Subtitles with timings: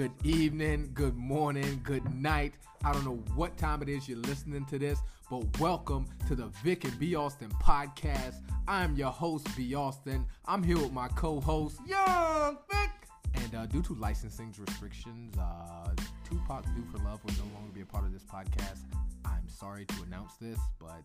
[0.00, 2.54] good evening, good morning, good night.
[2.82, 6.46] I don't know what time it is you're listening to this, but welcome to the
[6.64, 7.14] Vic and B.
[7.14, 8.36] Austin podcast.
[8.66, 9.74] I'm your host, B.
[9.74, 10.24] Austin.
[10.46, 12.90] I'm here with my co-host, Young Vic.
[13.34, 15.90] and uh, due to licensing restrictions, uh,
[16.24, 18.84] Tupac Do for Love will no longer be a part of this podcast.
[19.26, 21.02] I'm sorry to announce this, but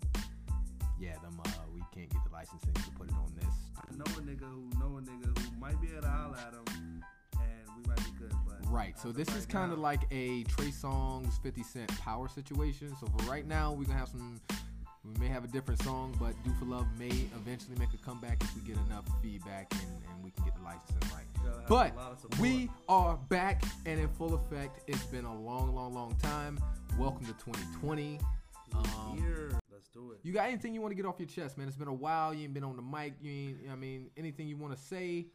[0.98, 3.56] yeah, them uh, we can't get the licensing to put it on this.
[3.76, 6.54] I know a nigga who know a nigga who might be able to holler at
[6.54, 7.04] him,
[7.88, 8.34] might be good.
[8.48, 8.98] But Right.
[9.00, 12.96] So this is kind of like a Trey Songz 50 Cent power situation.
[13.00, 14.40] So for right now, we're gonna have some.
[15.04, 18.42] We may have a different song, but Do for Love may eventually make a comeback
[18.42, 21.26] if we get enough feedback and, and we can get the licensing right.
[21.68, 22.42] But a lot of support.
[22.42, 24.80] we are back and in full effect.
[24.88, 26.60] It's been a long, long, long time.
[26.98, 28.20] Welcome to 2020.
[28.74, 29.52] Um.
[29.72, 30.20] Let's do it.
[30.24, 31.68] you got anything you want to get off your chest, man?
[31.68, 32.34] It's been a while.
[32.34, 33.14] You ain't been on the mic.
[33.22, 33.58] You ain't.
[33.72, 35.28] I mean, anything you want to say?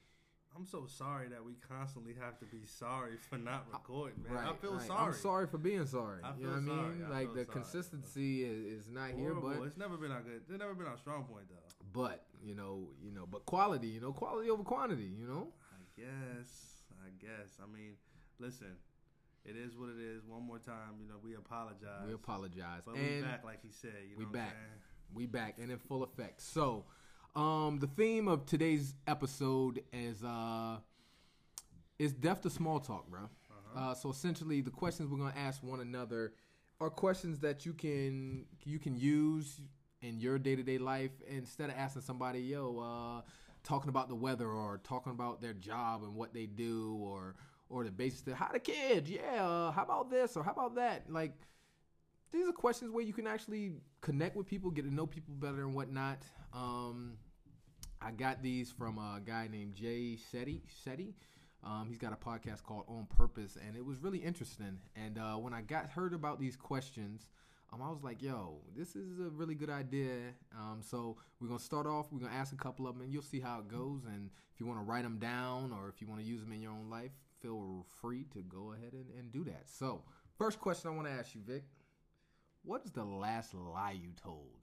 [0.56, 4.44] I'm so sorry that we constantly have to be sorry for not uh, recording, man.
[4.44, 4.86] I feel right.
[4.86, 5.06] sorry.
[5.06, 6.20] I'm sorry for being sorry.
[6.24, 7.00] I you know what feel I mean?
[7.00, 7.06] sorry.
[7.06, 7.46] I like the sorry.
[7.46, 10.42] consistency is, is not here, but it's never been our good.
[10.48, 11.56] It's never been our strong point, though.
[11.92, 15.48] but you know, you know, but quality, you know, quality over quantity, you know.
[15.72, 16.82] I guess.
[17.04, 17.58] I guess.
[17.62, 17.94] I mean,
[18.38, 18.76] listen.
[19.44, 20.22] It is what it is.
[20.26, 22.06] One more time, you know, we apologize.
[22.06, 23.92] We apologize, But and we back, like he said.
[24.10, 24.54] You know we back.
[25.14, 26.42] We back and in full effect.
[26.42, 26.84] So,
[27.34, 30.76] um, the theme of today's episode is uh,
[31.98, 33.20] is death to small talk, bro.
[33.20, 33.90] Uh-huh.
[33.90, 36.32] Uh, so essentially, the questions we're gonna ask one another
[36.80, 39.60] are questions that you can you can use
[40.02, 43.22] in your day to day life instead of asking somebody, yo, uh,
[43.62, 47.36] talking about the weather or talking about their job and what they do or
[47.68, 48.36] or the basics.
[48.36, 49.08] How the kids?
[49.08, 49.46] Yeah.
[49.46, 51.10] Uh, how about this or how about that?
[51.10, 51.34] Like
[52.32, 55.60] these are questions where you can actually connect with people, get to know people better
[55.60, 56.22] and whatnot.
[56.52, 57.14] Um,
[58.00, 60.62] I got these from a guy named Jay Shetty.
[60.84, 61.14] Shetty.
[61.62, 64.78] Um, he's got a podcast called On Purpose, and it was really interesting.
[64.96, 67.28] And uh, when I got heard about these questions,
[67.72, 71.60] um, I was like, "Yo, this is a really good idea." Um, so we're gonna
[71.60, 72.10] start off.
[72.10, 74.04] We're gonna ask a couple of them, and you'll see how it goes.
[74.06, 76.52] And if you want to write them down, or if you want to use them
[76.52, 79.68] in your own life, feel free to go ahead and, and do that.
[79.68, 80.02] So,
[80.38, 81.64] first question I want to ask you, Vic:
[82.64, 84.56] What is the last lie you told,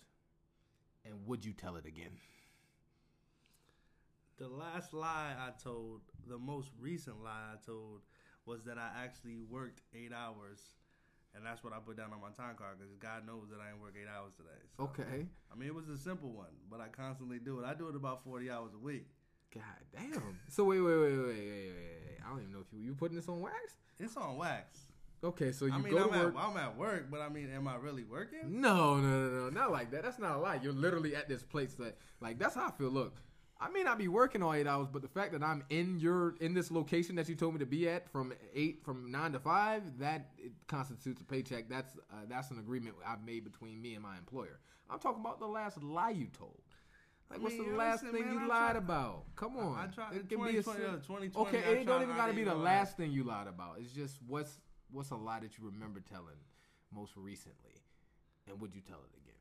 [1.07, 2.12] and would you tell it again?
[4.38, 8.01] The last lie I told, the most recent lie I told,
[8.45, 10.59] was that I actually worked eight hours,
[11.35, 13.69] and that's what I put down on my time card because God knows that I
[13.72, 14.62] didn't work eight hours today.
[14.78, 15.25] So, Okay.
[15.51, 17.66] I mean, it was a simple one, but I constantly do it.
[17.66, 19.07] I do it about forty hours a week.
[19.53, 19.63] God
[19.95, 20.38] damn.
[20.50, 22.19] So wait, wait, wait, wait, wait, wait, wait.
[22.24, 23.75] I don't even know if you you putting this on wax.
[24.00, 24.81] It's on wax.
[25.23, 26.35] Okay, so you I mean, go I'm to work.
[26.35, 28.61] at, I'm at work, but I mean, am I really working?
[28.61, 30.03] No, no, no, no, not like that.
[30.03, 30.59] That's not a lie.
[30.61, 32.89] You're literally at this place that, like, that's how I feel.
[32.89, 33.16] Look,
[33.59, 36.35] I may not be working all eight hours, but the fact that I'm in your
[36.39, 39.39] in this location that you told me to be at from eight from nine to
[39.39, 41.67] five, that it constitutes a paycheck.
[41.67, 44.59] That's uh, that's an agreement I've made between me and my employer.
[44.89, 46.61] I'm talking about the last lie you told.
[47.31, 49.23] Like, I what's the last listen, thing man, you I lied about?
[49.35, 50.16] Come on, I tried.
[50.16, 52.53] It can be a 2020, uh, 2020, Okay, it don't even got to be the
[52.53, 52.63] lie.
[52.63, 53.77] last thing you lied about.
[53.79, 54.59] It's just what's
[54.91, 56.39] what's a lie that you remember telling
[56.93, 57.81] most recently,
[58.49, 59.33] and would you tell it again?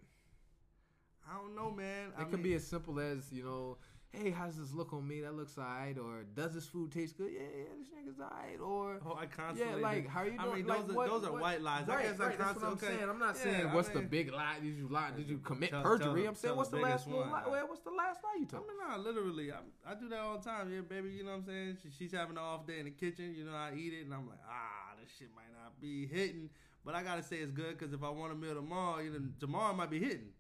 [1.29, 2.13] I don't know, man.
[2.21, 3.79] It can be as simple as you know,
[4.13, 5.21] hey, how's this look on me?
[5.23, 5.99] That looks alright.
[5.99, 7.33] Or does this food taste good?
[7.35, 8.61] Yeah, yeah, this nigga's alright.
[8.61, 9.81] Or Oh, I constantly.
[9.81, 10.41] yeah, like how you doing?
[10.41, 11.87] I mean, like, those are what- those are what- white lies.
[11.89, 13.09] Right, I guess I right, that's what I'm okay, saying.
[13.11, 14.61] I'm not yeah, saying I what's the big lie.
[14.63, 15.11] Did you lie?
[15.17, 16.21] Did you commit Tell- perjury?
[16.23, 17.29] tell I'm saying what's the the last one.
[17.31, 17.43] lie?
[17.49, 18.65] Well, what's the last lie you told?
[18.65, 20.73] I mean, nah, literally, I, I do that all the time.
[20.73, 21.79] Yeah, baby, you know what I'm saying?
[21.83, 23.35] She, she's having an off day in the kitchen.
[23.35, 26.51] You know, I eat it, and I'm like, ah, this shit might not be hitting.
[26.85, 29.21] But I gotta say it's good because if I want a meal tomorrow, you know,
[29.41, 30.31] tomorrow it might be hitting.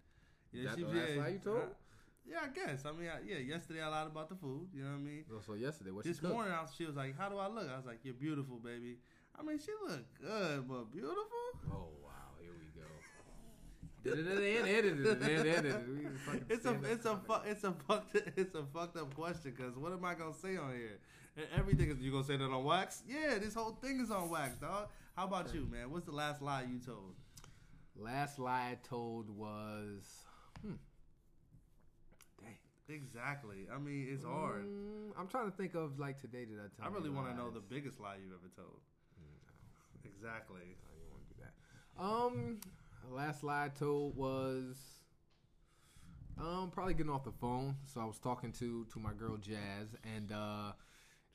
[0.52, 1.74] You know, That she- the last yeah, lie you told?
[2.28, 2.84] yeah, I guess.
[2.86, 3.38] I mean, I, yeah.
[3.38, 4.68] Yesterday I lied about the food.
[4.74, 5.24] You know what I mean?
[5.32, 7.48] Oh, so yesterday, what This she morning, I was, she was like, "How do I
[7.48, 8.98] look?" I was like, "You're beautiful, baby."
[9.38, 11.24] I mean, she looked good, but beautiful.
[11.70, 12.86] Oh wow, here we go.
[14.04, 14.16] It's
[16.48, 19.92] It's a it's a fu- it's a fucked it's a fucked up question because what
[19.92, 20.98] am I gonna say on here?
[21.36, 23.02] And Everything is you gonna say that on wax?
[23.06, 24.88] Yeah, this whole thing is on wax, dog.
[25.16, 25.90] How about you, man?
[25.90, 27.14] What's the last lie you told?
[27.94, 30.24] Last lie I told was,
[30.62, 30.74] hmm,
[32.40, 32.56] dang.
[32.88, 33.66] Exactly.
[33.74, 34.66] I mean, it's hard.
[34.66, 36.44] Mm, I'm trying to think of like today.
[36.44, 36.90] Did I tell?
[36.90, 38.80] I really want to know the biggest lie you've ever told.
[40.04, 40.60] Exactly.
[40.60, 42.02] I didn't want to do that.
[42.02, 42.60] Um,
[43.14, 44.76] last lie I told was
[46.38, 47.76] um probably getting off the phone.
[47.92, 50.72] So I was talking to to my girl Jazz, and uh,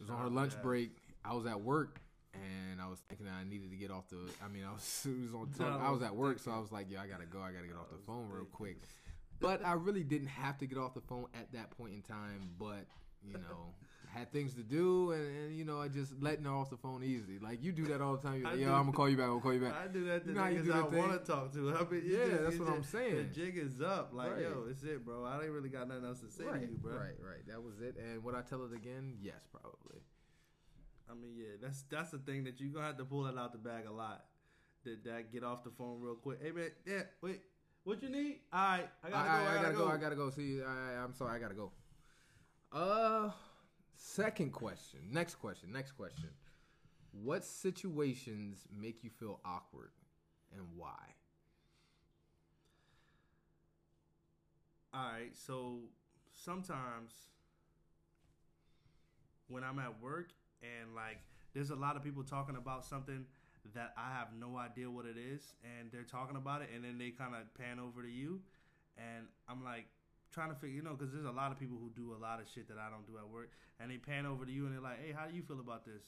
[0.01, 0.62] it was on her lunch Jazz.
[0.62, 0.92] break.
[1.24, 2.00] I was at work,
[2.33, 4.18] and I was thinking I needed to get off the.
[4.44, 5.51] I mean, I was, was on.
[5.59, 7.39] No, I was at work, so I was like, yeah, I gotta go.
[7.39, 8.77] I gotta get off the phone real quick.
[9.39, 12.50] But I really didn't have to get off the phone at that point in time.
[12.59, 12.86] But
[13.24, 13.74] you know,
[14.13, 17.04] had things to do, and, and you know, I just letting her off the phone
[17.04, 17.40] easy.
[17.42, 18.44] Like you do that all the time.
[18.44, 18.60] Like, do.
[18.60, 19.25] yo, I'm gonna call you back.
[19.25, 19.74] I'm gonna call you back.
[19.74, 21.60] I do that to You know niggas do I want to talk to.
[21.75, 23.16] I mean, Yeah, just- that's what I'm saying.
[23.16, 24.12] The jig is up.
[24.13, 24.42] Like, Right.
[24.42, 25.24] yo, it's it, bro.
[25.24, 26.94] I ain't really got nothing else to say right, to you, bro.
[26.94, 27.48] right, right.
[27.48, 27.96] That was it.
[27.98, 29.18] And would I tell it again?
[29.22, 30.02] Yes, probably.
[31.10, 33.52] I mean, yeah, that's that's the thing that you're gonna have to pull it out
[33.52, 34.25] the bag a lot.
[34.84, 36.40] Did that get off the phone real quick.
[36.42, 37.42] Hey man, yeah, wait,
[37.84, 38.40] what you need?
[38.52, 39.36] All right, I gotta go.
[39.36, 39.86] I I, gotta go.
[39.86, 39.92] go.
[39.92, 40.30] I gotta go.
[40.30, 41.36] See, I, I'm sorry.
[41.36, 41.72] I gotta go.
[42.72, 43.31] Uh,
[44.01, 45.00] second question.
[45.12, 45.71] Next question.
[45.71, 46.30] Next question.
[47.12, 49.92] What situations make you feel awkward,
[50.53, 51.15] and why?
[54.94, 55.80] All right, so
[56.33, 57.12] sometimes
[59.48, 60.31] when I'm at work
[60.62, 61.19] and like
[61.53, 63.25] there's a lot of people talking about something
[63.74, 66.98] that I have no idea what it is, and they're talking about it, and then
[66.98, 68.42] they kind of pan over to you,
[68.98, 69.86] and I'm like
[70.31, 72.39] trying to figure, you know, because there's a lot of people who do a lot
[72.39, 74.74] of shit that I don't do at work, and they pan over to you and
[74.74, 76.04] they're like, "Hey, how do you feel about this?"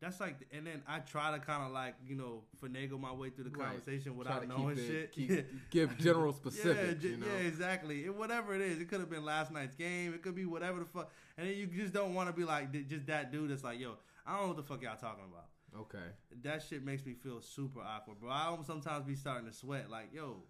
[0.00, 3.30] That's like, and then I try to kind of like, you know, finagle my way
[3.30, 3.68] through the Right.
[3.68, 5.12] conversation without knowing it- shit.
[5.12, 5.30] keep-
[5.70, 7.26] give general specifics, Yeah, you know?
[7.26, 8.04] yeah, exactly.
[8.04, 10.12] It, whatever it is, it could have been last night's game.
[10.12, 11.10] It could be whatever the fuck.
[11.38, 13.96] And then you just don't want to be like just that dude that's like, yo,
[14.26, 15.46] I don't know what the fuck y'all talking about.
[15.80, 16.06] Okay.
[16.42, 18.30] That shit makes me feel super awkward, bro.
[18.30, 19.90] I almost sometimes be starting to sweat.
[19.90, 20.42] Like, yo,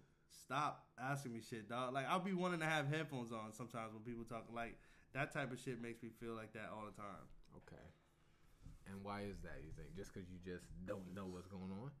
[0.43, 1.93] stop asking me shit, dog.
[1.93, 4.45] Like, I'll be wanting to have headphones on sometimes when people talk.
[4.53, 4.77] Like,
[5.13, 7.25] that type of shit makes me feel like that all the time.
[7.57, 7.85] Okay.
[8.87, 9.63] And why is that?
[9.63, 11.91] You think just because you just don't know what's going on?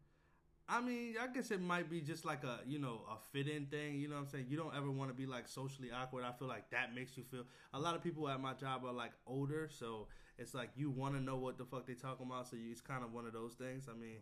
[0.67, 3.67] I mean, I guess it might be just like a you know a fit in
[3.67, 3.99] thing.
[3.99, 4.45] You know what I'm saying?
[4.49, 6.23] You don't ever want to be like socially awkward.
[6.23, 7.43] I feel like that makes you feel.
[7.73, 10.07] A lot of people at my job are like older, so
[10.39, 12.47] it's like you want to know what the fuck they talking about.
[12.47, 13.87] So you, it's kind of one of those things.
[13.89, 14.17] I mean,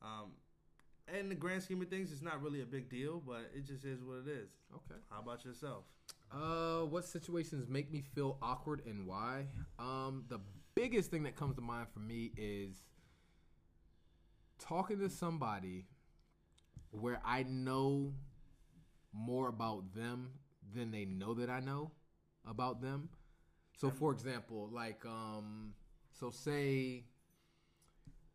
[0.00, 0.30] um,
[1.16, 3.84] in the grand scheme of things, it's not really a big deal, but it just
[3.84, 4.50] is what it is.
[4.74, 5.00] Okay.
[5.10, 5.84] How about yourself?
[6.30, 9.46] Uh, what situations make me feel awkward and why?
[9.78, 10.40] Um, the
[10.74, 12.76] biggest thing that comes to mind for me is
[14.58, 15.86] talking to somebody
[16.90, 18.12] where I know
[19.12, 20.32] more about them
[20.74, 21.92] than they know that I know
[22.46, 23.08] about them.
[23.76, 25.72] So, for example, like, um,
[26.18, 27.04] so say,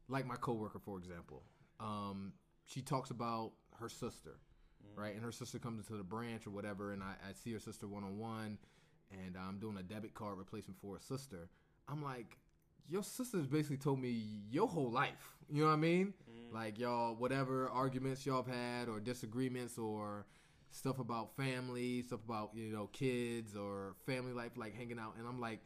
[0.07, 1.43] like my coworker, for example,
[1.79, 2.31] um,
[2.65, 4.38] she talks about her sister,
[4.83, 5.01] mm.
[5.01, 5.13] right?
[5.13, 7.88] And her sister comes into the branch or whatever, and I, I see her sister
[7.88, 8.57] one on one,
[9.12, 11.50] and I'm doing a debit card replacement for her sister.
[11.88, 12.38] I'm like,
[12.89, 15.36] your sister's basically told me your whole life.
[15.50, 16.13] You know what I mean?
[16.30, 16.54] Mm.
[16.54, 20.25] Like y'all, whatever arguments y'all have had or disagreements or
[20.71, 25.16] stuff about family, stuff about you know kids or family life, like hanging out.
[25.18, 25.59] And I'm like,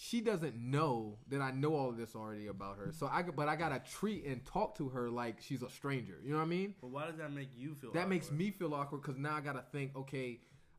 [0.00, 2.92] she doesn't know that I know all of this already about her.
[2.92, 6.20] So I, but I gotta treat and talk to her like she's a stranger.
[6.24, 6.74] You know what I mean?
[6.80, 7.92] But why does that make you feel?
[7.92, 10.38] That makes me feel awkward because now I gotta think, okay,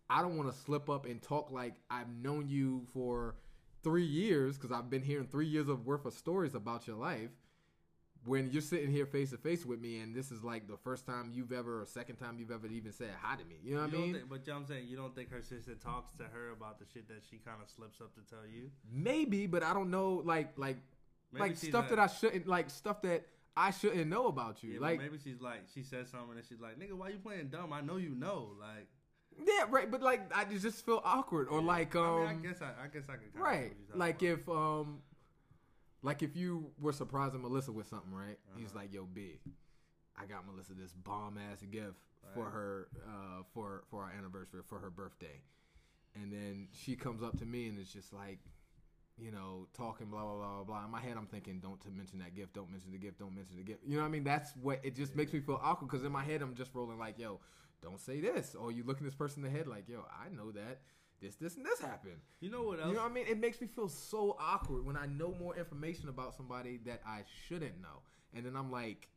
[0.09, 3.35] I don't want to slip up and talk like I've known you for
[3.83, 7.31] three years because I've been hearing three years of worth of stories about your life.
[8.25, 11.05] When you're sitting here face to face with me, and this is like the first
[11.05, 13.55] time you've ever, or second time you've ever even said hi to me.
[13.63, 14.13] You know what You I mean?
[14.15, 17.07] think- but I'm saying you don't think her sister talks to her about the shit
[17.07, 18.69] that she kind of slips up to tell you.
[18.91, 20.77] Maybe, but I don't know, like, like,
[21.31, 23.25] Maybe like stuff not- that I shouldn't, like stuff that
[23.55, 24.73] I shouldn't know about you.
[24.73, 27.49] Yeah, like, maybe she's like she says something and she's like, "Nigga, why you playing
[27.49, 27.71] dumb?
[27.73, 28.87] I know you know." Like,
[29.45, 29.89] yeah, right.
[29.89, 32.87] But like, I just feel awkward, or like, um, I mean, I guess I, I
[32.87, 33.31] guess I could.
[33.33, 35.01] Kinda right like if um
[36.01, 38.37] like if you were surprising melissa with something right?
[38.55, 38.79] He's Uh-huh.
[38.79, 39.39] like yo b
[40.17, 41.99] i got melissa this bomb ass gift
[42.33, 45.41] for her uh for for our anniversary for her birthday.
[46.15, 48.39] And then she comes up to me and it's just like
[49.17, 52.19] you know talking blah blah blah blah in my head i'm thinking don't to mention
[52.19, 53.81] that gift don't mention the gift don't mention the gift.
[53.85, 54.23] You know what i mean?
[54.23, 56.97] That's what it just makes me feel awkward because in my head i'm just rolling
[56.99, 57.39] like yo
[57.81, 58.55] don't say this.
[58.55, 60.79] Or you looking this person in the head like yo i know that
[61.21, 62.89] this this and this happened you know what else?
[62.89, 63.25] you know what I mean?
[63.27, 67.23] It makes me feel so awkward when I know more information about somebody that I
[67.47, 68.01] shouldn't know.
[68.33, 69.09] And then I'm like,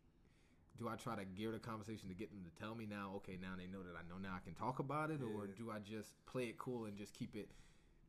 [0.78, 3.38] do I try to gear the conversation to get them to tell me now, okay,
[3.40, 5.20] now they know that I know now I can talk about it?
[5.22, 7.48] Or do I just play it cool and just keep it,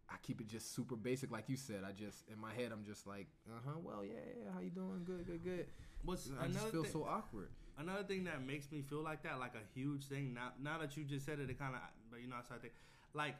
[0.10, 1.84] I keep it just super basic like you said.
[1.86, 5.04] I just, in my head, I'm just like, uh-huh, well, yeah, yeah, how you doing?
[5.06, 5.66] Good, good, good.
[6.04, 7.50] What's I just feel thing, so awkward.
[7.78, 10.34] another thing that makes me feel like that, like a huge thing.
[10.34, 11.82] Now, now that you just said it, it kind of,
[12.12, 12.74] but you know, I think
[13.14, 13.36] like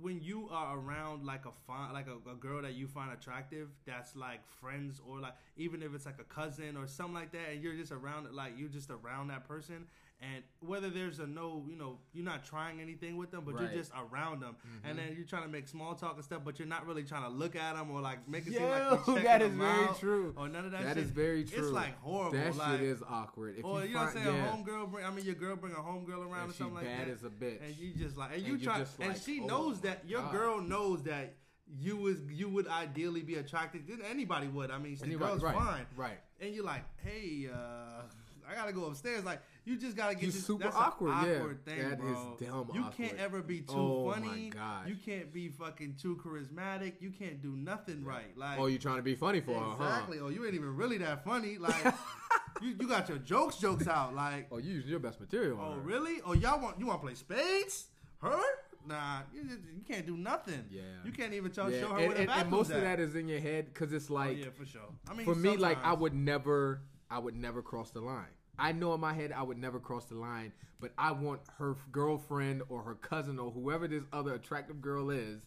[0.00, 3.68] when you are around like a fine, like a, a girl that you find attractive,
[3.86, 7.50] that's like friends or like even if it's like a cousin or something like that,
[7.52, 9.86] and you're just around, like you're just around that person.
[10.22, 13.62] And whether there's a no, you know, you're not trying anything with them, but Right.
[13.64, 14.86] you're just around them, Mm-hmm.
[14.88, 17.24] and then you're trying to make small talk and stuff, but you're not really trying
[17.24, 19.84] to look at them or like make it seem like you're that is them very
[19.88, 20.32] out true.
[20.36, 20.84] Or none of that.
[20.84, 21.04] That shit.
[21.06, 21.58] is very true.
[21.64, 22.38] It's like horrible.
[22.38, 23.56] That like, shit is awkward.
[23.58, 24.36] If or you, you, know what I'm find, saying?
[24.36, 25.04] yeah, A homegirl bring.
[25.04, 27.12] I mean, your girl bring a homegirl around and or something like bad that.
[27.12, 27.60] as a bitch.
[27.66, 30.04] and you just like, and And you you try, just and she oh knows that
[30.06, 30.32] your God.
[30.32, 31.34] girl knows that
[31.80, 33.90] you was you would ideally be attracted.
[34.08, 34.70] Anybody would.
[34.70, 36.18] I mean, the Anybody- girl's right, fine, right.
[36.40, 38.02] And you're like, hey, uh,
[38.48, 39.24] I gotta go upstairs.
[39.24, 41.38] Like, you just gotta get You this, super that's an awkward, yeah.
[41.64, 42.36] thing, That is bro.
[42.40, 42.96] dumb You awkward.
[42.96, 44.52] can't ever be too Oh, my funny.
[44.86, 46.94] You can't be fucking too charismatic.
[47.00, 48.36] You can't do nothing right.
[48.36, 49.84] Like, Oh, you trying to be funny for her, huh?
[49.84, 50.18] exactly.
[50.18, 51.58] Or you ain't even really that funny.
[51.58, 51.84] Like,
[52.62, 54.14] you, you got your jokes jokes out.
[54.14, 55.58] Like, Oh, you using your best material.
[55.60, 56.20] oh really?
[56.26, 57.86] Oh y'all want you want to play spades?
[58.20, 58.40] Her?
[58.84, 60.64] Nah, you, you can't do nothing.
[60.68, 60.80] Yeah.
[61.04, 62.98] you can't even show, Yeah, show her and, where the and, and most of that
[62.98, 64.80] is in your head because it's Oh, like yeah, for sure.
[65.08, 68.26] I mean, for me, like I would never, I would never cross the line.
[68.58, 71.76] I know in my head I would never cross the line, but I want her
[71.90, 75.40] girlfriend or her cousin or whoever this other attractive girl is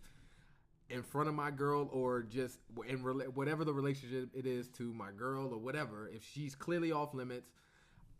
[0.89, 5.11] in front of my girl or just in whatever the relationship it is to my
[5.11, 6.09] girl or whatever.
[6.13, 7.51] If she's clearly off limits,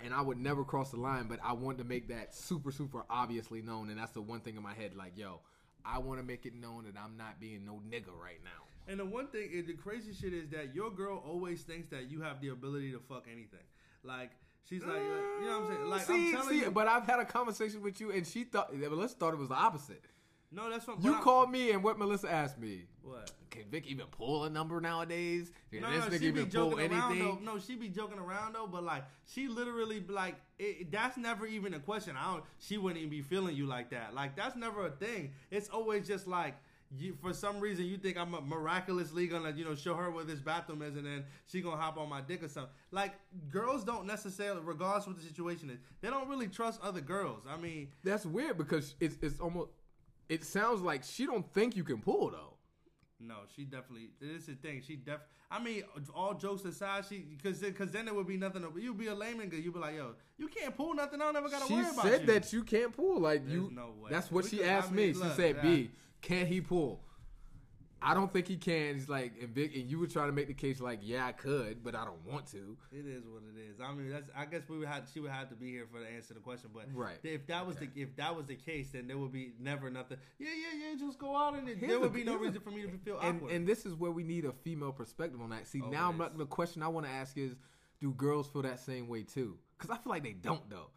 [0.01, 3.05] and I would never cross the line, but I want to make that super, super
[3.09, 4.93] obviously known, and that's the one thing in my head.
[4.93, 5.39] Like, yo,
[5.85, 8.65] I want to make it known that I'm not being no nigga right now.
[8.89, 12.21] And the one thing, the crazy shit is that your girl always thinks that you
[12.21, 13.65] have the ability to fuck anything.
[14.03, 14.31] Like
[14.69, 15.89] she's like, you know what I'm saying?
[15.89, 18.43] Like see, I'm telling see, you, but I've had a conversation with you, and she
[18.43, 20.03] thought Melissa thought it was the opposite.
[20.51, 22.83] no, that's what You but I- called me, and what Melissa asked me.
[23.01, 23.31] What?
[23.51, 25.49] Can Vic even pull a number nowadays?
[25.71, 27.39] Can No, this no, nigga she be pull joking around though.
[27.41, 28.67] No, she be joking around though.
[28.67, 32.15] But like, she literally like, it, that's never even a question.
[32.17, 32.43] I don't.
[32.59, 34.13] She wouldn't even be feeling you like that.
[34.13, 35.31] Like that's never a thing.
[35.51, 36.55] It's always just like.
[36.97, 40.23] You, for some reason, you think I'm a miraculously gonna, you know, show her where
[40.23, 42.71] this bathroom is, and then she gonna hop on my dick or something.
[42.91, 43.13] Like
[43.49, 47.43] girls don't necessarily, regardless what the situation is, they don't really trust other girls.
[47.49, 49.69] I mean, That's weird because it's it's almost.
[50.29, 52.53] It sounds like she don't think you can pull though.
[53.19, 54.09] No, she definitely.
[54.19, 54.81] This is the thing.
[54.85, 55.19] She def.
[55.49, 55.83] I mean,
[56.13, 58.61] all jokes aside, she because because then there would be nothing.
[58.63, 59.63] To, you'd be a lame nigga.
[59.63, 61.21] You'd be like, yo, you can't pull nothing.
[61.21, 62.11] I don't ever gotta She worry about you.
[62.11, 63.21] She said that you can't pull.
[63.21, 63.71] Like There's you.
[63.73, 64.09] no way.
[64.11, 65.13] That's what she Because, I asked mean, me.
[65.13, 65.61] She said, yeah.
[65.61, 65.91] "B,
[66.25, 67.01] can he pull?"
[68.01, 68.93] I don't think he can.
[68.93, 71.31] He's like, and Vic, and you were trying to make the case like, yeah, I
[71.31, 72.77] could, but I don't want to.
[72.91, 73.79] It is what it is.
[73.81, 74.29] I mean, that's.
[74.37, 75.05] I guess we would have.
[75.11, 76.69] She would have to be here for the answer to the question.
[76.71, 77.17] But Right.
[77.23, 77.89] if that was Okay.
[77.95, 80.17] the if that was the case, then there would be never nothing.
[80.37, 80.95] Yeah, yeah, yeah.
[80.99, 83.37] Just go out and it, there would be no reason for me to feel And
[83.37, 83.53] awkward.
[83.53, 85.65] and this is where we need a female perspective on that.
[85.67, 87.55] See, oh, now I'm not, the question I want to ask is,
[88.01, 89.57] do girls feel that same way too?
[89.79, 90.91] Because I feel like they don't though.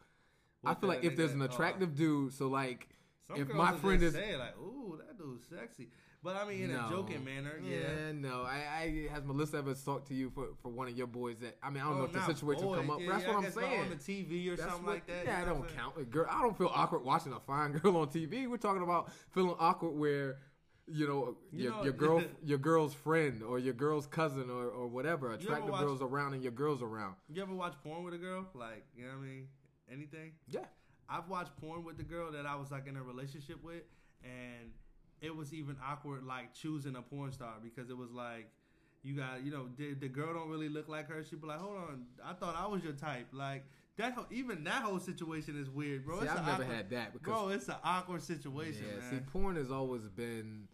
[0.63, 1.55] I feel like if there's an nigga- oh.
[1.55, 2.89] attractive dude, so like,
[3.29, 5.89] Some if my friend is say like, "Ooh, that dude's sexy,"
[6.23, 6.87] but I mean in No.
[6.87, 7.61] a joking manner.
[7.63, 7.77] Yeah.
[7.77, 8.43] Yeah, no.
[8.43, 11.57] I, I has Melissa ever talked to you for, for one of your boys that
[11.63, 12.81] I mean I don't Oh, know if the situation boys.
[12.81, 13.01] come up.
[13.01, 13.81] Yeah, that's yeah, what I'm saying.
[13.83, 15.25] On the TV or That's something what- like that.
[15.27, 15.81] Yeah, you I don't what I'm saying?
[15.97, 16.11] count.
[16.11, 18.49] Girl, I don't feel awkward watching a fine girl on TV.
[18.49, 20.39] We're talking about feeling awkward where
[20.91, 24.69] you know You your, know- your girl your girl's friend or your girl's cousin or,
[24.69, 27.17] or whatever ever attractive watch- girls around and your girls around.
[27.29, 28.47] You ever watch porn with a girl?
[28.55, 29.49] Like, you know what I mean?
[29.93, 30.33] Anything?
[30.49, 30.61] Yeah.
[31.09, 33.83] I've watched porn with the girl that I was like in a relationship with,
[34.23, 34.71] and
[35.21, 38.51] it was even awkward like choosing a porn star because it was like
[39.03, 41.25] you got you know the, the girl don't really look like her.
[41.25, 43.29] She'd be like, hold on, I thought I was your type.
[43.33, 43.65] Like
[43.97, 46.19] that, whole, even that whole situation is weird, bro.
[46.21, 47.49] See, it's I've never awkward- had that because bro.
[47.49, 50.69] It's an awkward situation, yeah, see, porn has always been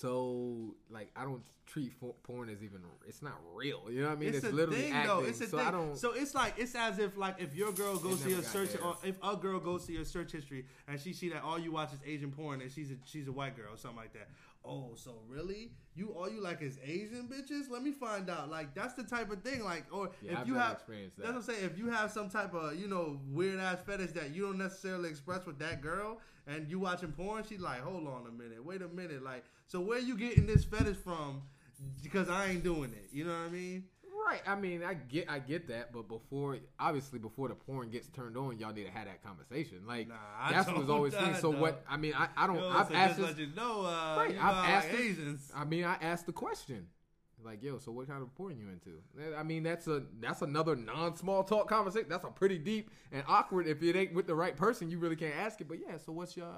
[0.00, 1.92] so like I don't treat
[2.24, 3.82] porn as even it's not real.
[3.90, 4.34] You know what I mean?
[4.34, 5.08] It's, a literally thing, acting.
[5.08, 5.24] though.
[5.24, 5.66] It's a so thing.
[5.66, 5.96] I don't.
[5.96, 8.92] So it's like it's as if like if your girl goes to your search or
[8.92, 11.72] uh, if a girl goes to your search history and she see that all you
[11.72, 14.28] watch is Asian porn and she's a she's a white girl or something like that.
[14.64, 15.72] Oh, so really?
[15.94, 17.70] You all you like is Asian bitches?
[17.70, 18.50] Let me find out.
[18.50, 19.62] Like that's the type of thing.
[19.64, 21.64] Like or Yeah, if I've you have experienced that's what I'm saying.
[21.64, 25.08] If you have some type of you know weird ass fetish that you don't necessarily
[25.08, 28.82] express with that girl and you watching porn, she's like, hold on a minute, wait
[28.82, 29.22] a minute.
[29.22, 31.42] Like so where you getting this fetish from?
[32.02, 33.08] Because I ain't doing it.
[33.12, 33.84] You know what I mean?
[34.28, 34.42] Right.
[34.46, 38.36] I mean, I get, I get that, but before, obviously, before the porn gets turned
[38.36, 39.78] on, y'all need to have that conversation.
[39.88, 41.34] Like Nah, I that's what's always thing.
[41.36, 41.82] So what?
[41.88, 42.56] I mean, I, I don't.
[42.56, 43.38] Yo, I've so asked just this.
[43.38, 45.52] let you know, uh, Right, you I've asked this- Asians.
[45.56, 46.86] I mean, I asked the question.
[47.44, 49.34] Like, yo, so what kind of porn you into?
[49.36, 52.08] I mean, that's a that's another non small talk conversation.
[52.08, 53.66] That's a pretty deep and awkward.
[53.66, 55.68] If it ain't with the right person, you really can't ask it.
[55.68, 56.48] But yeah, so what's your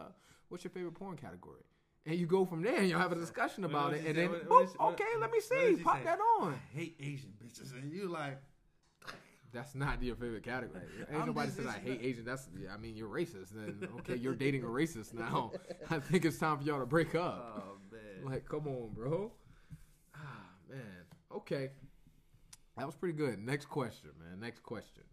[0.49, 1.63] what's your favorite porn category?
[2.05, 4.49] And you go from there, and y'all have a discussion about it, and then What-
[4.49, 6.05] boop, what- okay, let me see, pop say?
[6.05, 6.55] that I on.
[6.75, 8.39] hate Asian bitches, and you like,
[9.53, 10.83] That's not your favorite category.
[11.11, 12.25] Ain't I'm nobody said I hate Asian.
[12.25, 13.51] That's yeah, I mean you're racist.
[13.51, 15.53] Then okay, you're dating a racist now.
[15.91, 17.63] I think it's time for y'all to break up.
[17.63, 19.31] oh man, Like, come on, bro.
[20.73, 21.05] Man.
[21.37, 21.71] Okay.
[22.77, 23.39] That was pretty good.
[23.39, 24.41] Next question, man.
[24.41, 25.05] Next question.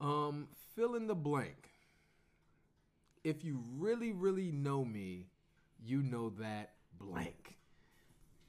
[0.00, 1.70] Um, fill in the blank.
[3.22, 5.26] If you really, really know me,
[5.84, 7.58] you know that blank.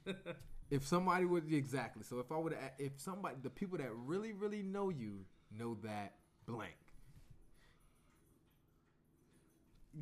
[0.70, 4.62] if somebody would exactly, so if I would, if somebody, the people that really, really
[4.62, 5.26] know you
[5.56, 6.14] know that
[6.46, 6.74] blank.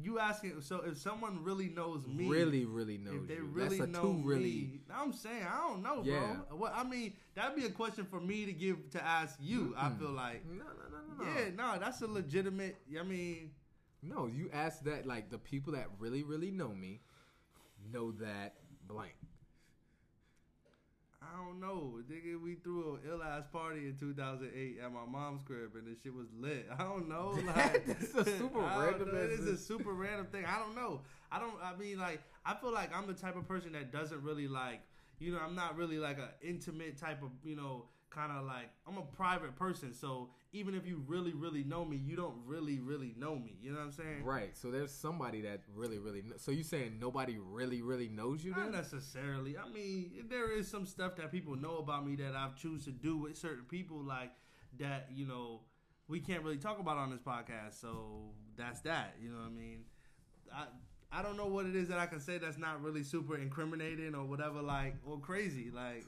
[0.00, 0.60] You asking.
[0.62, 3.48] So if someone really knows me, really, really knows if they you.
[3.52, 4.42] really That's a know two really.
[4.42, 6.36] me, I'm saying I don't know, Yeah.
[6.48, 6.56] bro.
[6.58, 9.74] What I mean, that'd be a question for me to give to ask you.
[9.76, 9.98] I Mm-mm.
[9.98, 11.38] feel like, No, no, no, no, no.
[11.40, 12.76] yeah, no, that's a legitimate.
[12.98, 13.50] I mean,
[14.02, 17.00] No, you ask that like the people that really, really know me
[17.92, 18.54] know that
[18.86, 19.14] blank.
[21.22, 21.98] I don't know.
[22.10, 25.98] Nigga, we threw a ill ass party in 2008 at my mom's crib and the
[26.02, 26.68] shit was lit.
[26.76, 27.38] I don't know.
[27.46, 29.20] Like, That's a super random know.
[29.20, 30.44] It is a super random thing.
[30.44, 31.00] I don't know.
[31.30, 34.22] I don't, I mean, like, I feel like I'm the type of person that doesn't
[34.22, 34.80] really like,
[35.18, 38.70] you know, I'm not really like a intimate type of, you know, kind of like,
[38.86, 39.94] I'm a private person.
[39.94, 43.56] So even if you really, really know me, you don't really, really know me.
[43.62, 44.24] You know what I'm saying?
[44.24, 44.56] Right.
[44.56, 46.22] So there's somebody that really, really.
[46.22, 48.52] Kn- so you saying nobody really, really knows you?
[48.52, 49.56] Not necessarily.
[49.56, 52.90] I mean, there is some stuff that people know about me that I've choose to
[52.90, 54.30] do with certain people, like
[54.78, 55.08] that.
[55.14, 55.60] You know,
[56.08, 59.14] we can't really talk about on this podcast, so that's that.
[59.20, 59.84] You know what I mean?
[60.54, 60.64] I
[61.10, 64.14] I don't know what it is that I can say that's not really super incriminating
[64.14, 66.04] or whatever, like or crazy, like.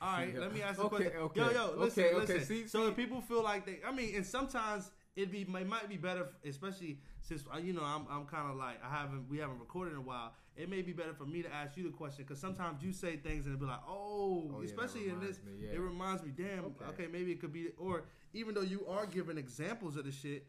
[0.00, 0.40] All right, Yeah.
[0.44, 1.12] let me ask you a question.
[1.16, 2.32] okay, yo, yo, listen, okay, okay.
[2.34, 2.44] listen.
[2.46, 5.48] See- so see- if people feel like they, I mean, and sometimes it be it
[5.68, 9.28] might be better, especially since uh, you know I'm I'm kind of like I haven't
[9.30, 10.32] we haven't recorded in a while.
[10.56, 13.16] It may be better for me to ask you the question because sometimes you say
[13.16, 15.72] things and it be like, oh, Oh, yeah, especially in this, me, yeah.
[15.74, 16.84] it reminds me, damn, Okay.
[16.90, 17.06] okay.
[17.10, 20.46] maybe it could be, or even though you are giving examples of the shit,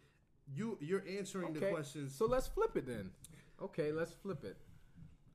[0.54, 2.14] you you're answering the Okay, questions.
[2.16, 3.10] So let's flip it then.
[3.62, 4.58] Okay, let's flip it.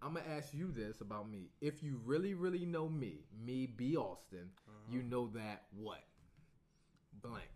[0.03, 1.51] I'm gonna ask you this about me.
[1.61, 4.97] If you really, really know me, me B Austin, Uh-huh.
[4.97, 6.03] you know that what?
[7.23, 7.51] Blank.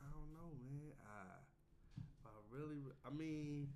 [0.00, 0.92] I don't know, man.
[1.04, 3.68] I, I really, I mean,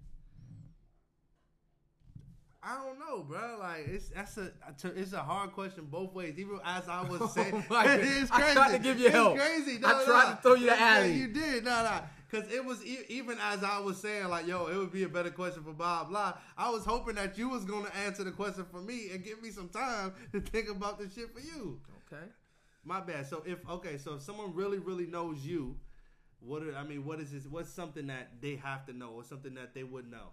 [2.68, 3.58] I don't know, bro.
[3.60, 4.50] Like it's that's a
[4.96, 6.34] it's a hard question both ways.
[6.36, 8.00] Even as I was saying, Oh my God.
[8.02, 9.36] it's I tried to give you it's help.
[9.36, 9.78] crazy.
[9.84, 11.12] I tried to throw you the alley.
[11.12, 12.00] You did, no, no.
[12.28, 15.08] Because it was e- even as I was saying, like, yo, it would be a
[15.08, 16.34] better question for Bob blah.
[16.58, 19.50] I was hoping that you was gonna answer the question for me and give me
[19.50, 21.80] some time to think about the shit for you.
[22.12, 22.24] Okay.
[22.84, 23.28] My bad.
[23.28, 25.76] So if okay, so if someone really, really knows you,
[26.40, 27.44] what are, I mean, what is this?
[27.46, 30.30] What's something that they have to know, or something that they would know?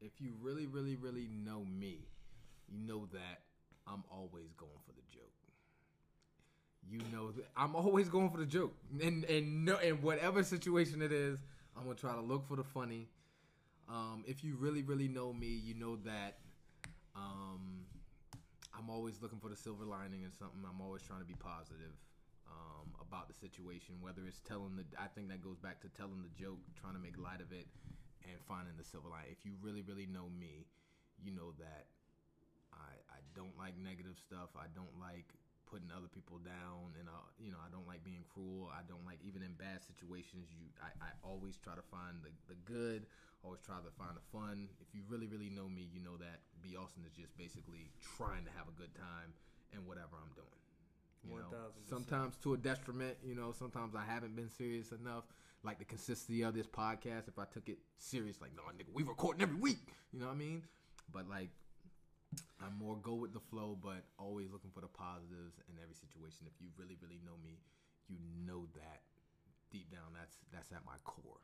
[0.00, 1.98] If you really, really, really know me,
[2.68, 3.40] you know that
[3.86, 5.32] I'm always going for the joke.
[6.88, 11.02] You know that I'm always going for the joke, and and no, in whatever situation
[11.02, 11.38] it is,
[11.76, 13.08] I'm gonna try to look for the funny.
[13.88, 16.38] Um, if you really, really know me, you know that
[17.16, 17.84] um,
[18.76, 20.60] I'm always looking for the silver lining and something.
[20.64, 21.96] I'm always trying to be positive
[22.46, 24.84] um, about the situation, whether it's telling the.
[24.98, 27.66] I think that goes back to telling the joke, trying to make light of it,
[28.28, 29.28] and finding the silver line.
[29.32, 30.68] If you really, really know me,
[31.18, 31.88] you know that
[32.72, 34.54] I I don't like negative stuff.
[34.54, 35.34] I don't like
[35.68, 38.72] putting other people down, and uh, you know I don't like being cruel.
[38.72, 40.48] I don't like even in bad situations.
[40.52, 43.06] You I, I always try to find the the good.
[43.46, 44.66] Always try to find the fun.
[44.82, 46.74] If you really, really know me, you know that B.
[46.74, 47.86] Austin is just basically
[48.18, 49.30] trying to have a good time
[49.70, 50.58] in whatever I'm doing.
[51.22, 51.88] You know, 1000%.
[51.88, 53.14] sometimes to a detriment.
[53.22, 55.22] You know, sometimes I haven't been serious enough.
[55.64, 59.02] Like the consistency of this podcast, if I took it serious, like no, nigga, we
[59.02, 59.92] recording every week.
[60.12, 60.62] You know what I mean?
[61.12, 61.50] But like,
[62.62, 66.46] I'm more go with the flow, but always looking for the positives in every situation.
[66.46, 67.58] If you really, really know me,
[68.08, 69.02] you know that
[69.70, 71.42] deep down, that's that's at my core.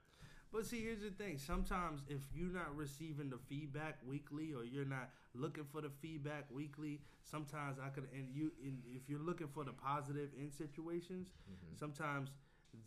[0.54, 1.38] But see, here's the thing.
[1.38, 6.46] Sometimes if you're not receiving the feedback weekly, or you're not looking for the feedback
[6.48, 8.06] weekly, sometimes I could.
[8.14, 11.74] And you, and if you're looking for the positive in situations, mm-hmm.
[11.76, 12.30] sometimes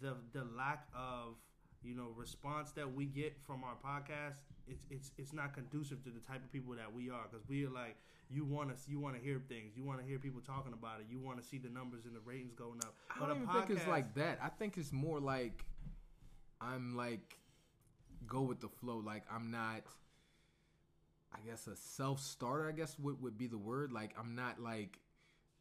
[0.02, 1.36] the the lack of
[1.84, 4.36] you know response that we get from our podcast,
[4.68, 7.28] it's it's it's not conducive to the type of people that we are.
[7.30, 7.96] Because we are like,
[8.30, 11.00] you want to you want to hear things, you want to hear people talking about
[11.00, 12.94] it, you want to see the numbers and the ratings going up.
[13.10, 14.40] I But don't a even think it's like that.
[14.42, 15.66] I think it's more like
[16.60, 17.38] I'm like
[18.26, 18.98] go with the flow.
[18.98, 19.84] Like I'm not.
[21.34, 22.68] I guess a self starter.
[22.68, 23.92] I guess would would be the word.
[23.92, 25.00] Like I'm not like,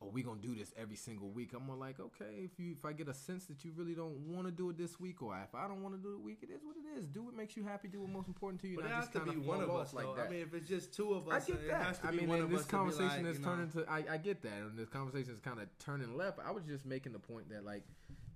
[0.02, 1.52] oh, we gonna do this every single week.
[1.54, 4.16] I'm more like, okay, if you if I get a sense that you really don't
[4.28, 6.38] want to do it this week, or if I don't want to do it week,
[6.42, 7.06] it is what it is.
[7.06, 7.88] Do what makes you happy.
[7.88, 8.76] Do what most important to you.
[8.76, 10.16] But it not has to be one of us, though.
[10.16, 11.82] I mean, if it's just two of us, I get it that.
[11.82, 13.84] has to I mean, and this us to be conversation like, is know, turning to.
[13.88, 16.38] I, I get that, and this conversation is kind of turning left.
[16.44, 17.82] I was just making the point that, like,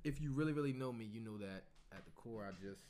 [0.04, 2.80] if you really, really know me, you know that at the core, I just,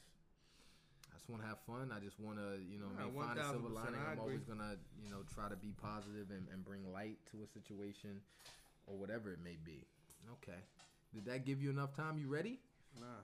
[1.10, 1.90] I just want to have fun.
[1.94, 4.00] I just want to, you know, Yeah, I mean, find a silver lining.
[4.00, 7.48] I'm always gonna, you know, try to be positive and, and bring light to a
[7.48, 8.20] situation,
[8.90, 9.86] or whatever it may be.
[10.32, 10.58] Okay,
[11.14, 12.18] did that give you enough time?
[12.18, 12.58] You ready?
[12.98, 13.22] Nah,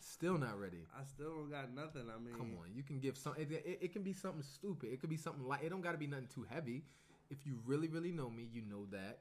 [0.00, 0.84] Still not ready.
[0.94, 2.02] I still don't got nothing.
[2.14, 3.34] I mean, Come on, you can give some.
[3.38, 4.92] It, it, it can be something stupid.
[4.92, 5.62] It could be something like.
[5.62, 6.82] It don't got to be nothing too heavy.
[7.30, 9.20] If you really, really know me, you know that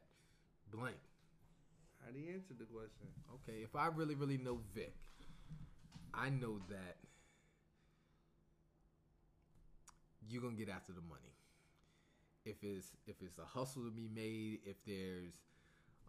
[0.72, 0.98] blank.
[2.04, 3.08] How do you answer the question?
[3.36, 4.94] Okay, if I really, really know Vic,
[6.14, 6.98] I know that
[10.28, 11.32] you're gonna get after the money.
[12.46, 15.40] If it's if it's a hustle to be made, if there's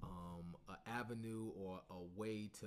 [0.04, 2.66] um, an avenue or a way to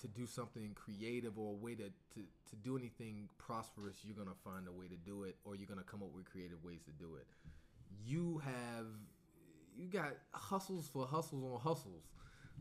[0.00, 4.36] to do something creative or a way to, to, to do anything prosperous, you're gonna
[4.44, 6.90] find a way to do it, or you're gonna come up with creative ways to
[6.92, 7.26] do it.
[8.04, 8.86] You have
[9.76, 12.04] you got hustles for hustles on hustles.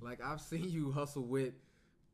[0.01, 1.53] Like I've seen you hustle with.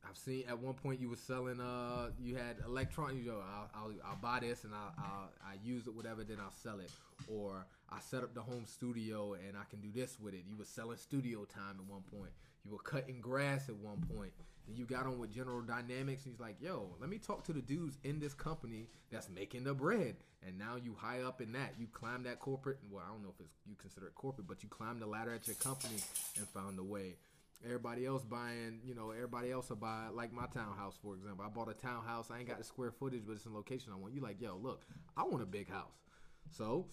[0.07, 1.59] I've seen at one point you were selling.
[1.59, 3.17] Uh, you had electronic.
[3.23, 6.23] You know, I'll, I'll, I'll buy this and I'll, I'll I use it, whatever.
[6.23, 6.91] Then I'll sell it.
[7.27, 10.43] Or I set up the home studio and I can do this with it.
[10.49, 12.31] You were selling studio time at one point.
[12.65, 14.31] You were cutting grass at one point.
[14.67, 16.25] Then you got on with General Dynamics.
[16.25, 19.63] And he's like, "Yo, let me talk to the dudes in this company that's making
[19.63, 21.75] the bread." And now you high up in that.
[21.79, 22.79] You climb that corporate.
[22.89, 25.33] Well, I don't know if it's you consider it corporate, but you climb the ladder
[25.33, 25.97] at your company
[26.37, 27.15] and found a way.
[27.63, 31.45] Everybody else buying, you know, everybody else will buy like my townhouse, for example.
[31.45, 32.31] I bought a townhouse.
[32.31, 34.13] I ain't got the square footage, but it's in location I want.
[34.13, 36.01] You like, yo, look, I want a big house.
[36.49, 36.87] So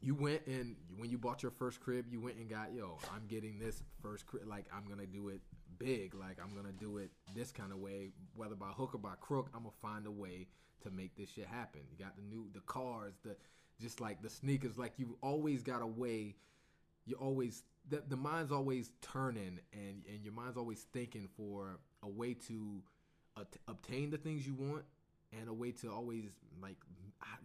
[0.00, 3.26] you went and when you bought your first crib, you went and got, yo, I'm
[3.26, 4.46] getting this first crib.
[4.46, 5.40] Like I'm gonna do it
[5.78, 6.14] big.
[6.14, 9.48] Like I'm gonna do it this kind of way, whether by hook or by crook.
[9.54, 10.48] I'm gonna find a way
[10.82, 11.80] to make this shit happen.
[11.90, 13.36] You got the new, the cars, the
[13.80, 14.78] just like the sneakers.
[14.78, 16.36] Like you always got a way.
[17.06, 22.08] You always the, the mind's always turning and and your mind's always thinking for a
[22.08, 22.82] way to
[23.36, 24.84] uh, obtain the things you want
[25.38, 26.24] and a way to always
[26.62, 26.76] like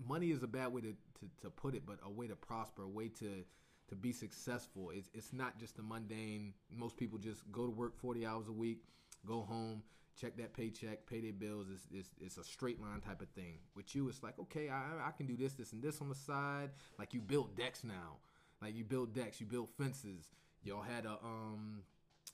[0.08, 2.84] money is a bad way to, to, to put it but a way to prosper
[2.84, 3.44] a way to
[3.90, 4.92] to be successful.
[4.94, 6.54] It's, it's not just the mundane.
[6.72, 8.84] Most people just go to work 40 hours a week
[9.26, 9.82] go home
[10.20, 11.68] check that paycheck pay their bills.
[11.74, 13.60] It's, it's, it's a straight line type of thing.
[13.76, 16.16] With you it's like okay I, I can do this this and this on the
[16.16, 16.70] side.
[17.00, 18.18] Like you build decks now
[18.64, 20.30] like you build decks, you build fences.
[20.64, 21.84] Y'all had a um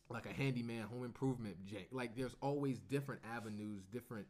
[0.10, 1.88] like a handyman home improvement jank.
[1.92, 4.28] Like there's always different avenues, different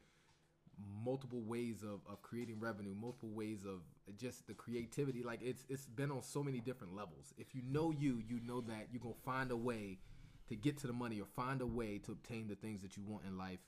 [1.04, 3.82] multiple ways of, of creating revenue, multiple ways of
[4.18, 5.24] just the creativity.
[5.24, 7.34] Like it's it's been on so many different levels.
[7.38, 10.00] If you know you, you know that you're gonna find a way
[10.48, 13.04] to get to the money or find a way to obtain the things that you
[13.04, 13.60] want in life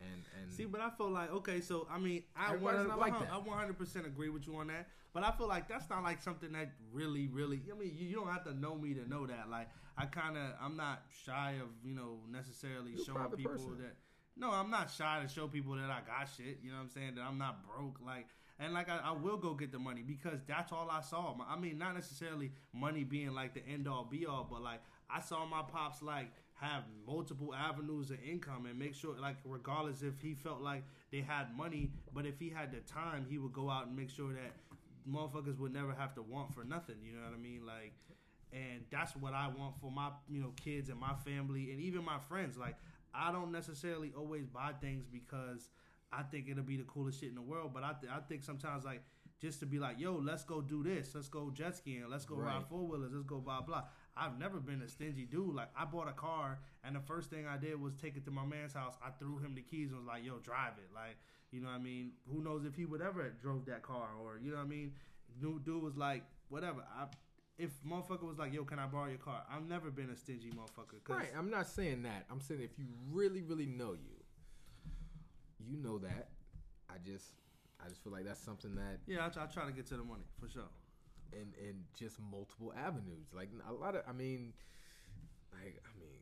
[0.00, 3.38] and and see, but I feel like okay, so I mean, I want like I
[3.38, 4.88] 100 percent agree with you on that.
[5.16, 7.62] But I feel like that's not like something that really, really.
[7.72, 9.48] I mean, you, you don't have to know me to know that.
[9.50, 13.78] Like, I kind of, I'm not shy of you know necessarily You're showing people person.
[13.78, 13.96] that.
[14.36, 16.58] No, I'm not shy to show people that I got shit.
[16.62, 17.14] You know what I'm saying?
[17.14, 17.98] That I'm not broke.
[18.04, 18.26] Like,
[18.58, 21.34] and like I, I, will go get the money because that's all I saw.
[21.48, 25.22] I mean, not necessarily money being like the end all be all, but like I
[25.22, 30.18] saw my pops like have multiple avenues of income and make sure like regardless if
[30.20, 33.68] he felt like they had money but if he had the time he would go
[33.68, 34.52] out and make sure that
[35.10, 37.92] motherfuckers would never have to want for nothing you know what i mean like
[38.52, 42.02] and that's what i want for my you know kids and my family and even
[42.02, 42.76] my friends like
[43.14, 45.68] i don't necessarily always buy things because
[46.10, 48.42] i think it'll be the coolest shit in the world but i, th- I think
[48.42, 49.02] sometimes like
[49.40, 51.14] just to be like, yo, let's go do this.
[51.14, 52.04] Let's go jet skiing.
[52.08, 52.54] Let's go right.
[52.54, 53.10] ride four wheelers.
[53.12, 53.84] Let's go blah blah.
[54.16, 55.54] I've never been a stingy dude.
[55.54, 58.30] Like I bought a car, and the first thing I did was take it to
[58.30, 58.94] my man's house.
[59.04, 61.18] I threw him the keys and was like, "Yo, drive it." Like
[61.50, 62.12] you know what I mean?
[62.32, 64.92] Who knows if he would ever drove that car or you know what I mean?
[65.40, 66.82] Dude, dude was like, whatever.
[66.98, 67.06] I
[67.58, 70.50] if motherfucker was like, "Yo, can I borrow your car?" I've never been a stingy
[70.50, 71.08] motherfucker.
[71.08, 71.30] right.
[71.36, 72.24] I'm not saying that.
[72.30, 74.16] I'm saying if you really, really know you,
[75.58, 76.28] you know that.
[76.88, 77.26] I just,
[77.84, 79.00] I just feel like that's something that.
[79.06, 80.68] Yeah, I, I try to get to the money for sure
[81.32, 83.28] and and just multiple avenues.
[83.34, 84.52] Like a lot of, I mean,
[85.52, 86.18] like I mean,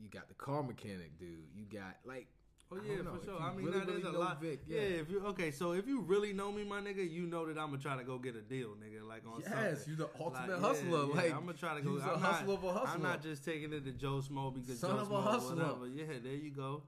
[0.00, 1.48] you got the car mechanic dude.
[1.54, 2.26] You got like.
[2.74, 3.38] Oh yeah, for sure.
[3.38, 4.40] I mean, really, that really is a lot.
[4.40, 4.80] Vic, yeah.
[4.80, 5.00] yeah.
[5.02, 7.66] if you okay, so if you really know me, my nigga, you know that I'm
[7.66, 9.06] gonna try to go get a deal, nigga.
[9.06, 11.06] Like on yes, you the ultimate like, hustler.
[11.08, 11.90] Yeah, like yeah, I'm gonna try to go.
[11.90, 12.82] I'm, not, hustler.
[12.86, 15.86] I'm not just taking it to Joe Schmo because Son Joe Schmo, whatever.
[15.94, 16.84] Yeah, there you go.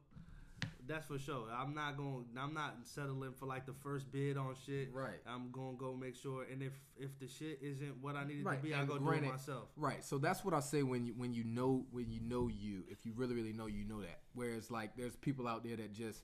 [0.86, 1.46] That's for sure.
[1.56, 2.26] I'm not going.
[2.38, 4.90] I'm not settling for like the first bid on shit.
[4.92, 5.20] Right.
[5.26, 6.44] I'm gonna go make sure.
[6.50, 8.60] And if if the shit isn't what I needed right.
[8.60, 9.68] to be, I go granted, do it myself.
[9.76, 10.04] Right.
[10.04, 12.84] So that's what I say when you when you know when you know you.
[12.88, 14.20] If you really really know you know that.
[14.34, 16.22] Whereas like there's people out there that just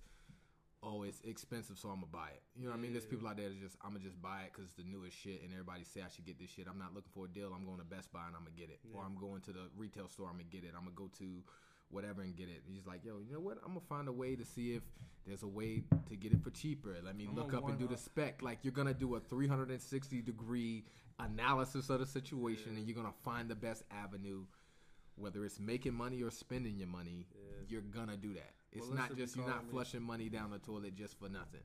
[0.82, 2.42] oh, it's expensive, so I'm gonna buy it.
[2.56, 2.80] You know what yeah.
[2.80, 2.92] I mean?
[2.92, 5.16] There's people out there that just I'm gonna just buy it because it's the newest
[5.16, 6.66] shit, and everybody say I should get this shit.
[6.68, 7.52] I'm not looking for a deal.
[7.54, 8.96] I'm going to Best Buy and I'm gonna get it, yeah.
[8.96, 10.28] or I'm going to the retail store.
[10.28, 10.72] I'm gonna get it.
[10.76, 11.44] I'm gonna go to
[11.90, 12.62] whatever and get it.
[12.66, 13.58] He's like, yo, you know what?
[13.64, 14.82] I'm gonna find a way to see if
[15.26, 16.96] there's a way to get it for cheaper.
[17.04, 18.42] Let me I'm look up and do the spec.
[18.42, 20.84] Like you're gonna do a 360 degree
[21.18, 22.78] analysis of the situation, yeah.
[22.78, 24.44] and you're gonna find the best avenue.
[25.16, 27.64] Whether it's making money or spending your money, yeah.
[27.68, 28.52] you're gonna do that.
[28.72, 31.60] It's well, not just you're not flushing money down the toilet just for nothing.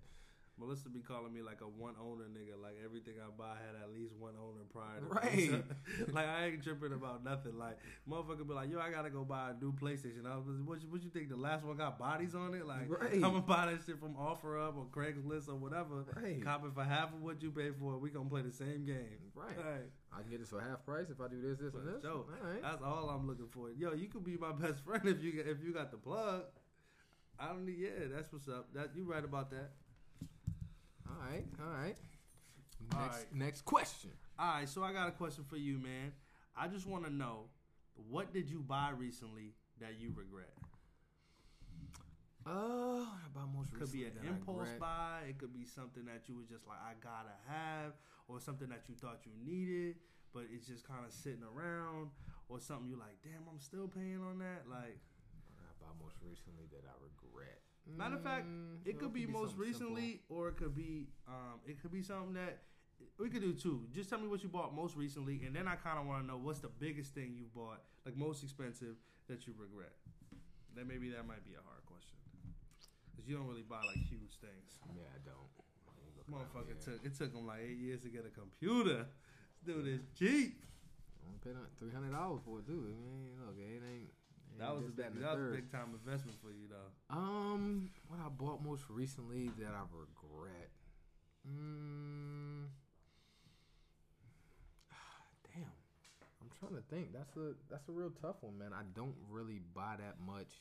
[0.57, 2.55] Melissa be calling me like a one owner nigga.
[2.61, 5.49] Like everything I buy had at least one owner prior to Right.
[5.51, 7.57] So, like I ain't tripping about nothing.
[7.57, 7.77] Like
[8.09, 10.25] motherfucker be like, yo, I gotta go buy a new PlayStation.
[10.25, 11.27] I was, what, you- what you think?
[11.29, 12.65] The last one got bodies on it?
[12.65, 13.15] Like Right.
[13.15, 16.05] I'm gonna buy that shit from OfferUp or Craigslist or whatever.
[16.15, 16.41] Right.
[16.43, 17.95] Cop it for half of what you pay for.
[17.95, 17.99] it.
[17.99, 19.19] We gonna play the same game.
[19.35, 19.57] Right.
[19.57, 19.89] Right.
[20.17, 22.01] I can get this for half price if I do this, this, and this.
[22.05, 22.61] Right.
[22.61, 23.69] that's all I'm looking for.
[23.71, 26.43] Yo, you could be my best friend if you if you got the plug.
[27.37, 27.75] I don't need.
[27.79, 28.73] Yeah, that's what's up.
[28.73, 29.71] That you right about that.
[31.07, 31.45] All right.
[31.59, 31.95] All right.
[32.93, 33.35] All Next, right.
[33.35, 34.11] next question.
[34.37, 36.11] All right, so I got a question for you, man.
[36.57, 37.45] I just want to know
[38.09, 40.51] what did you buy recently that you regret?
[42.45, 45.25] Uh, about most Could be an impulse buy.
[45.27, 47.93] It could be something that you was just like, I gotta have,
[48.27, 49.95] or something that you thought you needed,
[50.31, 52.13] but it's just kind of sitting around,
[52.47, 54.69] or something you like, damn, I'm still paying on that.
[54.69, 55.01] Like,
[55.57, 57.64] What I buy most recently that I regret?
[57.87, 59.95] Matter of fact, Mm, it could be most something simple.
[59.95, 62.63] recently, or it could be, um, it could be something that
[63.19, 63.87] we could do too.
[63.93, 66.27] Just tell me what you bought most recently, and then I kind of want to
[66.27, 68.95] know what's the biggest thing you bought, like most expensive
[69.27, 69.93] that you regret.
[70.75, 72.17] Then maybe that might be a hard question,
[73.11, 74.79] because you don't really buy like huge things.
[74.95, 75.49] Yeah, I don't.
[76.27, 79.05] Look Motherfucker took it took him like eight years to get a computer.
[79.63, 80.59] This dude is cheap.
[81.23, 82.81] I paid three hundred dollars for it too.
[82.89, 84.09] I mean, look, it ain't.
[84.59, 87.15] That was a big, the that was a big time investment for you though.
[87.15, 90.69] Um, what I bought most recently that I regret.
[91.47, 92.67] Mm,
[95.53, 95.75] damn,
[96.41, 97.11] I'm trying to think.
[97.13, 98.71] That's a that's a real tough one, man.
[98.73, 100.51] I don't really buy that much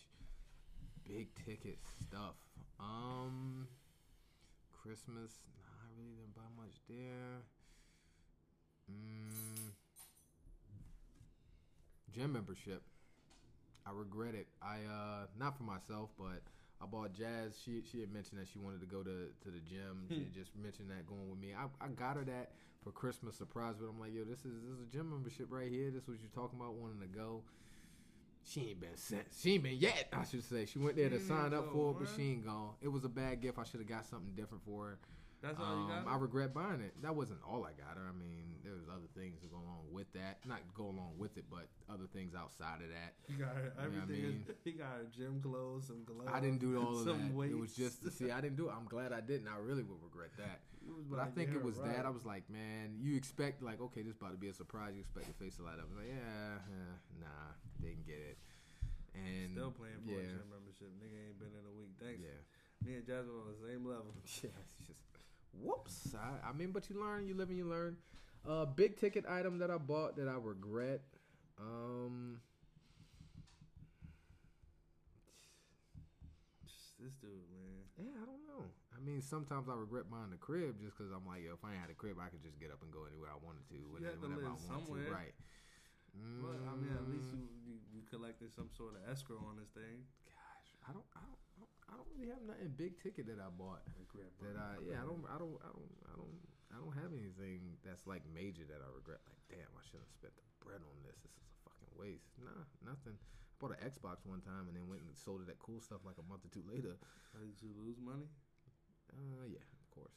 [1.07, 2.35] big ticket stuff.
[2.81, 3.69] Um,
[4.83, 7.43] Christmas, nah, I really didn't buy much there.
[8.91, 9.71] Mm,
[12.13, 12.83] gym membership.
[13.87, 14.47] I regret it.
[14.63, 16.43] I uh not for myself, but
[16.81, 17.55] I bought Jazz.
[17.65, 20.07] She she had mentioned that she wanted to go to, to the gym.
[20.09, 21.55] She had just mentioned that going with me.
[21.57, 24.75] I, I got her that for Christmas surprise, but I'm like, yo, this is this
[24.77, 25.91] is a gym membership right here.
[25.91, 27.43] This is what you're talking about wanting to go.
[28.47, 29.25] She ain't been sent.
[29.41, 30.09] She ain't been yet.
[30.13, 32.73] I should say she went there to sign up for it, but she ain't gone.
[32.83, 33.59] It was a bad gift.
[33.59, 34.99] I should have got something different for her.
[35.41, 36.07] That's all you Um, got.
[36.13, 36.93] I regret buying it.
[37.03, 38.05] That wasn't all I got her.
[38.07, 38.54] I mean,
[38.95, 40.39] other things that go along with that.
[40.47, 43.19] Not go along with it, but other things outside of that.
[43.29, 44.23] You got her know I everything.
[44.23, 44.47] mean?
[44.65, 46.31] he got her gym clothes, some gloves.
[46.33, 47.51] I didn't do all of that.
[47.51, 48.73] It was just to see, I didn't do it.
[48.77, 49.49] I'm glad I didn't.
[49.49, 50.61] I really would regret that.
[50.85, 51.97] You But I think it was right.
[51.97, 52.05] that.
[52.05, 54.93] I was like, man, you expect like, okay, this about to be a surprise.
[54.93, 55.89] You expect your face to light up.
[55.89, 56.61] I like, yeah,
[57.25, 58.37] nah, didn't get it.
[59.17, 60.93] And Still playing for a yeah, gym membership.
[61.01, 61.97] Nigga ain't been in a week.
[61.97, 62.21] Thanks.
[62.21, 62.37] yeah,
[62.85, 64.13] Me and Jasmine on the same level.
[64.45, 64.53] yeah.
[64.77, 65.01] It's just
[65.57, 66.13] whoops.
[66.13, 67.97] I, I mean, but you learn, you live and you learn.
[68.47, 71.01] Uh, big ticket item that I bought that I regret.
[71.59, 72.41] Um,
[77.01, 77.85] This dude, man.
[78.01, 78.65] yeah, I don't know.
[78.97, 81.77] I mean, sometimes I regret buying the crib just because I'm like, yo, if I
[81.77, 83.85] had a crib, I could just get up and go anywhere I wanted to, You
[83.85, 85.05] to whenever, live I wanted somewhere.
[85.05, 85.13] to.
[85.13, 85.35] Right.
[86.41, 89.59] But I mean, at least Mm, you, you you collected some sort of escrow on
[89.61, 90.07] this thing.
[90.25, 93.43] Gosh, I don't, I don't, I don't, I don't really have nothing big ticket that
[93.43, 93.83] I bought.
[94.41, 96.39] That I, yeah, I don't, I don't, I don't, I don't,
[96.73, 99.21] I don't have anything that's like major that I regret.
[99.29, 101.21] Like, damn, I should have spent the bread on this.
[101.21, 102.33] This is a fucking waste.
[102.41, 103.17] Nah, nothing.
[103.17, 106.03] I bought an Xbox one time and then went and sold it at Cool Stuff
[106.05, 106.97] like a month or two later.
[107.37, 108.27] Did you lose money?
[109.13, 110.17] Uh, yeah, of course.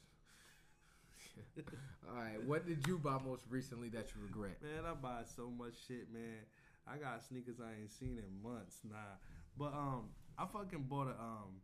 [2.09, 4.57] All right, what did you buy most recently that you regret?
[4.61, 6.45] Man, I buy so much shit, man.
[6.87, 8.79] I got sneakers I ain't seen in months.
[8.87, 9.19] Nah,
[9.57, 11.61] but um, I fucking bought a um,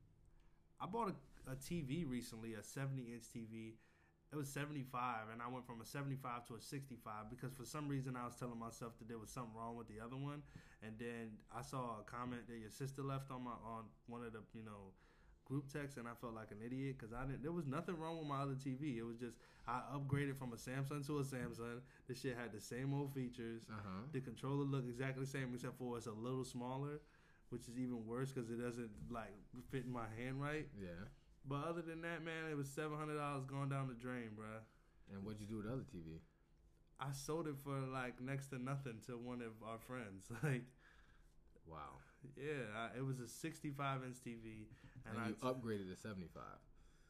[0.81, 3.73] I bought a, a TV recently, a seventy inch TV.
[4.33, 7.29] It was seventy five, and I went from a seventy five to a sixty five
[7.29, 10.01] because for some reason I was telling myself that there was something wrong with the
[10.03, 10.41] other one,
[10.81, 14.33] and then I saw a comment that your sister left on my on one of
[14.33, 14.89] the you know
[15.45, 17.43] group texts, and I felt like an idiot because I didn't.
[17.43, 18.97] There was nothing wrong with my other TV.
[18.97, 21.85] It was just I upgraded from a Samsung to a Samsung.
[22.07, 23.61] The shit had the same old features.
[23.69, 24.01] Uh huh.
[24.13, 26.97] The controller looked exactly the same except for it's a little smaller,
[27.49, 29.29] which is even worse because it doesn't like
[29.69, 30.65] fit in my hand right.
[30.73, 31.05] Yeah.
[31.47, 34.47] But other than that, man, it was seven hundred dollars going down the drain, bro.
[35.13, 36.19] And what'd you do with the other TV?
[36.99, 40.25] I sold it for like next to nothing to one of our friends.
[40.43, 40.63] Like,
[41.65, 41.99] Wow.
[42.37, 44.67] yeah, I, it was a sixty-five inch TV,
[45.07, 46.43] And, and, you I upgraded to 75.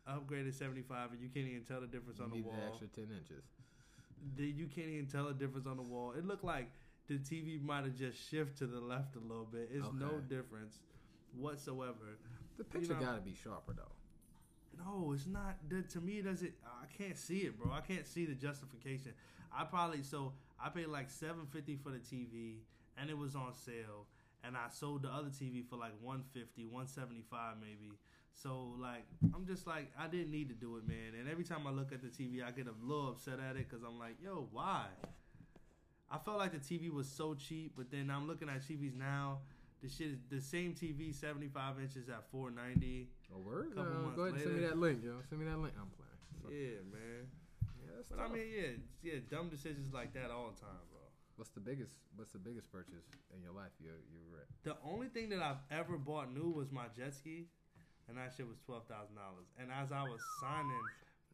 [0.08, 2.56] upgraded seventy-five, and you can't even tell the difference You on the wall.
[2.60, 3.44] the extra 10 inches.
[4.38, 6.14] The- you can't even tell the difference on the wall.
[6.18, 6.70] It looked like
[7.08, 9.70] the TV might have just shifted to the left a little bit.
[9.74, 10.78] It's no difference
[11.36, 12.18] whatsoever.
[12.58, 13.92] The picture know- got to be sharper, though.
[14.78, 15.58] No, it's not.
[15.70, 16.54] That to me, does it?
[16.66, 17.72] I can't see it, bro.
[17.72, 19.14] I can't see the justification.
[19.56, 20.34] I probably so
[20.64, 22.58] I paid like seven fifty for the TV,
[22.98, 24.08] and it was on sale,
[24.44, 27.98] and I sold the other TV for like 150, 175 maybe.
[28.36, 31.20] So like, I'm just like, I didn't need to do it, man.
[31.20, 33.70] And every time I look at the TV, I get a little upset at it
[33.70, 34.86] because I'm like, yo, why?
[36.12, 39.40] I felt like the TV was so cheap, but then I'm looking at TVs now.
[39.82, 43.10] The shit is the same TV, 75 inches at 490.
[43.34, 43.74] Oh, word?
[43.78, 45.18] Uh, go ahead and send me that link, yo.
[45.30, 45.74] Send me that link.
[45.74, 46.22] I'm playing.
[46.44, 46.52] Fuck.
[46.54, 47.26] Yeah, man.
[47.82, 51.02] Yeah, that's But I mean, yeah, yeah, dumb decisions like that all the time, bro.
[51.36, 51.98] what's the biggest?
[52.16, 54.46] What's the biggest purchase in your life you you read?
[54.64, 57.50] The only thing that I've ever bought new was my jet ski,
[58.08, 59.50] and that shit was twelve thousand dollars.
[59.58, 60.86] And as I was signing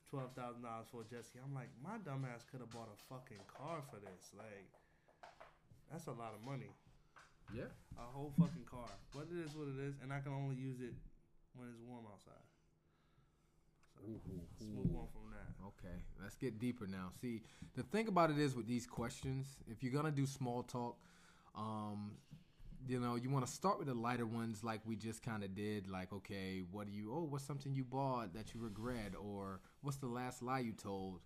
[0.07, 2.97] twelve thousand dollars for a jet ski, I'm like, my dumbass could have bought a
[3.12, 4.31] fucking car for this.
[4.38, 4.71] Like,
[5.91, 6.71] that's a lot of money.
[7.51, 7.73] Yeah.
[7.97, 8.88] A whole fucking car.
[9.12, 10.93] But it is what it is, and I can only use it
[11.55, 12.33] when it's warm outside.
[13.95, 15.53] So, Ooh, ooh, let's move on from that.
[15.65, 17.12] Okay, let's get deeper now.
[17.21, 17.41] See,
[17.75, 20.97] the thing about it is with these questions, if you're gonna do small talk,
[21.55, 22.12] um,
[22.88, 25.53] you know, you want to start with the lighter ones, like we just kind of
[25.53, 25.89] did.
[25.89, 27.12] Like, okay, what do you?
[27.13, 31.19] Oh, what's something you bought that you regret, or what's the last lie you told?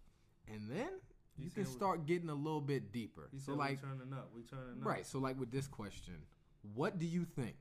[0.52, 0.90] And then
[1.38, 3.30] You you, can said we- start getting a little bit deeper.
[3.38, 4.32] So, like, we turning up.
[4.36, 4.86] We turning up.
[4.88, 5.06] right.
[5.06, 6.16] So, like with this question,
[6.74, 7.56] what do you think.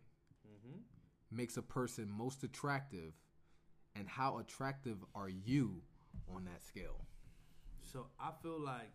[1.32, 3.12] Makes a person most attractive,
[3.96, 5.82] and how attractive are you
[6.34, 7.04] on that scale?
[7.80, 8.90] So I feel like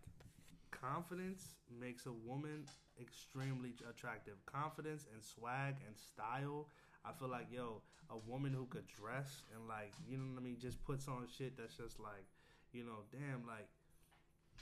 [0.70, 2.64] confidence makes a woman
[3.00, 4.34] extremely attractive.
[4.46, 6.68] Confidence and swag and style.
[7.04, 10.42] I feel like yo, a woman who could dress and like you know what I
[10.42, 12.26] mean, just puts on shit that's just like,
[12.72, 13.68] you know, damn like.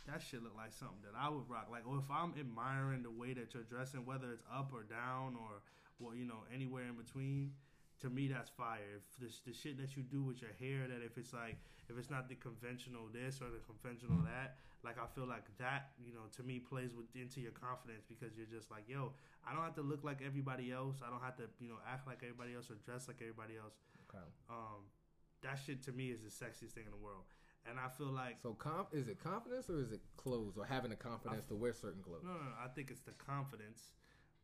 [0.07, 1.67] That shit look like something that I would rock.
[1.69, 5.35] Like, or if I'm admiring the way that you're dressing, whether it's up or down
[5.35, 5.63] or,
[5.99, 7.51] well, you know, anywhere in between,
[8.01, 9.01] to me that's fire.
[9.01, 11.57] If the, the shit that you do with your hair, that if it's like
[11.89, 15.91] if it's not the conventional this or the conventional that, like I feel like that,
[16.05, 19.13] you know, to me plays with into your confidence because you're just like, yo,
[19.47, 20.97] I don't have to look like everybody else.
[21.07, 23.75] I don't have to, you know, act like everybody else or dress like everybody else.
[24.11, 24.25] Okay.
[24.51, 24.87] Um,
[25.43, 27.25] that shit to me is the sexiest thing in the world.
[27.69, 30.91] And I feel like So, conf- is it confidence or is it clothes or having
[30.91, 32.23] the confidence to wear certain clothes?
[32.23, 33.91] no, no, no, I think it's the confidence,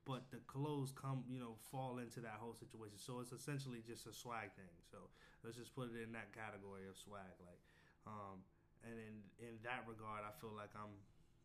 [0.04, 2.98] but the clothes come, you know, fall into that whole situation.
[2.98, 4.74] So it's essentially just a swag thing.
[4.90, 4.98] So
[5.44, 7.62] let's just put it in that category of swag, like,
[8.06, 8.42] um,
[8.82, 10.90] and in in that regard, I feel like I'm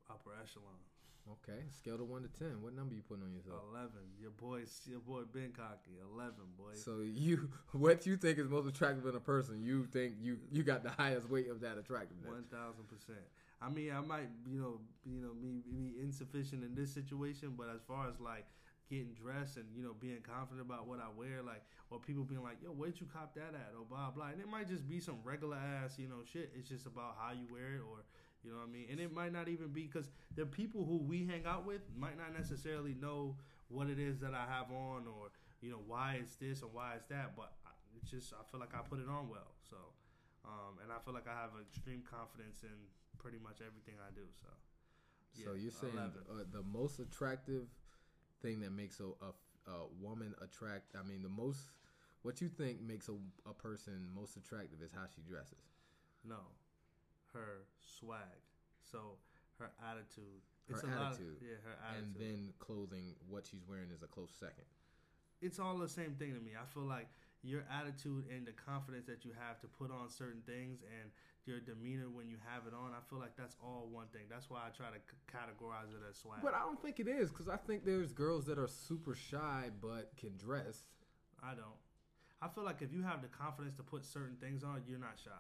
[0.10, 0.82] upper echelon.
[1.28, 2.62] Okay, scale to one to ten.
[2.62, 3.62] What number you putting on yourself?
[3.70, 4.00] Eleven.
[4.20, 6.00] Your boy, your boy Ben Cocky.
[6.00, 6.74] Eleven, boy.
[6.74, 9.62] So you, what you think is most attractive in a person?
[9.62, 12.32] You think you you got the highest weight of that attractiveness?
[12.32, 13.20] One thousand percent.
[13.62, 17.67] I mean, I might, you know, you know, me be insufficient in this situation, but
[17.74, 18.46] as far as like
[18.89, 22.43] getting dressed and you know being confident about what I wear, like, or people being
[22.43, 25.00] like, "Yo, where'd you cop that at?" or blah blah, and it might just be
[25.00, 26.52] some regular ass, you know, shit.
[26.56, 28.04] It's just about how you wear it, or
[28.43, 28.88] you know what I mean.
[28.91, 32.17] And it might not even be because the people who we hang out with might
[32.17, 33.36] not necessarily know
[33.70, 36.93] what it is that I have on, or you know why it's this or why
[36.96, 37.36] it's that.
[37.36, 37.54] But
[37.96, 39.78] it's just I feel like I put it on well, so.
[40.48, 42.72] Um, and I feel like I have extreme confidence in
[43.17, 44.25] pretty much everything I do.
[44.41, 44.47] So,
[45.43, 47.67] so you're saying uh, the most attractive
[48.41, 49.32] thing that makes a, a,
[49.71, 50.95] a woman attract?
[50.97, 51.60] I mean, the most
[52.23, 53.15] what you think makes a,
[53.49, 55.63] a person most attractive is how she dresses.
[56.27, 56.41] no,
[57.34, 57.65] her
[57.99, 58.41] swag.
[58.91, 59.17] So
[59.60, 60.41] her attitude.
[60.69, 61.38] Her a lot of- attitude.
[61.41, 62.03] yeah, her attitude.
[62.03, 64.67] And then clothing, what she's wearing is a close second.
[65.41, 66.51] it's all the same thing to me.
[66.60, 67.08] I feel like
[67.43, 71.12] your attitude and the confidence that you have to put on certain things and
[71.47, 74.23] your demeanor when you have it on, I feel like that's all one thing.
[74.29, 76.39] That's why I try to c- categorize it as swag.
[76.43, 79.69] But I don't think it is because I think there's girls that are super shy
[79.81, 80.83] but can dress.
[81.41, 81.79] I don't.
[82.41, 85.17] I feel like if you have the confidence to put certain things on, you're not
[85.23, 85.31] shy.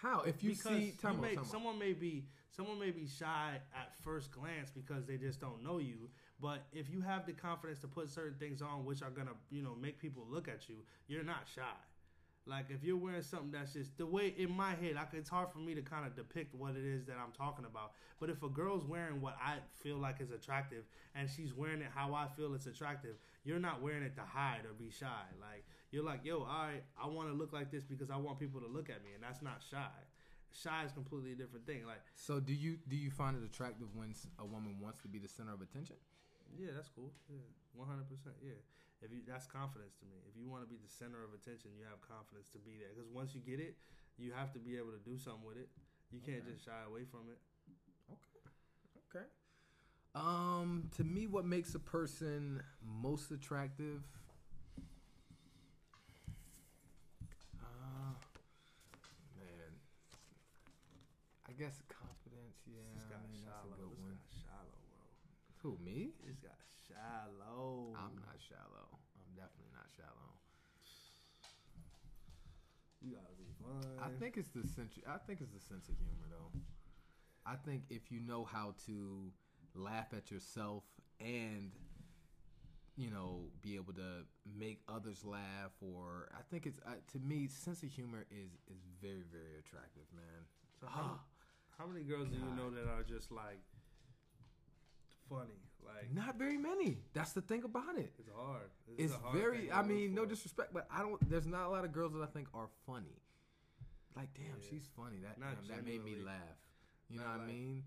[0.00, 3.92] How if you because see you may, someone may be someone may be shy at
[4.04, 6.08] first glance because they just don't know you.
[6.40, 9.62] But if you have the confidence to put certain things on, which are gonna you
[9.62, 10.76] know make people look at you,
[11.08, 11.62] you're not shy.
[12.48, 15.50] Like if you're wearing something that's just the way in my head, I, it's hard
[15.52, 17.92] for me to kind of depict what it is that I'm talking about.
[18.18, 20.84] But if a girl's wearing what I feel like is attractive
[21.14, 24.64] and she's wearing it how I feel it's attractive, you're not wearing it to hide
[24.64, 25.26] or be shy.
[25.40, 28.38] Like you're like, yo, all right, I want to look like this because I want
[28.38, 29.86] people to look at me, and that's not shy.
[30.50, 31.84] Shy is completely a different thing.
[31.86, 35.18] Like, So do you do you find it attractive when a woman wants to be
[35.18, 35.96] the center of attention?
[36.58, 37.12] yeah, that's cool.
[37.28, 38.34] Yeah, one hundred percent.
[38.42, 38.56] Yeah,
[39.02, 40.18] if you that's confidence to me.
[40.28, 42.90] If you want to be the center of attention, you have confidence to be there.
[42.94, 43.76] Because once you get it,
[44.18, 45.68] you have to be able to do something with it.
[46.10, 46.52] You can't Okay.
[46.52, 47.38] just shy away from it.
[48.10, 48.42] Okay.
[49.10, 49.26] Okay.
[50.14, 54.02] Um, to me, what makes a person most attractive?
[57.60, 58.16] Uh,
[59.38, 59.70] man,
[61.48, 62.56] I guess confidence.
[62.66, 63.76] Yeah, this I got mean, that's a shallow.
[63.78, 64.10] good This one.
[64.10, 65.06] got shallow, bro.
[65.62, 66.10] Who me?
[66.26, 67.92] This got shallow.
[67.94, 68.87] I'm not shallow.
[73.00, 73.86] You gotta be fun.
[74.02, 74.98] I think it's the sense.
[75.06, 76.50] I think it's the sense of humor, though.
[77.46, 79.30] I think if you know how to
[79.74, 80.82] laugh at yourself
[81.20, 81.70] and
[82.96, 84.26] you know be able to
[84.58, 88.82] make others laugh, or I think it's uh, to me sense of humor is is
[89.00, 90.44] very very attractive, man.
[90.80, 91.20] So how,
[91.78, 93.62] how many girls do you know that are just like
[95.28, 95.67] funny?
[95.96, 96.98] Like Not very many.
[97.14, 98.12] That's the thing about it.
[98.18, 98.70] it's hard.
[98.86, 99.72] This is It's a hard very.
[99.72, 101.18] I mean, no disrespect, but I don't.
[101.30, 103.20] There's not a lot of girls that I think are funny.
[104.16, 104.68] Like, damn, Yeah.
[104.70, 105.18] she's funny.
[105.22, 106.58] That damn, that made me laugh.
[107.08, 107.84] You know what I mean?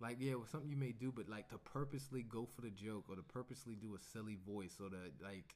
[0.00, 3.04] Like, yeah, well, something you may do, but like to purposely go for the joke
[3.08, 5.54] or to purposely do a silly voice or to like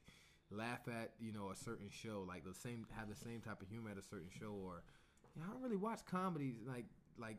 [0.49, 3.67] laugh at you know a certain show, like the same have the same type of
[3.67, 4.83] humor at a certain show, or
[5.35, 6.55] you know, I don't really watch comedies.
[6.65, 6.85] Like,
[7.17, 7.37] like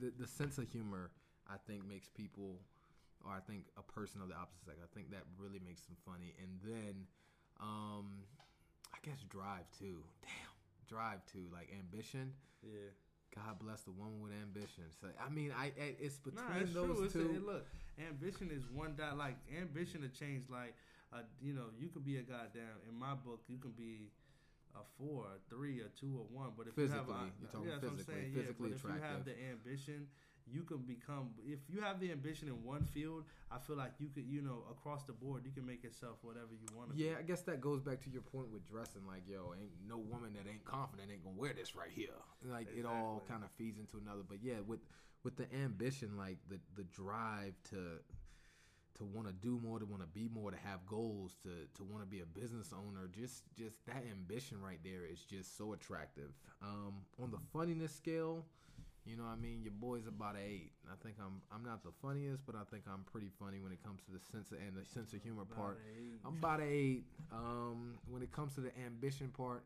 [0.00, 1.10] the the sense of humor,
[1.48, 2.58] I think makes people,
[3.26, 5.98] or I think a person of the opposite sex, I think that really makes them
[6.06, 6.38] funny.
[6.38, 6.94] And then,
[7.58, 8.22] um,
[8.94, 10.06] I guess drive too.
[10.22, 10.54] Damn,
[10.86, 11.50] drive too.
[11.50, 12.30] Like ambition.
[12.62, 12.94] Yeah.
[13.34, 14.88] God bless the woman with ambition.
[14.96, 17.04] So I mean, I, I it's between Nah, it's those true.
[17.04, 17.32] It's a, two.
[17.34, 17.66] hey, look,
[17.98, 20.46] ambition is one that Like ambition to change.
[20.48, 20.72] Like,
[21.12, 22.80] uh, you know, you could be a goddamn.
[22.88, 24.08] In my book, you can be
[24.72, 26.52] a four, a three, a two, or one.
[26.56, 28.80] But if you have, a, you're talking yeah, that's what I'm physically, saying, physically yeah,
[28.80, 30.06] but If you have the ambition,
[30.50, 31.30] you can become.
[31.44, 34.64] If you have the ambition in one field, I feel like you could, you know,
[34.70, 36.96] across the board, you can make yourself whatever you want to.
[36.96, 39.02] yeah, I guess that goes back to your point with dressing.
[39.06, 42.14] Like, yo, ain't no woman that ain't confident ain't gonna wear this right here.
[42.44, 44.22] Like, it all kind of feeds into another.
[44.28, 44.80] But yeah, with
[45.24, 48.00] with the ambition, like the the drive to
[48.96, 51.84] to want to do more, to want to be more, to have goals, to to
[51.84, 55.72] want to be a business owner, just just that ambition right there is just so
[55.72, 56.30] attractive.
[56.62, 58.44] Um, on the funniness scale,
[59.06, 60.72] you know, what I mean, your boy's about an eight.
[60.90, 63.82] I think I'm I'm not the funniest, but I think I'm pretty funny when it
[63.84, 65.78] comes to the sense of, and the sense of humor part.
[66.26, 67.04] I'm about an eight.
[67.32, 69.62] Um, when it comes to the ambition part,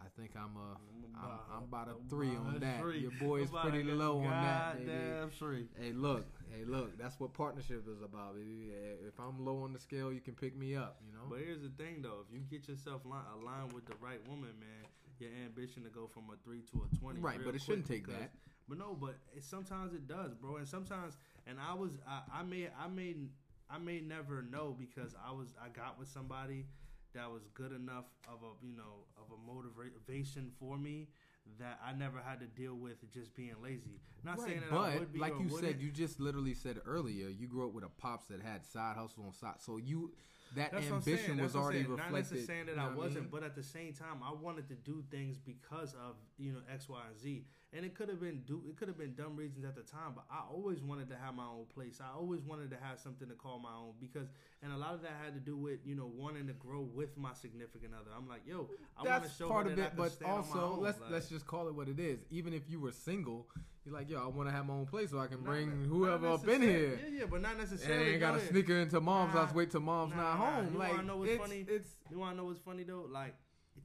[0.00, 0.76] I think I'm a
[1.22, 2.78] I'm, I'm about a three on that.
[3.00, 4.90] Your boy is pretty low on that, baby.
[4.90, 5.66] Goddamn three.
[5.80, 6.98] Hey, look, hey, look.
[6.98, 8.72] That's what partnership is about, baby.
[8.74, 10.98] Eh, If I'm low on the scale, you can pick me up.
[11.06, 11.24] You know.
[11.30, 14.84] But here's the thing, though: if you get yourself aligned with the right woman, man,
[15.20, 18.06] your ambition to go from a three to a twenty, Right, but it shouldn't take
[18.06, 18.30] because- that.
[18.66, 20.56] But no, but it, sometimes it does, bro.
[20.56, 23.14] And sometimes, and I was, I, I may, I may,
[23.68, 26.64] I may never know because I was, I got with somebody
[27.14, 31.08] that was good enough of a, you know, of a motivation for me
[31.60, 34.00] that I never had to deal with just being lazy.
[34.24, 35.80] Not saying that I but would be like you said, wouldn't.
[35.82, 39.26] you just literally said earlier, you grew up with a pops that had side hustles
[39.26, 40.12] on side, so you
[40.54, 41.18] that That's what I'm saying.
[41.18, 41.90] ambition was already saying.
[41.90, 42.12] reflected.
[42.12, 43.28] Not necessarily saying that you know I wasn't, mean?
[43.32, 46.88] but at the same time, I wanted to do things because of you know X,
[46.88, 47.44] Y, and Z,
[47.74, 50.12] and it could have been do it could have been dumb reasons at the time,
[50.14, 52.00] but I always wanted to have my own place.
[52.00, 54.28] I always wanted to have something to call my own because,
[54.62, 57.16] and a lot of that had to do with you know wanting to grow with
[57.16, 58.10] my significant other.
[58.16, 60.48] I'm like, yo, I want to show part her of that it, but stand on
[60.48, 62.20] my also let's Like, let's just call it what it is.
[62.30, 63.48] Even if you were single,
[63.84, 65.88] you're like, yo, I want to have my own place so I can bring not
[65.88, 67.00] whoever up in here.
[67.02, 68.04] Yeah, yeah, but not necessarily.
[68.04, 68.12] And.
[68.12, 69.50] Ain't got to sneak her into mom's house.
[69.50, 70.46] Nah, Wait till mom's nah, not nah.
[70.46, 70.72] home.
[70.72, 71.66] You like know what's it's, funny?
[71.68, 73.06] it's You want to know what's funny though?
[73.10, 73.34] Like,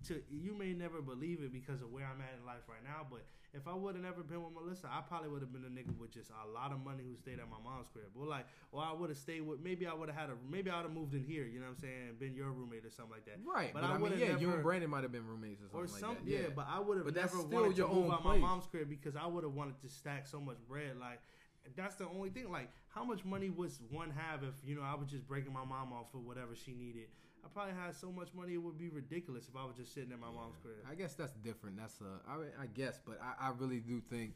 [0.08, 3.08] to you may never believe it because of where I'm at in life right now.
[3.10, 5.70] But if I would have never been with Melissa, I probably would have been a
[5.74, 8.06] nigga with just a lot of money who stayed at my mom's crib.
[8.16, 9.60] Or like, or I would have stayed with.
[9.60, 10.34] Maybe I would have had a.
[10.50, 11.46] Maybe I would have moved in here.
[11.46, 12.16] You know what I'm saying?
[12.20, 13.40] Been your roommate or something like that.
[13.44, 13.72] right.
[13.74, 15.70] But, But I I, mean, would've yeah, you and Brandon might have been roommates or
[15.70, 16.32] something Or some, like that.
[16.32, 16.50] yeah.
[16.56, 18.42] but I would have But that's never still wanted your to move own place.
[18.42, 20.98] my mom's crib because I would have wanted to stack so much bread.
[21.00, 21.20] Like,
[21.76, 22.52] that's the only thing.
[22.52, 25.66] Like, how much money would one have if you know I was just breaking my
[25.66, 27.08] mom off for whatever she needed?
[27.44, 30.12] I probably had so much money it would be ridiculous if I was just sitting
[30.12, 30.76] in my mom's crib.
[30.90, 31.78] I guess that's different.
[31.78, 34.34] That's a, I, I guess, but I, I really do think.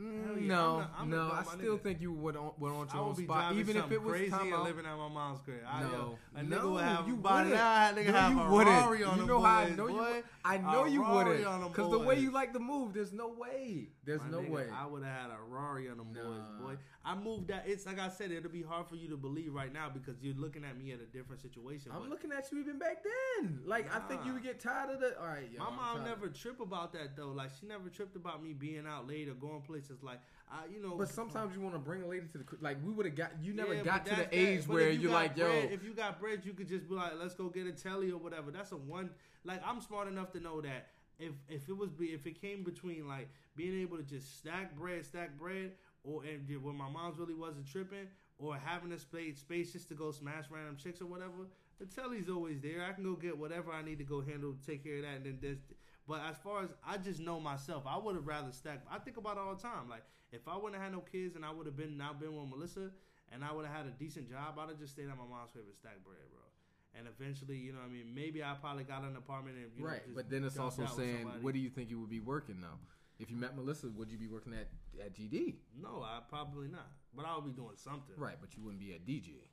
[0.00, 1.82] Mm, yeah, no, I'm not- I'm no, I still nigga.
[1.82, 4.30] think you would on, would on I your own spot, even if it was crazy
[4.30, 4.64] time and out.
[4.64, 5.60] living at my mom's crib.
[5.68, 7.54] I, No, yo, a nigga no, would have you body wouldn't.
[7.60, 7.92] now.
[7.92, 8.76] Nigga No, have you a wouldn't.
[8.76, 9.94] Rari on you know how I boys, know you.
[9.96, 10.22] boy.
[10.42, 13.28] I know A you Rari wouldn't, because the way you like to move, there's no
[13.28, 13.88] way.
[14.10, 14.66] There's My no nigga, way.
[14.76, 16.74] I would have had a Rari on them boys, boy.
[17.04, 17.62] I moved that.
[17.66, 20.34] It's like I said, it'll be hard for you to believe right now because you're
[20.34, 21.92] looking at me at a different situation.
[21.94, 23.60] I'm looking at you even back then.
[23.64, 25.16] Like I think you would get tired of the.
[25.20, 27.28] All right, yo, my I'm mom never trip about that though.
[27.28, 30.02] Like she never tripped about me being out late or going places.
[30.02, 30.18] Like
[30.50, 30.96] I, you know.
[30.96, 33.32] But sometimes you want to bring a lady to the like we would have got.
[33.40, 34.72] You never Yeah, got to the age that.
[34.72, 37.34] Where you you're like, yo, if you got bread, you could just be like, let's
[37.34, 38.50] go get a telly or whatever.
[38.50, 39.10] That's a one.
[39.44, 40.88] Like I'm smart enough to know that
[41.20, 44.76] if if it was be if it came between like being able to just stack
[44.76, 45.72] bread, stack bread,
[46.04, 48.08] or and when my mom's really wasn't tripping,
[48.38, 51.46] or having a space space just to go smash random chicks or whatever.
[51.78, 52.84] The telly's always there.
[52.86, 55.24] I can go get whatever I need to go handle, take care of that, and
[55.24, 55.58] then this.
[56.06, 58.86] But as far as I just know myself, I would have rather stacked.
[58.90, 59.88] I think about it all the time.
[59.88, 60.02] Like
[60.32, 62.48] if I wouldn't have had no kids and I would have been now been with
[62.48, 62.90] Melissa
[63.32, 65.54] and I would have had a decent job, I'd have just stayed at my mom's
[65.54, 66.49] and stacked bread, bro.
[66.98, 69.84] And eventually, you know, what I mean, maybe I probably got an apartment and you
[69.84, 72.20] know, right, just but then it's also saying, what do you think you would be
[72.20, 72.78] working though?
[73.20, 74.68] If you met Melissa, would you be working at
[74.98, 75.56] at GD?
[75.80, 76.88] No, I probably not.
[77.14, 78.16] But I would be doing something.
[78.16, 79.44] Right, but you wouldn't be at DJ.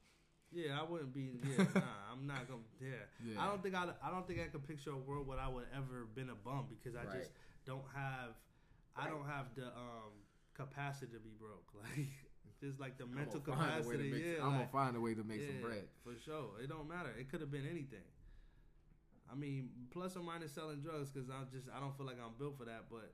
[0.52, 1.40] Yeah, I wouldn't be.
[1.44, 2.62] Yeah, nah, I'm not gonna.
[2.82, 3.04] Yeah.
[3.24, 3.44] Yeah.
[3.44, 3.90] I don't think I.
[4.02, 6.68] I don't think I could picture a world where I would ever been a bum
[6.70, 7.20] because I Right.
[7.20, 7.32] just
[7.66, 8.32] don't have.
[8.96, 10.16] I don't have the um
[10.56, 11.68] capacity to be broke.
[11.76, 12.08] Like
[12.62, 14.12] just like the mental I'm gonna find a way to capacity.
[14.12, 15.88] make, Yeah, I'm like, gonna find a way to make some bread.
[16.04, 16.60] for sure.
[16.62, 17.10] It don't matter.
[17.20, 18.06] It could have been anything.
[19.32, 22.34] I mean, plus or minus selling drugs because I just I don't feel like I'm
[22.40, 22.86] built for that.
[22.90, 23.14] But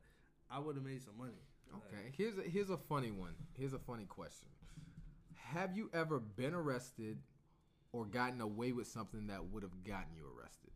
[0.49, 1.41] I would have made some money.
[1.71, 3.33] Like, Okay, here's a, here's a funny one.
[3.57, 4.47] Here's a funny question.
[5.35, 7.17] Have you ever been arrested
[7.91, 10.71] or gotten away with something that would have gotten you arrested?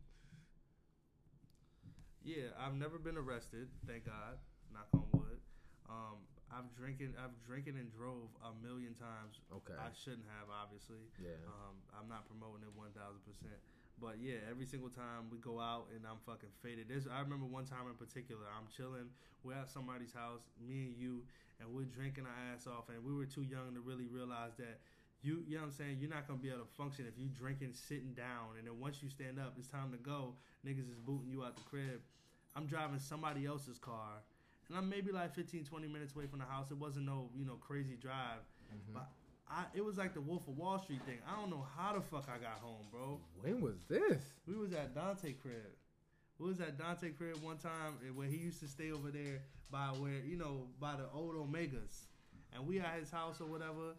[2.24, 3.68] Yeah, I've never been arrested.
[3.86, 4.38] Thank God.
[4.72, 5.38] Knock on wood.
[5.88, 7.12] Um, I've drinking.
[7.20, 9.40] I've drinking and drove a million times.
[9.52, 9.76] Okay.
[9.76, 11.04] I shouldn't have, obviously.
[11.20, 11.36] Yeah.
[11.44, 13.60] Um, I'm not promoting it one thousand percent.
[14.00, 16.86] But yeah, every single time we go out and I'm fucking faded.
[16.86, 19.10] There's, I remember one time in particular, I'm chilling.
[19.42, 21.26] We're at somebody's house, me and you,
[21.58, 22.86] and we're drinking our ass off.
[22.94, 24.78] And we were too young to really realize that
[25.22, 25.96] you, you know what I'm saying?
[25.98, 28.54] You're not gonna be able to function if you drinking sitting down.
[28.58, 30.34] And then once you stand up, it's time to go.
[30.64, 31.98] Niggas is booting you out the crib.
[32.54, 34.22] I'm driving somebody else's car,
[34.68, 36.70] and I'm maybe like 15, 20 minutes away from the house.
[36.70, 38.94] It wasn't no, you know, crazy drive, Mm-hmm.
[38.94, 39.08] but
[39.50, 41.16] I, it was like the Wolf of Wall Street thing.
[41.26, 43.18] I don't know how the fuck I got home, bro.
[43.40, 44.22] When was this?
[44.46, 45.72] We was at Dante crib.
[46.38, 49.40] We was at Dante crib one time eh, where he used to stay over there
[49.70, 52.08] by where you know by the old Omegas,
[52.54, 53.94] and we at his house or whatever,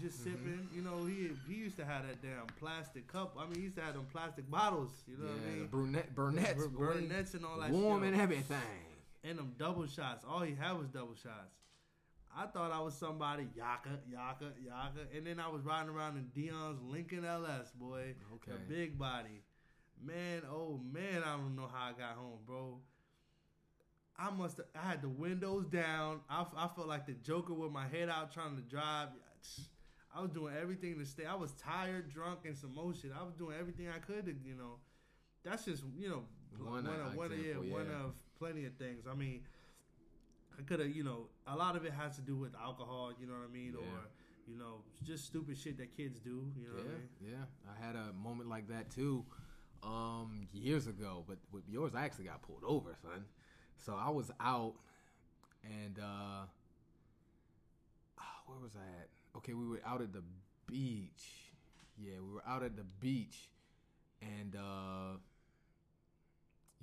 [0.00, 0.30] just Mm-hmm.
[0.30, 0.68] sipping.
[0.74, 3.34] You know he he used to have that damn plastic cup.
[3.40, 4.90] I mean he used to have them plastic bottles.
[5.08, 5.66] You know what I yeah, mean?
[5.68, 6.84] Burnett, Burnett's, boy.
[6.92, 8.12] Burnett's and all that warm shit.
[8.12, 8.58] and everything.
[9.24, 10.24] And them double shots.
[10.28, 11.56] All he had was double shots.
[12.34, 15.00] I thought I was somebody, Yaka, Yaka, Yaka.
[15.14, 18.14] And then I was riding around in Dion's Lincoln LS, boy.
[18.34, 18.52] Okay.
[18.52, 19.42] The big body.
[20.02, 22.78] Man, oh man, I don't know how I got home, bro.
[24.18, 26.20] I must have, I had the windows down.
[26.28, 29.08] I, I felt like the Joker with my head out trying to drive.
[30.14, 31.24] I was doing everything to stay.
[31.24, 33.12] I was tired, drunk, and some more shit.
[33.18, 34.76] I was doing everything I could to, you know.
[35.44, 36.22] That's just, you know,
[36.58, 38.12] One one, of, uh, one, of, yeah, example, one of
[38.42, 39.04] plenty of things.
[39.10, 39.42] I mean,
[40.58, 43.26] I could have, you know, a lot of it has to do with alcohol, you
[43.26, 43.86] know what I mean, Yeah.
[43.86, 44.00] or
[44.48, 46.50] you know, just stupid shit that kids do.
[46.58, 47.08] You know what I mean?
[47.20, 47.44] Yeah, yeah.
[47.72, 49.24] I had a moment like that too,
[49.84, 51.22] um, years ago.
[51.28, 53.24] But with yours, I actually got pulled over, son.
[53.78, 54.74] So I was out,
[55.62, 56.46] and uh,
[58.18, 59.08] ah, where was I at?
[59.36, 60.24] Okay, we were out at the
[60.66, 61.52] beach.
[61.96, 63.48] Yeah, we were out at the beach,
[64.20, 65.18] and uh,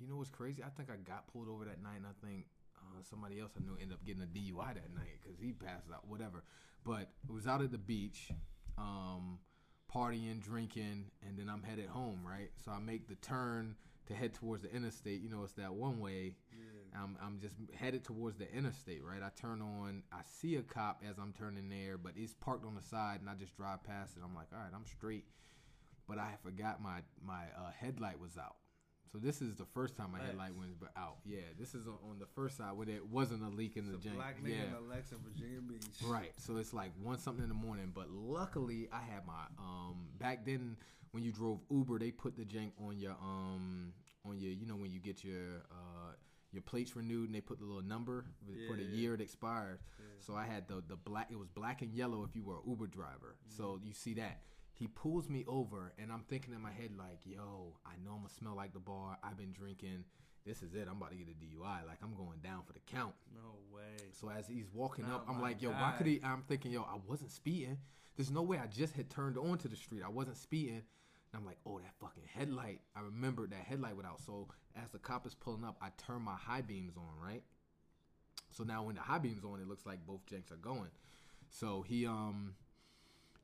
[0.00, 0.62] you know what's crazy?
[0.64, 2.46] I think I got pulled over that night, and I think
[2.76, 5.90] uh, somebody else I knew ended up getting a DUI that night because he passed
[5.92, 6.44] out, whatever.
[6.84, 8.30] But it was out at the beach,
[8.78, 9.38] um,
[9.94, 12.50] partying, drinking, and then I'm headed home, right?
[12.64, 13.76] So I make the turn
[14.06, 15.20] to head towards the interstate.
[15.20, 16.36] You know, it's that one way.
[16.96, 19.22] I'm, I'm just headed towards the interstate, right?
[19.22, 22.74] I turn on, I see a cop as I'm turning there, but it's parked on
[22.74, 24.22] the side, and I just drive past it.
[24.24, 25.24] I'm like, all right, I'm straight.
[26.08, 28.56] But I forgot my my uh, headlight was out.
[29.12, 30.30] So this is the first time I my Lex.
[30.30, 31.16] headlight but out.
[31.24, 34.06] Yeah, this is on the first side where there wasn't a leak in the It's
[34.06, 34.14] a jank.
[34.14, 34.78] black nigga yeah.
[34.78, 35.80] Alexa, Virginia Beach.
[36.04, 36.32] Right.
[36.36, 37.90] So it's like one something in the morning.
[37.94, 40.76] But luckily I had my um back then
[41.10, 43.92] when you drove Uber, they put the jank on your um
[44.24, 46.12] on your you know when you get your uh
[46.52, 48.26] your plates renewed and they put the little number
[48.68, 48.94] for the Yeah.
[48.96, 49.80] year it expired.
[50.20, 52.62] So I had the the black it was black and yellow if you were an
[52.68, 53.34] Uber driver.
[53.48, 53.86] So Mm-hmm.
[53.88, 54.42] you see that.
[54.80, 58.22] He pulls me over and I'm thinking in my head like, yo, I know I'm
[58.22, 59.18] gonna smell like the bar.
[59.22, 60.04] I've been drinking.
[60.46, 60.88] This is it.
[60.90, 61.86] I'm about to get a DUI.
[61.86, 63.12] Like I'm going down for the count.
[63.34, 64.08] No way.
[64.18, 66.18] So as he's walking Oh up, I'm like, yo, why could he?
[66.24, 67.76] I'm thinking, yo, I wasn't speeding.
[68.16, 70.00] There's no way I just had turned onto the street.
[70.02, 70.76] I wasn't speeding.
[71.32, 72.80] And I'm like, oh, that fucking headlight.
[72.96, 74.18] I remembered that headlight without.
[74.20, 74.48] So
[74.82, 77.42] as the cop is pulling up, I turn my high beams on, right?
[78.50, 80.88] So now when the high beams on, it looks like both janks are going.
[81.50, 82.54] So he um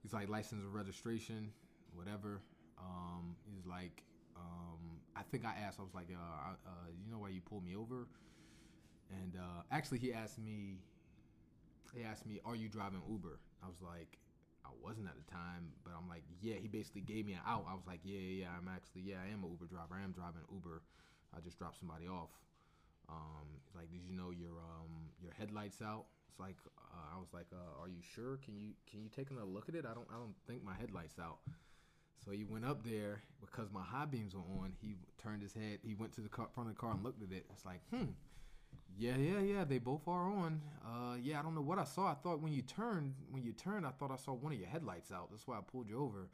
[0.06, 1.50] he's like license registration,
[1.92, 2.40] whatever.
[2.78, 4.04] Um he's like
[4.36, 7.64] um I think I asked I was like uh, uh you know why you pulled
[7.64, 8.06] me over?
[9.10, 10.78] And uh actually he asked me
[11.94, 14.18] he asked me, "Are you driving Uber?" I was like,
[14.64, 16.56] I wasn't at the time, but I'm like, yeah.
[16.56, 17.64] He basically gave me an out.
[17.68, 19.96] I was like, yeah, yeah, yeah, I'm actually, yeah, I am an Uber driver.
[19.98, 20.82] I am driving Uber.
[21.34, 22.30] I just dropped somebody off.
[23.08, 26.06] Um, like, did you know your um your headlights out?
[26.28, 28.38] It's like, uh, I was like, uh, are you sure?
[28.44, 29.84] Can you can you take another look at it?
[29.84, 31.38] I don't I don't think my headlights out.
[32.24, 34.72] So he went up there because my high beams were on.
[34.80, 35.78] He turned his head.
[35.82, 37.46] He went to the car, front of the car and looked at it.
[37.52, 38.10] It's like, hmm,
[38.98, 39.64] yeah, yeah, yeah.
[39.64, 40.60] They both are on.
[40.84, 42.08] Uh, yeah, I don't know what I saw.
[42.08, 44.68] I thought when you turned, when you turned, I thought I saw one of your
[44.68, 45.30] headlights out.
[45.30, 46.28] That's why I pulled you over.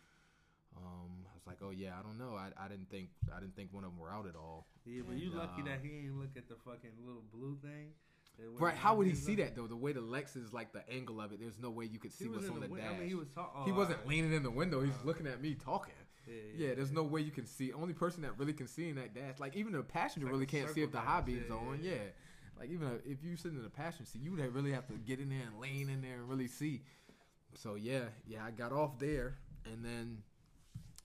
[0.77, 2.36] Um, was like, oh yeah, I don't know.
[2.36, 4.66] I, I didn't think I didn't think one of them were out at all.
[4.84, 7.57] Yeah, but you And, lucky uh, that he ain't look at the fucking little blue
[7.62, 7.88] thing.
[8.59, 8.74] Right?
[8.74, 9.66] How would he see that though?
[9.66, 11.40] The way the Lex is like the angle of it.
[11.40, 12.76] There's no way you could see what's on the, the.
[12.76, 12.90] dash.
[12.95, 13.64] I mean, he was talking.
[13.64, 14.80] he wasn't leaning in the window.
[14.80, 15.95] He's looking at me talking.
[16.26, 17.72] Yeah, Yeah, there's no way you can see.
[17.72, 20.47] Only person that really can see in that dash, like even the passenger like really
[20.47, 21.80] can't see if the beam's yeah, on.
[21.82, 22.59] yeah, Yeah, yeah.
[22.59, 24.95] like even if you sit in the passenger seat, you would have- really have to
[24.95, 26.82] get in there and lean in there and really see.
[27.55, 29.36] So yeah, yeah, I got off there,
[29.66, 30.18] and then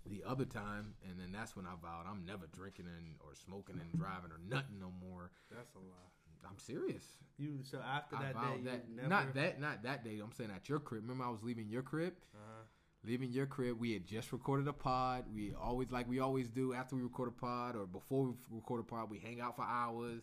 [0.09, 3.79] the other time, and then that's when I vowed I'm never drinking and or smoking
[3.79, 5.31] and driving or nothing no more.
[5.51, 6.11] That's a lie.
[6.47, 7.03] I'm serious.
[7.37, 8.89] You so after I that day, that.
[8.89, 9.07] never.
[9.07, 10.19] Not that, not that day.
[10.23, 11.03] I'm saying at your crib.
[11.03, 12.13] Remember, I was leaving your crib.
[12.33, 12.63] Uh-huh.
[13.03, 13.79] leaving your crib.
[13.79, 15.25] We had just recorded a pod.
[15.33, 18.81] We always like we always do after we record a pod or before we record
[18.81, 19.09] a pod.
[19.09, 20.21] We hang out for hours,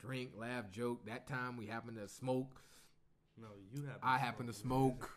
[0.00, 1.04] drink, laugh, joke.
[1.06, 2.62] That time we happen to smoke.
[3.40, 3.98] No, you have.
[4.02, 5.10] I happen to smoke.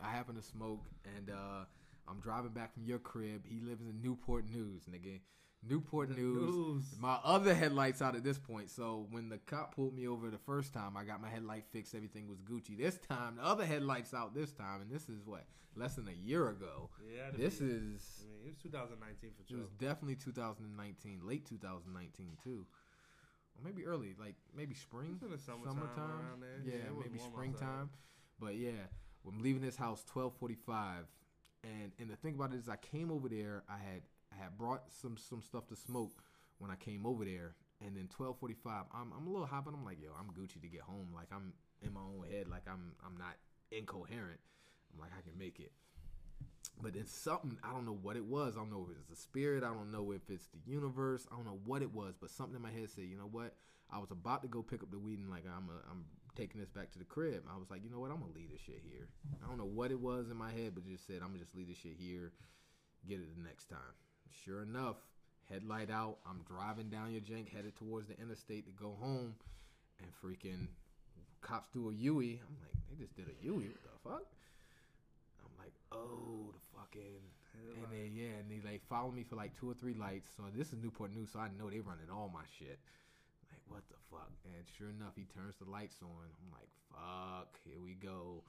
[0.00, 1.64] I happen to smoke, and uh,
[2.10, 3.44] I'm driving back from your crib.
[3.46, 5.20] He lives in Newport News, nigga.
[5.68, 6.54] Newport News.
[6.54, 6.84] news.
[7.00, 8.70] My other headlights out at this point.
[8.70, 11.94] So when the cop pulled me over the first time, I got my headlight fixed.
[11.94, 12.78] Everything was Gucci.
[12.78, 15.44] This time, the other headlights out this time, and this is what
[15.74, 16.90] less than a year ago.
[17.12, 19.58] Yeah, This be, is I mean, it was 2019 for sure.
[19.58, 22.66] it was definitely 2019, late 2019 too,
[23.56, 26.60] or maybe early, like maybe spring, It's in the summertime, there.
[26.64, 27.90] Yeah, Yeah, maybe springtime.
[28.40, 28.86] But yeah,
[29.26, 31.06] I'm leaving this house 12:45,
[31.64, 33.64] and and the thing about it is, I came over there.
[33.68, 34.02] I had
[34.32, 36.22] I had brought some some stuff to smoke
[36.58, 37.54] when I came over there,
[37.84, 38.56] and then 12:45,
[38.94, 41.08] I'm I'm a little hot, but I'm like, yo, I'm Gucci to get home.
[41.14, 41.52] Like I'm
[41.82, 43.36] in my own head, like I'm I'm not
[43.70, 44.40] incoherent.
[44.92, 45.72] I'm like I can make it.
[46.80, 48.54] But then something, I don't know what it was.
[48.56, 49.64] I don't know if it's the spirit.
[49.64, 51.26] I don't know if it's the universe.
[51.30, 52.14] I don't know what it was.
[52.20, 53.54] But something in my head said, you know what?
[53.90, 56.04] I was about to go pick up the weed and like I'm a, I'm
[56.38, 57.42] taking this back to the crib.
[57.52, 58.14] I was like, you know what?
[58.14, 59.10] I'm gonna leave this shit here.
[59.42, 61.56] I don't know what it was in my head, but just said I'm gonna just
[61.58, 62.30] leave this shit here.
[63.08, 63.98] Get it the next time.
[64.44, 64.96] Sure enough,
[65.50, 66.18] headlight out.
[66.22, 69.34] I'm driving down your jank, headed towards the interstate to go home,
[69.98, 70.68] and freaking
[71.40, 72.38] cops do a Yui.
[72.38, 73.74] I'm like, they just did a Yui.
[73.74, 74.26] What the fuck?
[75.42, 77.18] I'm like, oh, the fucking.
[77.58, 80.30] And then yeah, and they like follow me for like two or three lights.
[80.36, 82.78] So this is Newport News, so I know they running all my shit.
[83.68, 84.30] Like what the fuck?
[84.44, 86.08] And sure enough, he turns the lights on.
[86.40, 88.42] I'm like, fuck, here we go.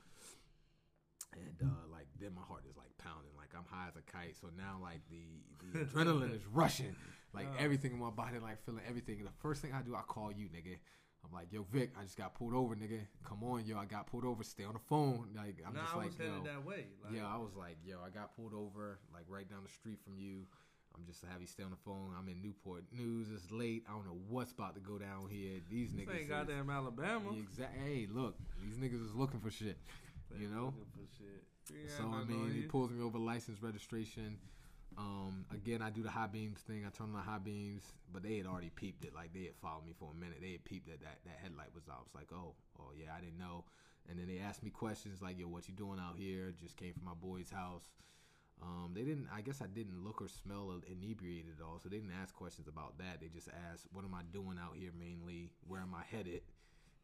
[1.34, 4.36] And uh, like then my heart is like pounding, like I'm high as a kite.
[4.42, 6.96] So now like the the adrenaline is rushing,
[7.34, 7.64] like Oh.
[7.64, 9.20] everything in my body, like feeling everything.
[9.20, 10.78] And the first thing I do, I call you, nigga.
[11.24, 13.02] I'm like, yo, Vic, I just got pulled over, nigga.
[13.28, 14.42] Come on, yo, I got pulled over.
[14.44, 15.28] Stay on the phone.
[15.36, 16.86] Like I'm nah, just I like, was headed yo, that way.
[17.04, 20.00] Like, yeah, I was like, yo, I got pulled over, like right down the street
[20.04, 20.48] from you.
[21.00, 22.12] I'm just have you stay on the phone.
[22.18, 23.28] I'm in Newport News.
[23.34, 23.84] It's late.
[23.88, 25.60] I don't know what's about to go down here.
[25.70, 26.12] These this niggas.
[26.14, 27.32] ain't is- goddamn Alabama.
[27.38, 27.76] Exact.
[27.78, 29.78] Hey, look, these niggas is looking for shit.
[30.32, 30.66] They You know.
[30.76, 31.44] looking for shit.
[31.72, 32.68] Yeah, so I'm I mean, he you.
[32.68, 34.38] pulls me over, license, registration.
[34.98, 36.84] Um, again, I do the high beams thing.
[36.86, 39.14] I turn on the high beams, but they had already peeped it.
[39.16, 40.40] Like they had followed me for a minute.
[40.42, 42.00] They had peeped that that, that headlight was out.
[42.00, 43.64] I was like, oh, oh yeah, I didn't know.
[44.10, 46.52] And then they asked me questions like, yo, what you doing out here?
[46.60, 47.86] Just came from my boy's house.
[48.62, 49.28] Um, they didn't.
[49.34, 52.68] I guess I didn't look or smell inebriated at all, so they didn't ask questions
[52.68, 53.22] about that.
[53.22, 54.92] They just asked, "What am I doing out here?
[54.98, 56.44] Mainly, where am I headed?"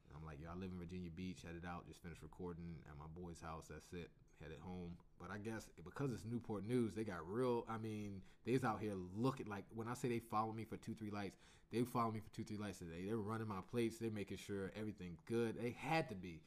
[0.08, 1.43] And I'm like, "Yo, I live in Virginia Beach.
[1.45, 1.88] Headed out.
[1.88, 3.68] Just finished recording at my boy's house.
[3.70, 4.12] That's it.
[4.41, 7.66] Headed home." But I guess because it's Newport News, they got real.
[7.70, 10.93] I mean, they's out here looking like when I say they follow me for two,
[10.93, 11.38] three lights,
[11.72, 13.06] they follow me for two, three lights today.
[13.06, 13.97] They're running my plates.
[13.97, 15.56] They're making sure everything's good.
[15.58, 16.41] They had to be.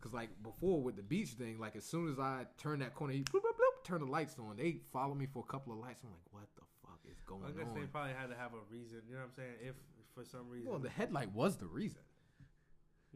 [0.00, 3.14] Cause like before with the beach thing, like as soon as I turn that corner,
[3.14, 4.56] he bloop, bloop, bloop, turn the lights on.
[4.56, 6.02] They follow me for a couple of lights.
[6.04, 7.50] I'm like, what the fuck is going on?
[7.50, 9.00] I guess they probably had to have a reason.
[9.08, 9.54] You know what I'm saying?
[9.62, 9.74] If
[10.14, 10.70] for some reason.
[10.70, 12.00] Well, the headlight was the reason.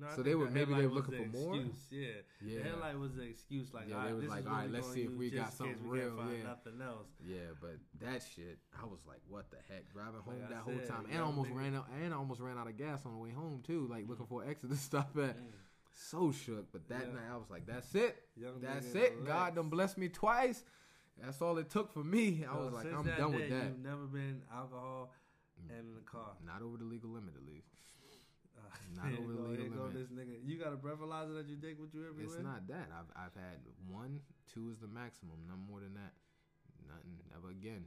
[0.00, 1.56] No, so they were- the maybe they were looking the for more?
[1.56, 2.08] excuse, Yeah.
[2.40, 3.74] Yeah, The headlight was the excuse.
[3.74, 5.52] Like, Yeah, all they right, was this like, all right, let's see if we got
[5.52, 6.44] something we can't real, find yeah.
[6.44, 7.08] Nothing else.
[7.26, 9.90] yeah, but that shit, I was like, what the heck?
[9.92, 12.68] Driving home Like that whole time, and almost ran out, and I almost ran out
[12.68, 15.16] of gas on the way home too, like looking for exit and stuff.
[15.16, 15.50] At Mm.
[15.98, 17.12] So shook, but that Yeah.
[17.14, 18.16] night I was like, that's it.
[18.36, 19.24] Young That's it.
[19.26, 20.62] God done blessed me twice.
[21.20, 22.44] That's all it took for me.
[22.44, 23.64] I was like, I'm done day, with that.
[23.64, 25.12] You've never been alcohol
[25.58, 26.36] and in the car.
[26.46, 27.66] Not over the legal limit, at least.
[28.56, 28.60] Uh,
[29.02, 29.94] Not over the legal limit.
[29.94, 30.38] this nigga.
[30.46, 32.36] You got a breathalyzer that you take with you everywhere?
[32.36, 32.88] It's not that.
[32.94, 33.58] I've I've had
[33.90, 34.20] one,
[34.52, 35.38] two is the maximum.
[35.48, 36.14] None more than that.
[36.86, 37.18] Nothing.
[37.34, 37.84] Never again.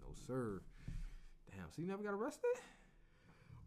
[0.00, 0.60] No sir.
[1.50, 1.70] Damn.
[1.74, 2.52] So you never got arrested?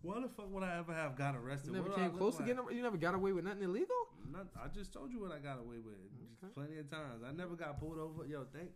[0.02, 1.68] Why the fuck would I ever have got arrested?
[1.68, 2.64] You never came close to getting.
[2.72, 3.96] You never got away with nothing illegal.
[4.32, 5.96] Not, I just told you what I got away with.
[6.42, 6.54] Okay.
[6.54, 7.24] Plenty of times.
[7.28, 8.26] I never got pulled over.
[8.26, 8.70] Yo, thank.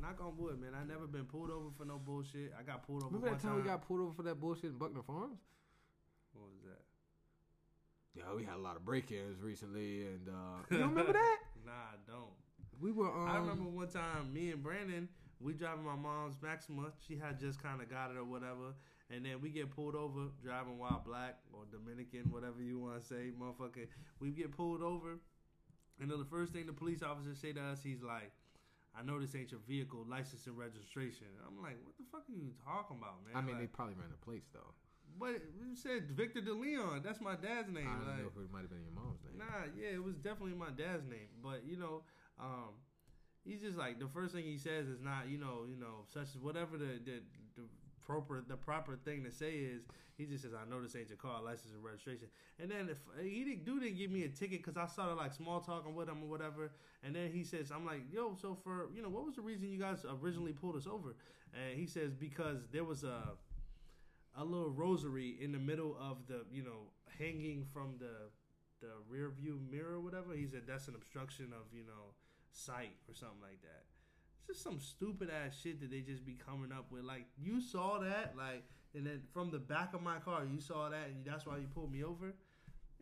[0.00, 0.70] Knock on wood, man.
[0.80, 2.52] I never been pulled over for no bullshit.
[2.58, 3.14] I got pulled over.
[3.16, 5.40] Remember that time we got pulled over for that bullshit in Buckner Farms?
[6.32, 6.84] What was that?
[8.14, 11.38] Yeah, we had a lot of break-ins recently, and uh, you don't remember that?
[11.66, 12.30] Nah, I don't.
[12.80, 13.12] We were.
[13.12, 15.06] Um, I remember one time me and Brandon
[15.40, 16.92] we driving my mom's Maxima.
[17.06, 18.74] She had just kind of got it or whatever.
[19.10, 23.06] And then we get pulled over driving while black or Dominican, whatever you want to
[23.06, 23.86] say, motherfucker.
[24.20, 25.18] We get pulled over.
[26.00, 28.30] And then the first thing the police officer say to us, he's like,
[28.98, 31.26] I know this ain't your vehicle, license and registration.
[31.46, 33.34] I'm like, what the fuck are you talking about, man?
[33.34, 34.74] I mean, like, they probably ran the plates though.
[35.18, 35.42] but it
[35.74, 37.02] said Victor De Leon.
[37.04, 37.88] That's my dad's name.
[37.88, 39.38] I don't like, know if it might have been your mom's name.
[39.38, 41.30] Nah, yeah, it was definitely my dad's name.
[41.42, 42.02] But you know,
[42.38, 42.76] um,
[43.44, 46.34] he's just like the first thing he says is not, you know, you know, such
[46.34, 47.22] as whatever the the,
[47.56, 47.64] the
[48.48, 49.82] the proper thing to say is.
[50.16, 52.26] He just says, "I know this ain't your car, license and registration."
[52.58, 55.32] And then if he didn't, dude didn't give me a ticket because I started like
[55.32, 56.72] small talking with him or whatever.
[57.04, 59.68] And then he says, "I'm like, yo, so for you know, what was the reason
[59.68, 61.14] you guys originally pulled us over?"
[61.54, 63.36] And he says because there was a
[64.34, 68.30] a little rosary in the middle of the you know hanging from the
[68.80, 70.34] the rear view mirror or whatever.
[70.34, 72.14] He said that's an obstruction of you know
[72.50, 73.84] sight or something like that.
[74.48, 77.04] Just some stupid ass shit that they just be coming up with.
[77.04, 80.88] Like you saw that, like, and then from the back of my car, you saw
[80.88, 82.32] that, and that's why you pulled me over.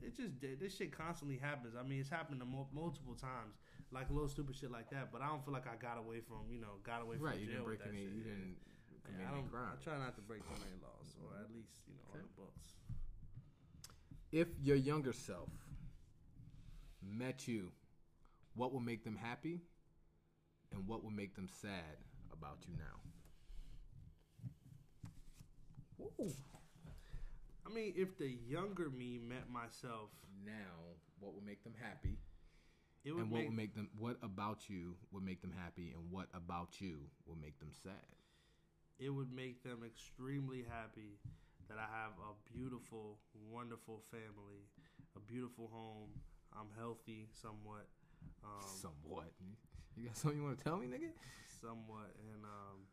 [0.03, 0.59] It just did.
[0.61, 1.75] this shit constantly happens.
[1.79, 3.55] I mean, it's happened to mul- multiple times,
[3.93, 5.11] like a little stupid shit like that.
[5.13, 7.39] But I don't feel like I got away from you know got away from Right,
[7.39, 7.99] you didn't break any.
[8.05, 8.13] shit.
[8.13, 8.57] You didn't
[9.19, 9.49] Yeah, I don't.
[9.51, 9.71] crime.
[9.73, 12.43] I try not to break too many laws, or at least you know on the
[12.43, 12.75] books.
[14.33, 15.49] If your younger self
[17.03, 17.71] met you,
[18.55, 19.63] what would make them happy,
[20.77, 21.97] and what would make them sad
[22.33, 23.01] about you now?
[26.05, 26.33] Ooh.
[27.67, 30.11] I mean, if the younger me met myself,
[30.45, 32.19] Now, what would make them happy,
[33.05, 33.89] it would and what make, would make them?
[33.99, 37.95] What about you would make them happy, and what about you would make them sad?
[38.99, 41.21] it would make them extremely happy
[41.69, 43.19] that I have a beautiful,
[43.53, 44.65] wonderful family,
[45.17, 46.09] a beautiful home.
[46.57, 47.89] I'm healthy somewhat,
[48.45, 49.33] um, Somewhat.
[49.97, 51.11] You got something you want to tell me, nigga?
[51.61, 52.85] somewhat, and um,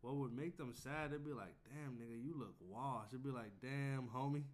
[0.00, 1.12] what would make them sad?
[1.12, 4.44] They'd be like, "Damn, nigga, you look washed." It'd be like, "Damn, homie,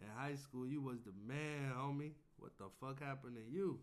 [0.00, 2.12] in high school you was the man, homie.
[2.38, 3.78] What the fuck happened to you?"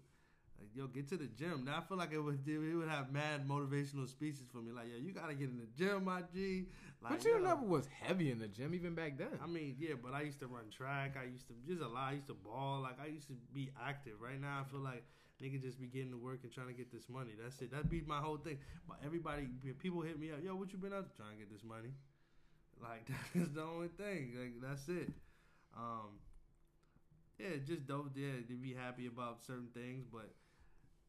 [0.60, 1.66] Like, yo, get to the gym.
[1.66, 4.72] Now I feel like it would it would have mad motivational speeches for me.
[4.72, 6.66] Like, yo, you gotta get in the gym, my G.
[7.02, 7.40] Like, but you yo.
[7.40, 9.40] never was heavy in the gym even back then.
[9.42, 11.16] I mean, yeah, but I used to run track.
[11.20, 12.10] I used to just a lot.
[12.10, 12.82] I used to ball.
[12.82, 14.14] Like I used to be active.
[14.20, 15.04] Right now, I feel like
[15.42, 17.32] nigga just be getting to work and trying to get this money.
[17.42, 17.72] That's it.
[17.72, 18.58] That be my whole thing.
[18.88, 19.48] But everybody,
[19.80, 20.40] people hit me up.
[20.44, 21.16] Yo, what you been up to?
[21.18, 21.94] Trying to get this money.
[22.82, 24.34] Like that's the only thing.
[24.38, 25.10] Like that's it.
[25.76, 26.18] Um,
[27.40, 28.12] yeah, just dope.
[28.16, 30.30] Yeah, to be happy about certain things, but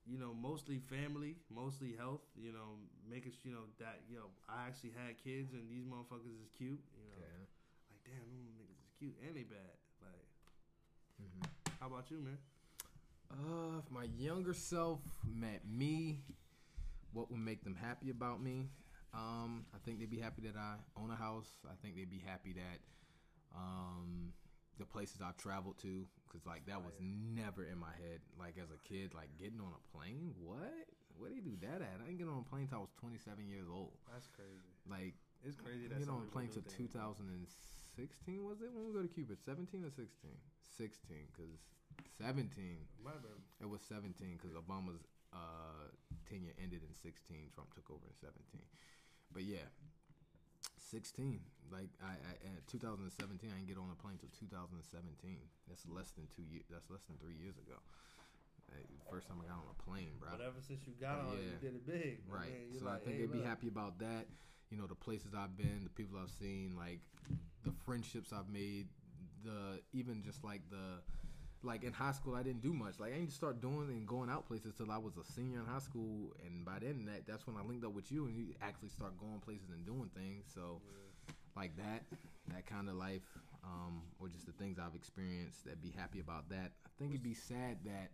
[0.05, 2.21] you know, mostly family, mostly health.
[2.37, 2.77] You know,
[3.09, 6.81] making you know that yo, I actually had kids and these motherfuckers is cute.
[6.97, 7.45] You know, Yeah.
[7.93, 9.77] like damn, them niggas is cute and they bad.
[10.05, 10.25] Like,
[11.17, 11.45] hmm
[11.81, 12.37] how about you, man?
[13.31, 16.21] Uh, if my younger self met me,
[17.13, 18.69] what would make them happy about me?
[19.15, 21.49] Um, I think they'd be happy that I own a house.
[21.67, 22.81] I think they'd be happy that
[23.57, 24.33] um,
[24.79, 28.21] the places I've traveled to, because like that was never in my head.
[28.39, 30.35] Like as a kid, like getting on a plane.
[30.41, 30.89] What?
[31.17, 31.99] Where do you do that at?
[31.99, 33.97] I didn't get on a plane till I was 27 years old.
[34.13, 34.71] That's crazy.
[34.87, 38.45] Like It's crazy I that get on a plane to 2016.
[38.45, 39.35] Was it when we go to Cuba?
[39.35, 40.31] 17 or 16?
[40.79, 41.59] 16, because
[42.21, 42.49] 17.
[43.05, 43.13] My.
[43.61, 45.91] It was 17 because Obama's uh,
[46.29, 47.51] tenure ended in 16.
[47.55, 48.35] Trump took over in 17.
[49.33, 49.67] But yeah,
[50.91, 51.41] 16.
[51.71, 53.13] Like I, I in 2017,
[53.51, 54.81] I didn't get on a plane till 2017.
[55.69, 56.65] That's less than two years.
[56.71, 57.77] That's less than three years ago.
[59.11, 60.29] First time I got on a plane, bro.
[60.37, 61.57] But ever since you got on, Yeah.
[61.57, 62.21] you did it big.
[62.29, 62.53] Right.
[62.53, 62.79] man.
[62.79, 64.29] So like, I think hey, they'd be happy about that.
[64.69, 67.01] You know, the places I've been, the people I've seen, like
[67.65, 68.89] the friendships I've made,
[69.43, 71.01] the even just like the
[71.69, 72.99] like in high school I didn't do much.
[72.99, 75.67] Like I didn't start doing and going out places till I was a senior in
[75.67, 78.55] high school and by then that that's when I linked up with you and you
[78.61, 80.47] actually start going places and doing things.
[80.53, 80.81] So
[81.57, 82.05] like that,
[82.55, 83.27] that kind of life,
[83.65, 86.73] um, or just the things I've experienced that be happy about that.
[86.87, 88.11] I think it'd be sad that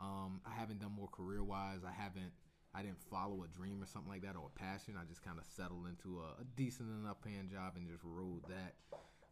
[0.00, 1.80] um, I haven't done more career wise.
[1.86, 2.32] I haven't,
[2.74, 4.94] I didn't follow a dream or something like that or a passion.
[5.00, 8.42] I just kind of settled into a, a decent enough paying job and just rode
[8.48, 8.74] that.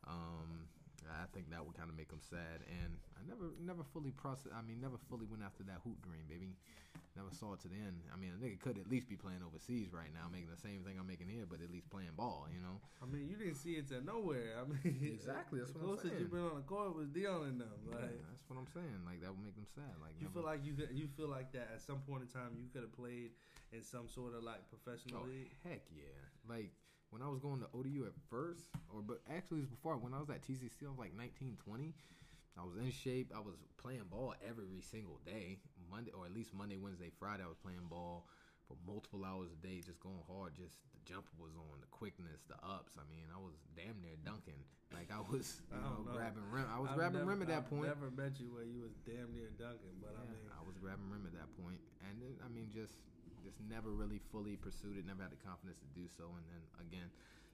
[0.06, 0.70] Um,
[1.10, 4.52] I think that would kind of make them sad, and I never, never fully process.
[4.54, 6.54] I mean, never fully went after that hoop dream, baby.
[7.16, 8.04] Never saw it to the end.
[8.12, 10.84] I mean, a nigga could at least be playing overseas right now, making the same
[10.84, 12.76] thing I'm making here, but at least playing ball, you know.
[13.00, 14.60] I mean, you didn't see it to nowhere.
[14.60, 16.20] I mean, Exactly, that's what I'm closest saying.
[16.20, 17.72] you've been on the court was and them.
[17.88, 19.00] Like, Yeah, that's what I'm saying.
[19.08, 19.96] Like that would make them sad.
[20.00, 22.28] Like you never- feel like you could, you feel like that at some point in
[22.28, 23.32] time you could have played
[23.72, 25.50] in some sort of like professional oh league.
[25.64, 26.20] heck yeah!
[26.48, 26.70] Like
[27.16, 30.12] when I was going to ODU at first, or but actually it was before when
[30.12, 31.96] I was at TCC, I was like 19, 20.
[32.60, 33.32] I was in shape.
[33.32, 35.56] I was playing ball every single day,
[35.88, 37.40] Monday or at least Monday, Wednesday, Friday.
[37.40, 38.28] I was playing ball.
[38.68, 40.52] for multiple hours a day, just going hard.
[40.60, 43.00] Just the jumper was on, the quickness, the ups.
[43.00, 44.60] I mean, I was damn near dunking.
[44.92, 46.12] Like I was, you I know, know.
[46.12, 46.68] grabbing rim.
[46.68, 47.88] I was I've grabbing never- rim at that I've point.
[47.88, 51.08] Never met you where you was damn near dunking, but I mean, I was grabbing
[51.08, 53.00] rim at that point, and then, I mean, just
[53.46, 55.06] just never really fully pursued it.
[55.06, 57.06] Never had the confidence to do so, and then again,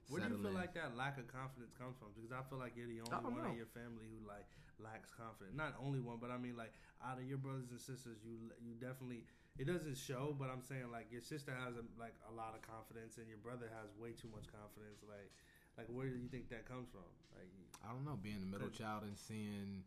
[0.09, 2.09] where do you feel settling- like that lack of confidence comes from?
[2.17, 3.53] Because I feel like you're the only one know.
[3.53, 4.49] in your family who like
[4.81, 5.55] lacks confidence.
[5.55, 8.73] Not only one, but I mean, like out of your brothers and sisters, you you
[8.75, 9.25] definitely.
[9.61, 12.65] It doesn't show, but I'm saying like your sister has a, like a lot of
[12.65, 15.05] confidence, and your brother has way too much confidence.
[15.05, 15.29] Like,
[15.77, 17.05] like where do you think that comes from?
[17.37, 17.53] Like,
[17.85, 19.83] I don't know, being the middle child and seeing,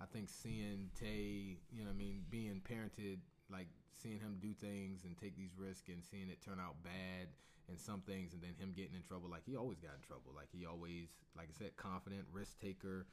[0.00, 4.52] I think seeing Tay, you know, what I mean, being parented, like seeing him do
[4.52, 7.28] things and take these risks and seeing it turn out bad
[7.68, 9.26] and some things, and then him getting in trouble.
[9.28, 10.30] Like he always got in trouble.
[10.34, 13.06] Like he always, like I said, confident, risk taker,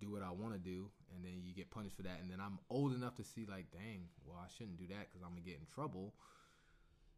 [0.00, 2.16] do what I want to do, and then you get punished for that.
[2.22, 5.20] And then I'm old enough to see, like, dang, well, I shouldn't do that because
[5.20, 6.14] I'm gonna get in trouble.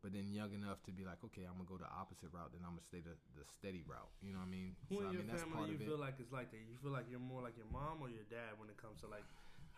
[0.01, 2.51] But then young enough to be like, okay, I'm gonna go the opposite route.
[2.57, 4.09] Then I'm gonna stay the, the steady route.
[4.25, 4.73] You know what I mean?
[4.89, 5.89] who so in I your mean that's part family you of it.
[5.93, 6.63] feel like it's like that?
[6.65, 9.13] You feel like you're more like your mom or your dad when it comes to
[9.13, 9.29] like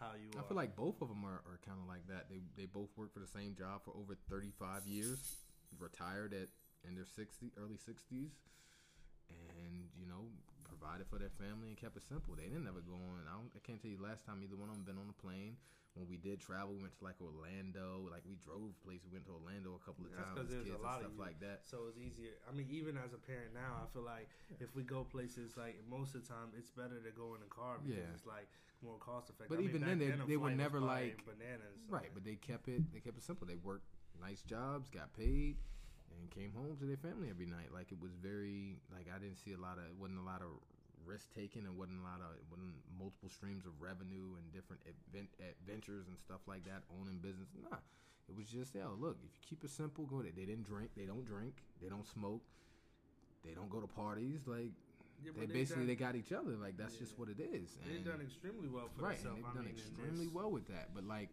[0.02, 0.34] how you.
[0.34, 0.48] I are?
[0.50, 2.26] feel uh, like both of them are, are kind of like that.
[2.26, 5.46] They they both work for the same job for over 35 years,
[5.78, 6.50] retired at
[6.82, 8.34] in their 60 early 60s,
[9.30, 10.26] and you know
[10.66, 12.34] provided for their family and kept it simple.
[12.34, 13.22] They didn't ever go on.
[13.30, 15.18] I, don't, I can't tell you last time either one of them been on a
[15.22, 15.54] plane.
[15.94, 18.08] When we did travel, we went to like Orlando.
[18.08, 19.12] Like we drove places.
[19.12, 21.20] We went to Orlando a couple of That's times as kids and of stuff you.
[21.20, 21.60] like that.
[21.68, 22.40] So it's easier.
[22.48, 25.76] I mean, even as a parent now, I feel like if we go places, like
[25.84, 28.16] most of the time, it's better to go in a car because Yeah.
[28.16, 28.48] it's like
[28.80, 29.52] more cost effective.
[29.52, 31.76] But I even back then, they- they were never, like- bananas.
[31.86, 32.88] so, Right, but they kept it.
[32.90, 33.46] They kept it simple.
[33.46, 33.86] They worked
[34.18, 35.60] nice jobs, got paid,
[36.10, 37.68] and came home to their family every night.
[37.72, 39.92] Like it was very like I didn't see a lot of.
[40.00, 40.56] Wasn't a lot of
[41.06, 42.36] risk taking, and wasn't a lot of.
[42.50, 46.82] Wasn't multiple streams of revenue and different event, adventures and stuff like that.
[47.00, 47.78] Owning business, nah.
[48.28, 48.86] It was just yeah.
[48.88, 50.22] Look, if you keep it simple, go.
[50.22, 50.90] They didn't drink.
[50.96, 51.54] They don't drink.
[51.82, 52.42] They don't smoke.
[53.44, 54.46] They don't go to parties.
[54.46, 54.70] Like
[55.24, 56.52] Yeah, they but basically done, they got each other.
[56.56, 57.00] Like that's Yeah.
[57.00, 57.76] just what it is.
[57.86, 59.42] they've And- done extremely well for right, themselves.
[59.42, 60.94] they've I done mean, extremely well with that.
[60.94, 61.30] But like,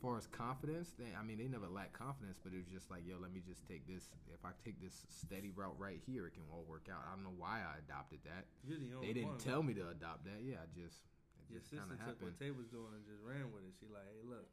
[0.00, 2.40] far as confidence, they, I mean, they never lack confidence.
[2.42, 4.08] But it was just like, yo, let me just take this.
[4.32, 7.04] If I take this steady route right here, it can all work out.
[7.04, 8.48] I don't know why I adopted that.
[8.64, 9.44] You're the only They didn't one.
[9.44, 10.40] tell me to adopt that.
[10.40, 11.04] Yeah, I just
[11.44, 12.40] it Your just sister kind of took what happened.
[12.40, 13.76] Tay was doing and just ran with it.
[13.76, 14.48] She like, hey, look,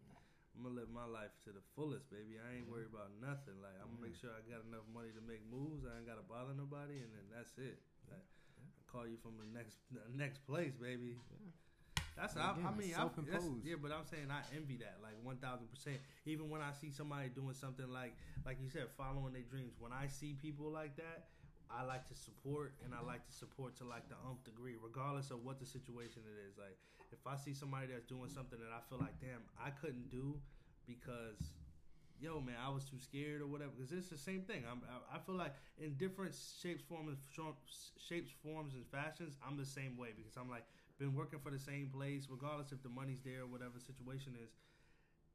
[0.57, 2.41] I'm gonna live my life to the fullest, baby.
[2.41, 3.61] I ain't worried about nothing.
[3.61, 5.85] Like, I'm gonna make sure I got enough money to make moves.
[5.85, 7.77] I ain't gotta bother nobody, and then that's it.
[8.09, 8.25] Like,
[8.57, 11.13] I call you from the next the next place, baby.
[11.29, 11.53] Yeah.
[12.17, 13.61] That's I, I mean, I, self-imposed.
[13.63, 16.01] yeah, but I'm saying I envy that like one thousand percent.
[16.25, 19.77] Even when I see somebody doing something like like you said, following their dreams.
[19.77, 21.29] When I see people like that,
[21.69, 25.29] I like to support, and I like to support to like the umph degree, regardless
[25.29, 26.57] of what the situation it is.
[26.57, 26.75] Like
[27.13, 30.41] if I see somebody that's doing something that I feel like, damn, I couldn't do
[30.89, 31.53] because.
[32.19, 33.69] Yo, man, I was too scared or whatever.
[33.77, 34.63] Because it's the same thing.
[34.65, 39.69] I'm, I, I feel like in different shapes, forms, shapes, forms, and fashions, I'm the
[39.69, 40.65] same way because I'm like,
[40.99, 44.33] been working for the same place, regardless if the money's there or whatever the situation
[44.41, 44.51] is.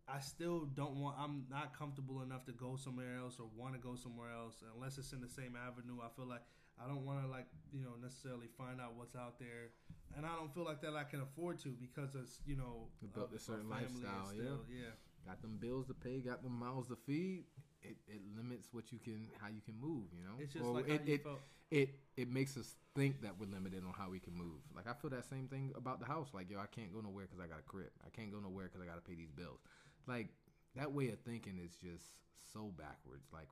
[0.08, 1.16] I still don't want.
[1.18, 4.98] I'm not comfortable enough to go somewhere else or want to go somewhere else unless
[4.98, 5.98] it's in the same avenue.
[6.02, 6.42] I feel like
[6.82, 9.70] I don't want to like you know necessarily find out what's out there,
[10.16, 13.32] and I don't feel like that I can afford to because of you know of-
[13.32, 14.90] a certain of family and lifestyle, still, yeah.
[15.24, 16.18] Got them bills to pay.
[16.18, 17.44] Got them mouths to feed.
[17.82, 20.04] It, it limits what you can, how you can move.
[20.16, 21.26] You know, It's just Or like it, it,
[21.70, 24.60] it it makes us think that we're limited on how we can move.
[24.76, 26.28] Like I feel that same thing about the house.
[26.32, 27.90] Like yo, I can't go nowhere because I got a crib.
[28.06, 29.60] I can't go nowhere because I got to pay these bills.
[30.06, 30.28] Like
[30.76, 32.14] that way of thinking is just
[32.52, 33.26] so backwards.
[33.32, 33.48] Like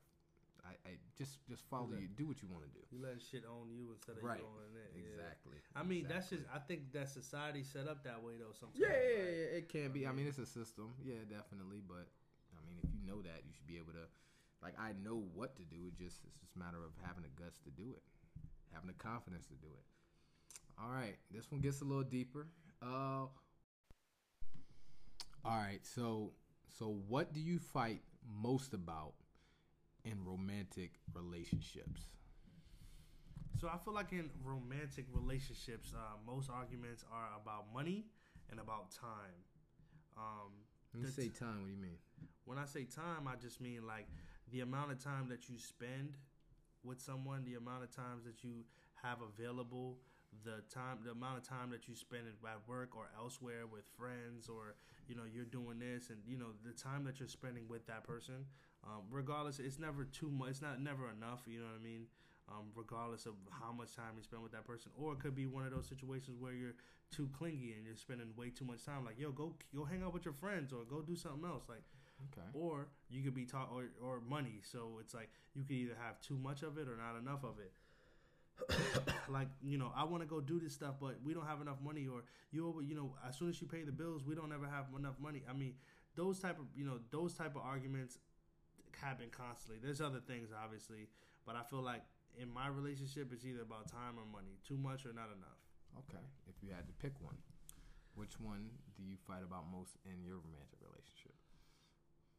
[0.62, 2.00] I, I just just follow Yeah.
[2.04, 2.08] you.
[2.14, 2.84] Do what you want to do.
[2.92, 4.38] You let shit own you instead of Right.
[4.38, 4.92] you owning it.
[4.94, 5.16] yeah.
[5.16, 5.56] Exactly.
[5.74, 6.44] I mean, that's just.
[6.54, 8.52] I think that society set up that way though.
[8.52, 8.78] Sometimes.
[8.78, 10.06] Yeah, yeah, yeah, it can be.
[10.06, 10.92] I mean, it's a system.
[11.02, 11.80] Yeah, definitely.
[11.80, 12.06] But
[12.70, 14.06] mean, if you know that, you should be able to.
[14.62, 15.88] Like, I know what to do.
[15.88, 18.02] It just it's just a matter of having the guts to do it,
[18.72, 19.84] having the confidence to do it.
[20.78, 22.46] All right, this one gets a little deeper.
[22.82, 23.26] Uh,
[25.44, 26.32] all right, so
[26.78, 28.02] so what do you fight
[28.42, 29.14] most about
[30.04, 32.02] in romantic relationships?
[33.60, 38.06] So I feel like in romantic relationships, uh, most arguments are about money
[38.50, 39.36] and about time.
[40.16, 40.52] Um,
[40.92, 41.98] When you say time, what do you mean?
[42.50, 44.06] when I say time, I just mean like
[44.50, 46.18] the amount of time that you spend
[46.82, 48.64] with someone, the amount of times that you
[49.02, 49.98] have available,
[50.44, 54.48] the time, the amount of time that you spend at work or elsewhere with friends,
[54.48, 54.74] or
[55.06, 58.02] you know you're doing this, and you know the time that you're spending with that
[58.04, 58.46] person.
[58.82, 60.50] Um, regardless, it's never too much.
[60.50, 61.42] It's not never enough.
[61.46, 62.06] You know what I mean?
[62.50, 65.46] Um, regardless of how much time you spend with that person, or it could be
[65.46, 66.74] one of those situations where you're
[67.14, 69.04] too clingy and you're spending way too much time.
[69.04, 71.64] Like, yo, go go hang out with your friends, or go do something else.
[71.68, 71.84] Like,
[72.32, 72.46] Okay.
[72.52, 74.60] or you could be taught or, or money.
[74.62, 77.54] So it's like you could either have too much of it or not enough of
[77.60, 77.72] it.
[79.28, 81.78] like you know, I want to go do this stuff, but we don't have enough
[81.82, 84.66] money, or you you know, as soon as you pay the bills, we don't ever
[84.66, 85.42] have enough money.
[85.48, 85.74] I mean,
[86.16, 88.18] those type of you know those type of arguments
[89.00, 89.78] happen constantly.
[89.82, 91.08] There's other things obviously,
[91.46, 92.02] but I feel like
[92.40, 95.60] in my relationship, it's either about time or money, too much or not enough.
[96.08, 96.24] Okay.
[96.48, 97.36] If you had to pick one,
[98.16, 101.36] which one do you fight about most in your romantic relationship?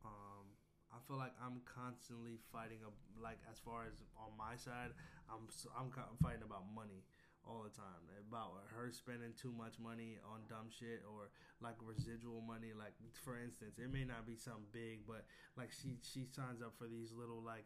[0.02, 0.58] Um,
[0.89, 2.91] I feel like I'm constantly fighting a,
[3.22, 4.97] like as far as on my side,
[5.30, 5.45] I'm
[5.78, 7.06] I'm, I'm fighting about money
[7.45, 12.41] all the time about her spending too much money on dumb shit or like residual
[12.41, 12.74] money.
[12.74, 15.26] Like for instance, it may not be something big, but
[15.58, 17.66] like she she signs up for these little like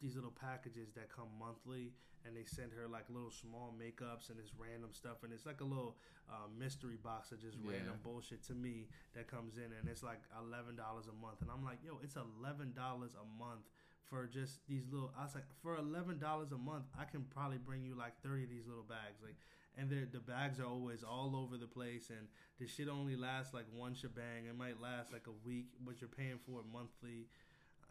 [0.00, 1.92] these little packages that come monthly
[2.26, 5.60] and they send her like little small makeups and this random stuff and it's like
[5.60, 5.96] a little
[6.28, 7.72] uh, mystery box of just Yeah.
[7.72, 11.64] random bullshit to me that comes in and it's like $11 a month and i'm
[11.64, 13.66] like yo it's $11 a month
[14.08, 16.18] for just these little i was like for $11
[16.52, 19.36] a month i can probably bring you like 30 of these little bags like
[19.76, 22.26] and the bags are always all over the place and
[22.58, 26.08] the shit only lasts like one shebang it might last like a week but you're
[26.10, 27.26] paying for it monthly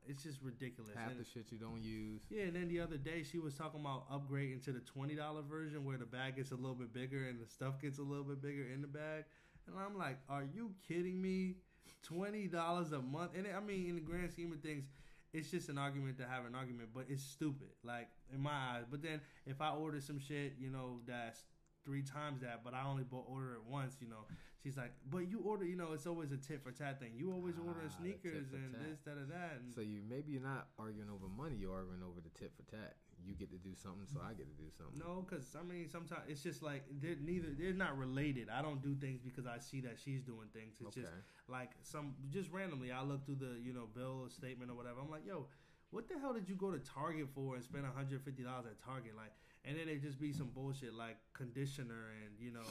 [0.07, 2.21] it's just ridiculous Half And- the shit you don't use.
[2.29, 5.41] yeah, and then the other day she was talking about upgrading to the twenty dollar
[5.41, 8.23] version where the bag gets a little bit bigger and the stuff gets a little
[8.23, 9.25] bit bigger in the bag.
[9.67, 11.57] And I'm like, are you kidding me?
[12.03, 14.85] Twenty dollars a month, and I mean, in the grand scheme of things,
[15.33, 18.85] it's just an argument to have an argument, but it's stupid, like in my eyes.
[18.89, 21.43] But then if I order some shit, you know, that's
[21.85, 24.25] three times that, but I only bought order it once, you know,
[24.63, 27.11] she's like, but you order, you know, it's always a tit for tat thing.
[27.15, 29.59] You always order Ah, the sneakers and this, that, and that.
[29.61, 31.55] And So you maybe you're not arguing over money.
[31.59, 32.95] You're arguing over the tit for tat.
[33.25, 34.99] You get to do something, so I get to do something.
[34.99, 38.47] No, because I mean, sometimes it's just like they're neither they're not related.
[38.49, 40.75] I don't do things because I see that she's doing things.
[40.79, 41.01] It's Okay.
[41.01, 41.13] just
[41.49, 42.91] like some just randomly.
[42.91, 45.01] I look through the you know bill or statement or whatever.
[45.01, 45.47] I'm like, yo,
[45.89, 49.13] what the hell did you go to Target for and spend 150 dollars at Target?
[49.17, 49.33] Like,
[49.65, 52.69] and then it just be some bullshit like conditioner and you know.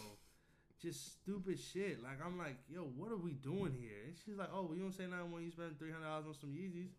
[0.80, 2.02] Just stupid shit.
[2.02, 4.04] Like I'm like, yo, what are we doing here?
[4.06, 6.26] And she's like, oh, well, you don't say nothing when you spend three hundred dollars
[6.28, 6.92] on some Yeezys.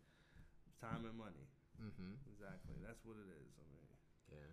[0.80, 1.46] Time and money.
[1.80, 2.14] Mm-hmm.
[2.32, 2.74] Exactly.
[2.86, 3.50] That's what it is.
[3.58, 3.86] I mean,
[4.34, 4.52] Yeah.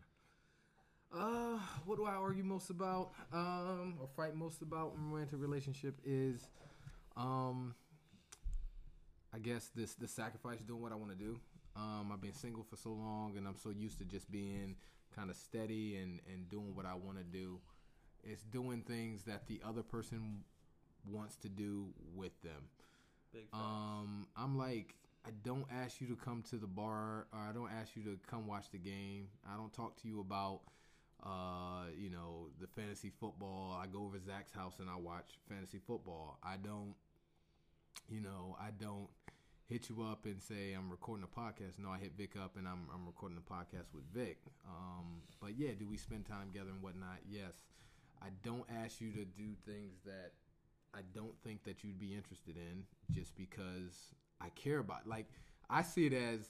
[1.11, 3.11] Uh, what do I argue most about?
[3.34, 6.47] Um, or fight most about in a romantic relationship is,
[7.17, 7.73] um,
[9.34, 11.39] I guess this the sacrifice doing what I want to do.
[11.76, 14.76] Um, I've been single for so long, and I'm so used to just being
[15.15, 17.59] kind of steady and and doing what I want to do.
[18.26, 20.43] It's doing things that the other person
[21.09, 22.69] wants to do with them.
[23.53, 24.95] Um, I'm like,
[25.26, 28.17] I don't ask you to come to the bar, or I don't ask you to
[28.28, 29.28] come watch the game.
[29.47, 30.61] I don't talk to you about,
[31.23, 33.78] uh, you know, the fantasy football.
[33.82, 36.39] I go over to Zach's house and I watch fantasy football.
[36.43, 36.95] I don't,
[38.09, 39.09] you know, I don't
[39.67, 41.80] hit you up and say I'm recording a podcast.
[41.80, 44.38] No, I hit Vic up and I'm I'm recording a podcast with Vic.
[44.67, 47.19] Um, but yeah, do we spend time together and whatnot?
[47.28, 47.53] Yes.
[48.26, 50.32] I don't ask you to do things that
[50.95, 55.07] I don't think that you'd be interested in just because I care about.
[55.07, 55.28] Like
[55.69, 56.49] I see it as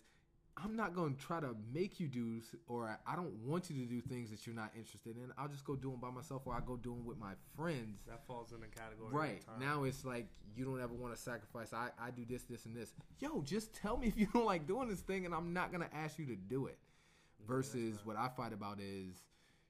[0.56, 3.90] I'm not going to try to make you do or I- don't want you to
[3.90, 5.34] do things that you're not interested in.
[5.38, 8.04] I'll just go do them by myself or I go do them with my friends.
[8.08, 9.12] That falls in the category.
[9.12, 9.44] Right.
[9.60, 11.74] Now it's like you don't ever want to sacrifice.
[11.74, 12.94] I, I do this, this, and this.
[13.20, 15.84] Yo, just tell me if you don't like doing this thing and I'm not going
[15.86, 16.78] to ask you to do it.
[17.48, 19.22] Versus what I fight about is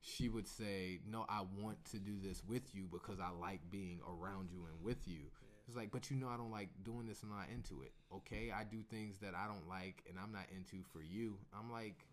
[0.07, 3.99] she would say, No, I want to do this with you because I like being
[4.07, 5.31] around you and with you.
[5.67, 7.91] It's like, but you know, I don't like doing this and I'm not into it.
[8.13, 11.39] Okay, I do things that I don't like and I'm not into for you.
[11.57, 12.05] I'm like,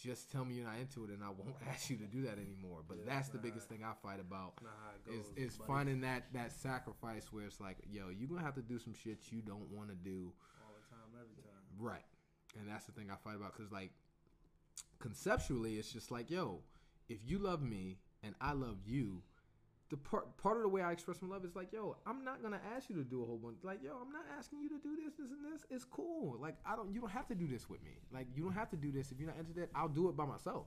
[0.00, 2.38] just tell me you're not into it and I won't ask you to do that
[2.38, 2.82] anymore.
[2.86, 5.66] But that's the biggest thing I fight about Not how it is is buddy.
[5.66, 9.18] finding that that sacrifice where it's like, yo, you're gonna have to do some shit
[9.32, 10.30] you don't want to do,
[10.62, 11.62] all the time, every time.
[11.80, 12.06] right?
[12.60, 13.90] And that's the thing I fight about because like
[15.00, 16.60] conceptually, it's just like, yo,
[17.08, 19.22] if you love me and I love you,
[19.90, 22.42] the part part of the way I express my love is like, yo, I'm not
[22.42, 23.58] gonna ask you to do a whole bunch.
[23.62, 25.64] Like, yo, I'm not asking you to do this, this, and this.
[25.70, 26.38] It's cool.
[26.40, 26.92] Like, I don't.
[26.92, 27.98] You don't have to do this with me.
[28.12, 29.70] Like, you don't have to do this if you're not into that.
[29.74, 30.66] I'll do it by myself,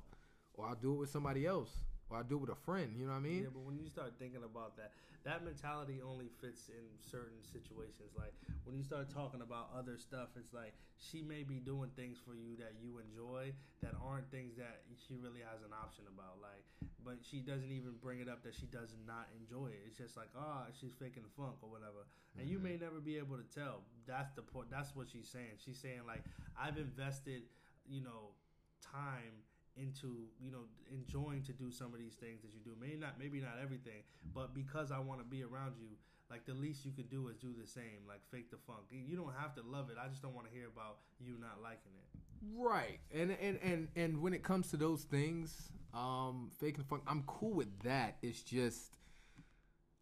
[0.53, 1.71] or I'll do it with somebody else,
[2.09, 2.93] or I'll do it with a friend.
[2.95, 3.43] You know what I mean?
[3.43, 4.91] Yeah, but when you start thinking about that,
[5.27, 8.15] that mentality only fits in certain situations.
[8.15, 8.31] Like
[8.63, 12.31] when you start talking about other stuff, it's like she may be doing things for
[12.31, 13.51] you that you enjoy
[13.83, 16.39] that aren't things that she really has an option about.
[16.39, 16.63] Like,
[17.03, 19.83] but she doesn't even bring it up that she does not enjoy it.
[19.91, 22.07] It's just like, oh, she's faking funk or whatever,
[22.39, 22.87] and you may mm-hmm.
[22.87, 23.83] never be able to tell.
[24.07, 24.71] That's the point.
[24.71, 25.59] That's what she's saying.
[25.59, 26.23] She's saying like,
[26.55, 27.43] I've invested,
[27.83, 28.31] you know,
[28.79, 29.43] time
[29.79, 33.19] into you know enjoying to do some of these things that you do maybe not
[33.19, 34.01] maybe not everything
[34.33, 35.95] but because i want to be around you
[36.29, 38.81] like the least you could do is do the same, like fake the funk.
[38.91, 39.95] You don't have to love it.
[40.01, 42.19] I just don't want to hear about you not liking it.
[42.55, 47.03] Right, and and and and when it comes to those things, um, fake and funk,
[47.07, 48.17] I'm cool with that.
[48.21, 48.93] It's just.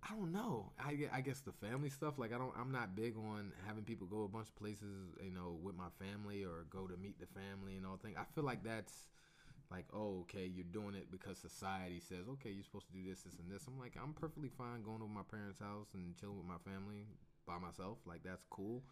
[0.08, 0.72] I don't know.
[0.80, 2.20] I, I guess the family stuff.
[2.20, 2.54] Like I don't.
[2.60, 5.16] I'm not big on having people go a bunch of places.
[5.24, 8.16] You know, with my family or go to meet the family and all things.
[8.20, 8.94] I feel like that's
[9.72, 13.22] like, oh, okay, you're doing it because society says, okay, you're supposed to do this,
[13.22, 13.66] this, and this.
[13.68, 17.08] I'm like, I'm perfectly fine going to my parents' house and chilling with my family
[17.48, 17.98] by myself.
[18.06, 18.84] Like that's cool.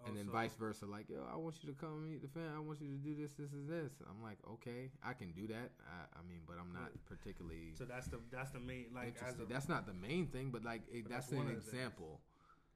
[0.00, 2.28] Oh, and then Also- vice versa, like, yo, I want you to come meet the
[2.28, 2.50] fan.
[2.56, 3.92] I want you to do this, this, and this.
[4.08, 5.70] I'm like, okay, I can do that.
[5.86, 9.44] I, I mean, but I'm not particularly So that's the that's the main like a,
[9.44, 11.68] That's not the main thing, but like, it, But that's, that's an of the things.
[11.74, 12.20] example.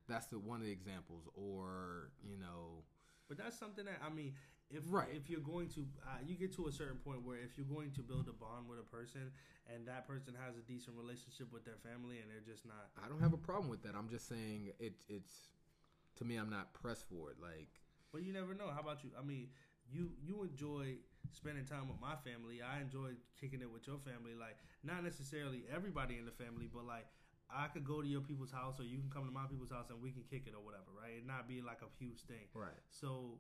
[0.09, 2.85] That's the one of the examples, or you know,
[3.29, 4.35] But that's something that I mean,
[4.71, 5.15] if Right.
[5.15, 7.93] if you're going to, uh, you get to a certain point where if you're going
[7.93, 9.31] to build a bond with a person
[9.73, 13.09] and that person has a decent relationship with their family and they're just not, I
[13.09, 13.95] don't have a problem with that.
[13.95, 14.95] I'm just saying it.
[15.09, 15.49] It's
[16.17, 17.37] to me, I'm not pressed for it.
[17.41, 17.69] Like,
[18.13, 18.69] but you never know.
[18.75, 19.11] How about you?
[19.19, 19.49] I mean,
[19.89, 20.97] you you enjoy
[21.33, 22.61] spending time with my family.
[22.63, 24.35] I enjoy kicking it with your family.
[24.35, 27.07] Like not necessarily everybody in the family, but like.
[27.49, 29.87] I could go to your people's house, or you can come to my people's house,
[29.91, 31.19] and we can kick it, or whatever, right?
[31.19, 32.51] And not be like a huge thing.
[32.55, 32.75] right?
[32.91, 33.39] So,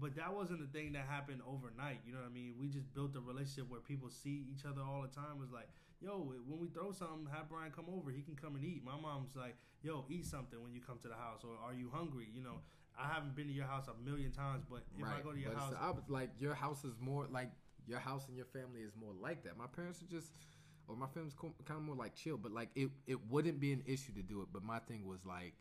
[0.00, 2.00] but that wasn't a thing that happened overnight.
[2.06, 2.54] You know what I mean?
[2.58, 5.36] We just built a relationship where people see each other all the time.
[5.36, 5.68] It was like,
[6.00, 8.10] yo, when we throw something, have Brian come over.
[8.10, 8.82] He can come and eat.
[8.84, 11.90] My mom's like, yo, eat something when you come to the house, or are you
[11.92, 12.28] hungry?
[12.32, 12.64] You know,
[12.98, 15.52] I haven't been to your house a million times, but if I go to your
[15.52, 16.10] but house, opposite.
[16.10, 17.50] like your house is more like
[17.86, 19.58] your house and your family is more like that.
[19.58, 20.28] My parents are just,
[20.88, 22.36] or my family's kind of more like chill.
[22.36, 24.48] But like it, it wouldn't be an issue to do it.
[24.52, 25.54] But my thing was like,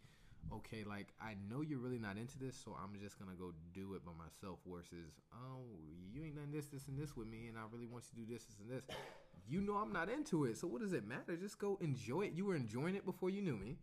[0.54, 3.94] okay, like I know you're really not into this, so I'm just gonna go do
[3.96, 4.60] it by myself.
[4.68, 5.64] Versus, oh,
[6.14, 8.28] you ain't done this, this, and this with me, and I really want you to
[8.28, 8.84] do this, this, and this.
[9.48, 11.36] You know I'm not into it, so what does it matter?
[11.36, 12.34] Just go enjoy it.
[12.34, 13.78] You were enjoying it before you knew me.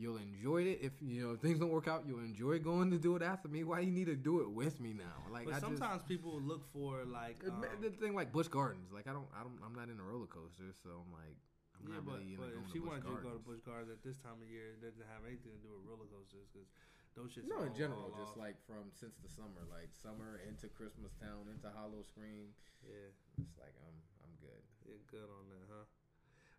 [0.00, 2.04] You'll enjoy it if you know if things don't work out.
[2.06, 3.64] You'll enjoy going to do it after me.
[3.64, 5.26] Why you need to do it with me now?
[5.32, 8.92] Like but I just, sometimes people look for like, um, the thing like Busch Gardens.
[8.92, 11.34] Like I don't, I don't, I'm not into roller coasters, so I'm like,
[11.82, 13.46] I'm yeah, but, really but if she wanted you to go to Gardens.
[13.46, 16.08] Busch Gardens at this time of year, it doesn't have anything to do with roller
[16.10, 16.66] coasters because
[17.14, 17.46] those shits.
[17.50, 18.44] No, in all- general, all just off.
[18.44, 22.54] like from since the summer, like summer into Christmas Town into Howl-O-Scream.
[22.86, 23.10] yeah.
[23.42, 24.62] It's like I'm, I'm good.
[24.86, 25.86] Yeah, good on that, huh?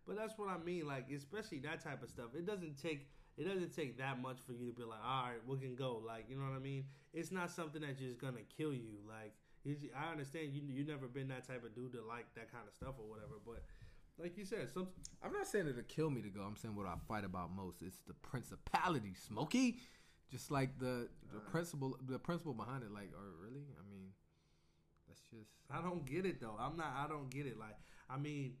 [0.08, 0.88] But that's what I mean.
[0.88, 2.32] Like, especially that type of stuff.
[2.36, 3.08] It doesn't take.
[3.38, 6.02] It doesn't take that much for you to be like, all right, we can go.
[6.04, 6.84] Like, you know what I mean?
[7.14, 9.00] It's not something that's just gonna kill you.
[9.08, 9.32] Like,
[9.96, 10.60] I understand you.
[10.66, 13.40] You never been that type of dude to like that kind of stuff or whatever.
[13.44, 13.62] But
[14.20, 14.88] like you said, some
[15.22, 16.42] I'm not saying it'll kill me to go.
[16.42, 17.82] I'm saying what I fight about most.
[17.82, 19.78] It's the principality, Smokey.
[20.30, 21.50] Just like the the Alright.
[21.50, 22.92] principle, the principle behind it.
[22.92, 23.64] Like, or really?
[23.78, 24.12] I mean,
[25.08, 25.50] that's just.
[25.70, 26.56] I don't get it though.
[26.58, 26.92] I'm not.
[26.96, 27.58] I don't get it.
[27.58, 27.76] Like,
[28.08, 28.54] I mean,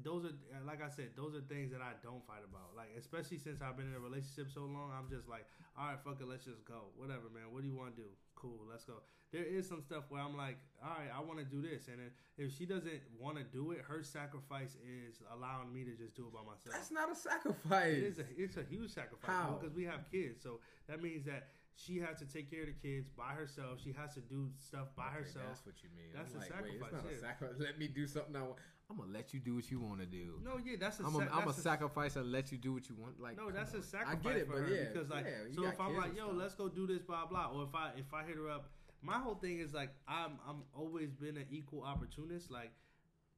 [0.00, 2.72] those are uh, like I said, those are things that I don't fight about.
[2.72, 5.44] Like, especially since I've been in a relationship so long, I'm just like,
[5.76, 6.88] all right, fuck it, let's just go.
[6.96, 7.52] Whatever, man.
[7.52, 8.08] What do you want to do?
[8.34, 9.04] Cool, let's go.
[9.32, 11.96] There is some stuff where I'm like, all right, I want to do this, and
[12.36, 16.28] if she doesn't want to do it, her sacrifice is allowing me to just do
[16.28, 16.76] it by myself.
[16.76, 17.96] That's not a sacrifice.
[17.96, 19.56] It is a, it's a huge sacrifice How?
[19.58, 20.42] because we have kids.
[20.42, 23.80] So that means that she has to take care of the kids by herself.
[23.82, 25.48] She has to do stuff by Okay, herself.
[25.48, 26.12] That's what you mean.
[26.12, 27.56] That's I'm a like, wait, it's sacrifice, not a sacrifice.
[27.58, 28.36] Let me do something.
[28.36, 28.60] I want.
[28.92, 30.38] I'm gonna let you do what you want to do.
[30.44, 32.74] No, yeah, that's a I'm a, sac- I'm a that's sacrifice and let you do
[32.74, 33.18] what you want.
[33.20, 33.80] Like no, that's on.
[33.80, 34.18] a sacrifice.
[34.20, 36.26] I get it, for but her yeah, because like, yeah, so if I'm like, yo,
[36.26, 36.36] stuff.
[36.36, 38.68] let's go do this, blah blah, or if I if I hit her up,
[39.00, 42.70] my whole thing is like, I'm I'm always been an equal opportunist, like,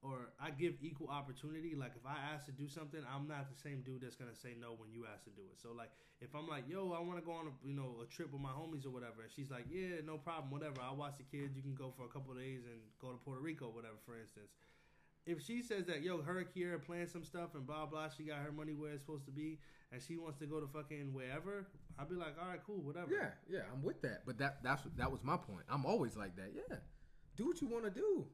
[0.03, 1.77] or I give equal opportunity.
[1.77, 4.57] Like, if I ask to do something, I'm not the same dude that's gonna say
[4.61, 5.63] no when you ask to do it.
[5.63, 5.91] So like,
[6.21, 8.43] if I'm like, yo, I want to go on a you know a trip with
[8.43, 10.83] my homies or whatever, and she's like, yeah, no problem, whatever.
[10.83, 11.55] I'll watch the kids.
[11.55, 14.03] You can go for a couple of days and go to Puerto Rico, or whatever,
[14.05, 14.51] for instance
[15.27, 18.25] if she says that yo her and Kiera plan some stuff and blah blah, she
[18.25, 19.59] got her money where it's supposed to be,
[19.93, 21.67] and she wants to go to fucking wherever,
[21.99, 23.09] I'll be like, all right, cool, whatever.
[23.11, 24.23] Yeah, yeah, I'm with that.
[24.27, 25.65] But that that's that was my point.
[25.69, 26.53] I'm always like that.
[26.55, 26.77] Yeah,
[27.37, 28.27] do what you want to do.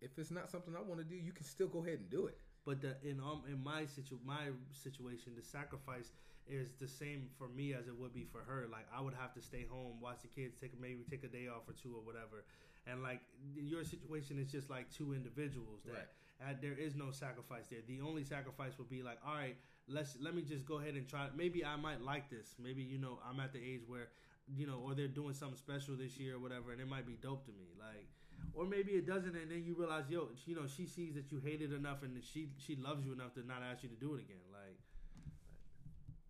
[0.00, 2.26] If it's not something I want to do, you can still go ahead and do
[2.26, 2.38] it.
[2.66, 6.10] But the, in um in my situ my situation, the sacrifice
[6.48, 8.66] is the same for me as it would be for her.
[8.70, 11.48] Like I would have to stay home, watch the kids, take maybe take a day
[11.48, 12.44] off or two or whatever.
[12.86, 13.20] And like
[13.54, 17.80] your situation is just like two individuals that uh, there is no sacrifice there.
[17.88, 19.56] The only sacrifice would be like, all right,
[19.88, 21.26] let's let me just go ahead and try.
[21.36, 22.54] Maybe I might like this.
[22.62, 24.08] Maybe you know I'm at the age where
[24.54, 27.18] you know, or they're doing something special this year or whatever, and it might be
[27.20, 27.74] dope to me.
[27.78, 28.06] Like,
[28.54, 31.40] or maybe it doesn't, and then you realize, yo, you know, she sees that you
[31.42, 34.14] hate it enough, and she she loves you enough to not ask you to do
[34.14, 34.46] it again.
[34.52, 34.78] Like,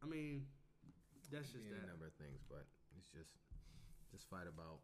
[0.03, 0.47] I mean,
[1.31, 2.65] that's just Be any number of things, but
[2.97, 3.37] it's just
[4.11, 4.81] just fight about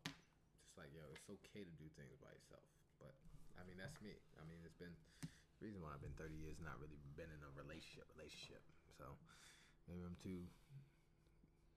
[0.73, 2.65] just like yo, it's okay to do things by yourself.
[2.97, 3.13] But
[3.61, 4.17] I mean, that's me.
[4.41, 7.45] I mean, it's been the reason why I've been 30 years not really been in
[7.45, 8.65] a relationship relationship.
[8.97, 9.05] So
[9.85, 10.49] maybe I'm too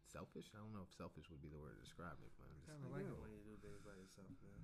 [0.07, 0.47] selfish.
[0.55, 2.71] I don't know if selfish would be the word to describe it, but I'm just
[2.71, 4.63] Kind of like, like it when you do things by yourself, man.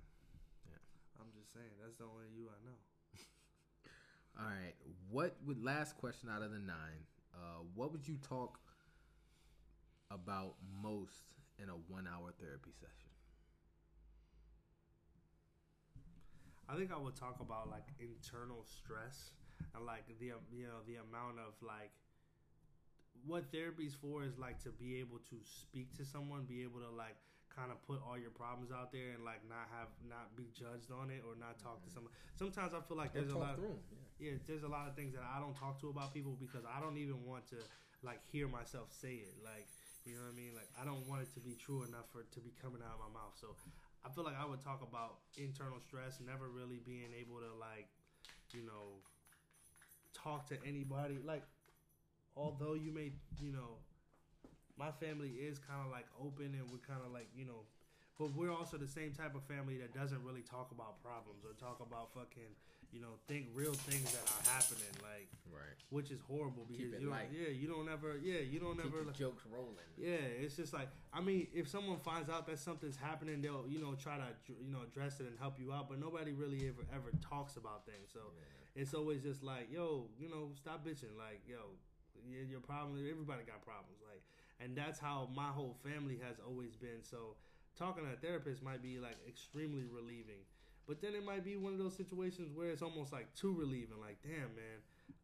[0.72, 0.80] Yeah.
[1.20, 2.80] I'm just saying that's the only you I know.
[4.40, 4.72] All right.
[5.12, 7.04] What would last question out of the nine?
[7.36, 8.56] Uh, what would you talk
[10.08, 13.11] about most in a one-hour therapy session?
[16.72, 19.36] I think I would talk about like internal stress
[19.76, 21.92] and like the you know the amount of like
[23.28, 26.88] what therapy's for is like to be able to speak to someone, be able to
[26.88, 27.20] like
[27.52, 30.88] kind of put all your problems out there and like not have not be judged
[30.88, 32.10] on it or not talk to someone.
[32.40, 33.60] Sometimes I feel like there's a lot.
[33.60, 33.76] 'em,
[34.18, 34.32] yeah.
[34.32, 36.80] yeah, there's a lot of things that I don't talk to about people because I
[36.80, 37.60] don't even want to
[38.02, 39.36] like hear myself say it.
[39.44, 39.68] Like,
[40.08, 40.56] you know what I mean?
[40.56, 43.04] Like, I don't want it to be true enough for to be coming out of
[43.04, 43.36] my mouth.
[43.36, 43.54] So,
[44.04, 47.86] I feel like I would talk about internal stress, never really being able to like,
[48.52, 48.98] you know,
[50.12, 51.18] talk to anybody.
[51.24, 51.42] Like,
[52.36, 53.78] although you may, you know,
[54.76, 57.62] my family is kind of like open and we're kind of like, you know,
[58.18, 61.54] but we're also the same type of family that doesn't really talk about problems or
[61.54, 62.54] talk about fucking,
[62.92, 65.76] you know, think real things that are happening, like, Right.
[65.90, 69.04] which is horrible because you don't, yeah, you don't ever, yeah, you don't Keep ever,
[69.04, 69.76] the jokes rolling.
[69.98, 73.78] yeah, it's just like I mean, if someone finds out that something's happening, they'll you
[73.80, 74.28] know try to
[74.62, 77.84] you know address it and help you out, but nobody really ever ever talks about
[77.86, 78.10] things.
[78.12, 78.20] So
[78.74, 81.16] it's always just like, yo, you know, stop bitching.
[81.18, 81.76] Like, yo,
[82.48, 82.98] your problem.
[82.98, 84.00] Everybody got problems.
[84.08, 84.22] Like,
[84.60, 87.02] and that's how my whole family has always been.
[87.02, 87.36] So
[87.76, 90.40] talking to a therapist might be like extremely relieving,
[90.86, 94.00] but then it might be one of those situations where it's almost like too relieving.
[94.00, 94.78] Like, damn, man,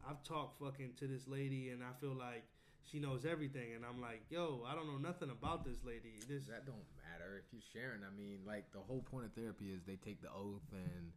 [0.09, 2.45] I've talked fucking to this lady, and I feel like
[2.91, 6.21] she knows everything, and I'm like, yo, I don't know nothing about this lady.
[6.29, 8.01] This That don't matter if you're sharing.
[8.03, 11.13] I mean, like the whole point of therapy is they take the oath and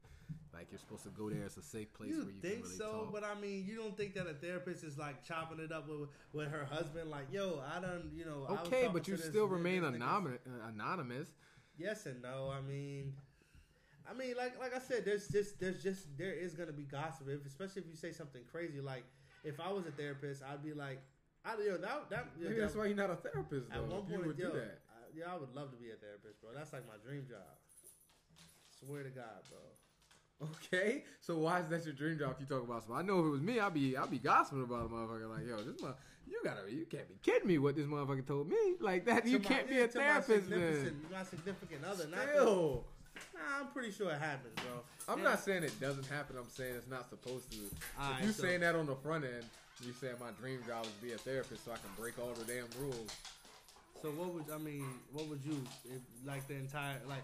[0.54, 1.44] like you're supposed to go there.
[1.44, 3.14] It's a safe place you where you think can really so, talk.
[3.14, 6.10] but I mean, you don't think that a therapist is like chopping it up with
[6.34, 10.40] with her husband, like, yo, I don't, you know, okay, but you still remain anonymous.
[10.46, 11.30] Uh, anonymous.
[11.78, 12.52] Yes and no.
[12.56, 13.14] I mean,
[14.12, 17.28] I mean, like like I said, there's just there's just there is gonna be gossip,
[17.30, 18.82] if, especially if you say something crazy.
[18.82, 19.04] Like
[19.44, 21.00] if I was a therapist, I'd be like,
[21.46, 23.70] I you know that that Maybe that- that's why you're not a therapist.
[23.70, 23.76] Though.
[23.78, 24.80] at one if you point, would yo, do that.
[24.90, 26.52] I, yeah, I would love to be a therapist, bro.
[26.56, 27.40] That's like my dream job.
[28.80, 29.60] Swear to God, bro.
[30.66, 32.32] Okay, so why is that your dream job?
[32.36, 34.18] If you talk about some, I know if it was me, I'd be I'd be
[34.18, 35.30] gossiping about a motherfucker.
[35.30, 35.96] Like, yo, this mother,
[36.28, 37.60] you gotta, you can't be kidding me.
[37.60, 40.50] What this motherfucker told me, like that, you my- can't be a to my therapist,
[40.50, 40.60] man.
[40.60, 42.86] significant- My significant other, not the- Still,
[43.16, 44.82] Nah, I'm pretty sure it happens, bro.
[45.08, 46.36] I'm not saying it doesn't happen.
[46.38, 47.58] I'm saying it's not supposed to.
[47.58, 49.46] If you so- saying that on the front end,
[49.86, 52.34] you saying my dream job is to be a therapist so I can break all
[52.34, 53.10] the damn rules.
[54.02, 54.86] So what would I mean?
[55.12, 57.24] What would you if like the entire like?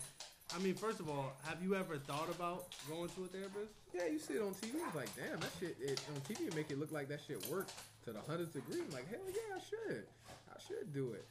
[0.56, 3.74] I mean, first of all, have you ever thought about going to a therapist?
[3.94, 4.76] Yeah, you see it on TV.
[4.86, 5.76] It's like, damn, that shit.
[5.82, 7.74] It, on TV, it make it look like that shit worked
[8.06, 8.82] to the hundredth degree.
[8.82, 10.06] I'm like, hell yeah, I should.
[10.30, 11.26] I should do it.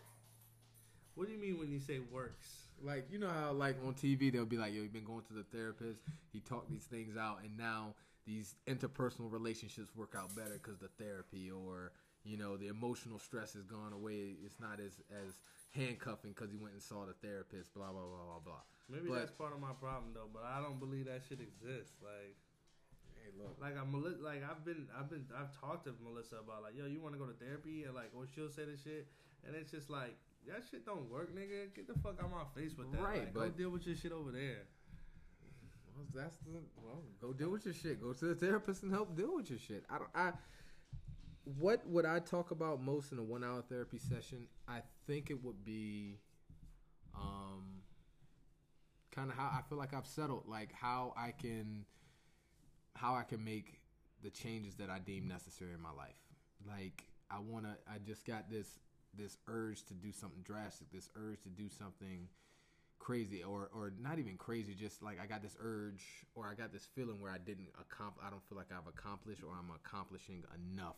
[1.15, 2.66] What do you mean when you say works?
[2.83, 5.33] Like, you know how like on TV they'll be like, yo, you've been going to
[5.35, 6.01] the therapist.
[6.33, 7.95] He talked these things out, and now
[8.27, 11.93] these interpersonal relationships work out better because the therapy, or
[12.25, 14.37] you know, the emotional stress has gone away.
[14.45, 15.35] It's not as as
[15.71, 17.73] handcuffing because he went and saw the therapist.
[17.75, 18.63] Blah blah blah blah blah.
[18.89, 21.97] Maybe But- that's part of my problem though, but I don't believe that shit exists.
[22.03, 22.37] Like,
[23.17, 23.57] Hey, look.
[23.61, 23.91] like I'm
[24.23, 27.19] like I've been I've been I've talked to Melissa about like, yo, you want to
[27.19, 29.09] go to therapy and like, or she'll say the shit,
[29.47, 30.17] and it's just like
[30.47, 31.75] that shit don't work, nigga.
[31.75, 33.01] Get the fuck out of my face with that.
[33.01, 34.67] Right, like, go but- deal with your shit over there.
[35.97, 37.03] Well, that's the well.
[37.21, 38.03] Go deal with your shit.
[38.03, 39.85] Go to the therapist and help deal with your shit.
[39.89, 40.11] I don't.
[40.15, 40.33] I.
[41.59, 44.47] What would I talk about most in a one-hour therapy session?
[44.67, 46.19] I think it would be,
[47.15, 47.83] um,
[49.13, 51.85] kind of how I feel like I've settled, like how I can,
[52.95, 53.81] how I can make
[54.23, 56.19] the changes that I deem necessary in my life.
[56.67, 57.79] Like I wanna.
[57.89, 58.79] I just got this
[59.17, 60.91] this urge to do something drastic.
[60.93, 62.29] This urge to do something
[62.99, 66.03] crazy or or not even crazy just like i got this urge
[66.35, 69.43] or i got this feeling where i didn't accomplish i don't feel like i've accomplished
[69.43, 70.97] or i'm accomplishing enough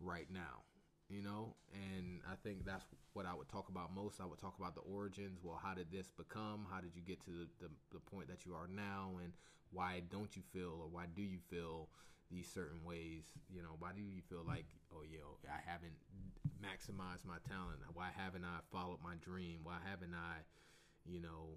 [0.00, 0.64] right now
[1.10, 1.54] you know?
[1.74, 4.20] And i think that's what i would talk about most.
[4.20, 5.40] I would talk about the origins.
[5.42, 6.66] Well how did this become?
[6.70, 9.18] How did you get to the, the, the point that you are now?
[9.22, 9.32] And
[9.72, 11.88] why don't you feel or why do you feel
[12.30, 15.98] these certain ways you know why do you feel like oh yo i haven't
[16.62, 20.38] maximized my talent why haven't i followed my dream why haven't i
[21.06, 21.56] you know,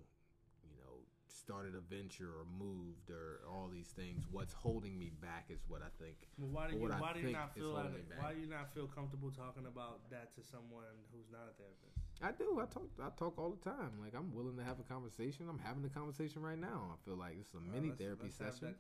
[0.64, 4.24] you know, started a venture or moved or all these things.
[4.32, 6.16] What's holding me back is what I think.
[6.38, 8.74] Well, why do you I why do you not feel like, why do you not
[8.74, 11.98] feel comfortable talking about that to someone who's not a therapist?
[12.22, 12.62] I do.
[12.62, 12.88] I talk.
[13.02, 14.00] I talk all the time.
[14.00, 15.50] Like I'm willing to have a conversation.
[15.50, 16.96] I'm having a conversation right now.
[16.96, 18.76] I feel like this is a mini let's- therapy let's session.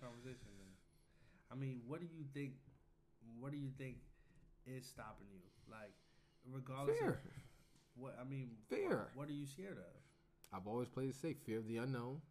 [1.54, 1.60] That conversation then.
[1.60, 2.54] I mean, what do you think?
[3.40, 3.98] What do you think
[4.66, 5.40] is stopping you?
[5.70, 5.94] Like,
[6.52, 7.10] regardless Fear.
[7.10, 7.18] of
[7.96, 8.52] what I mean.
[8.70, 8.90] Fear.
[9.14, 9.94] What, what are you scared of?
[10.54, 11.38] I've always played it safe.
[11.46, 12.22] Fear of the unknown,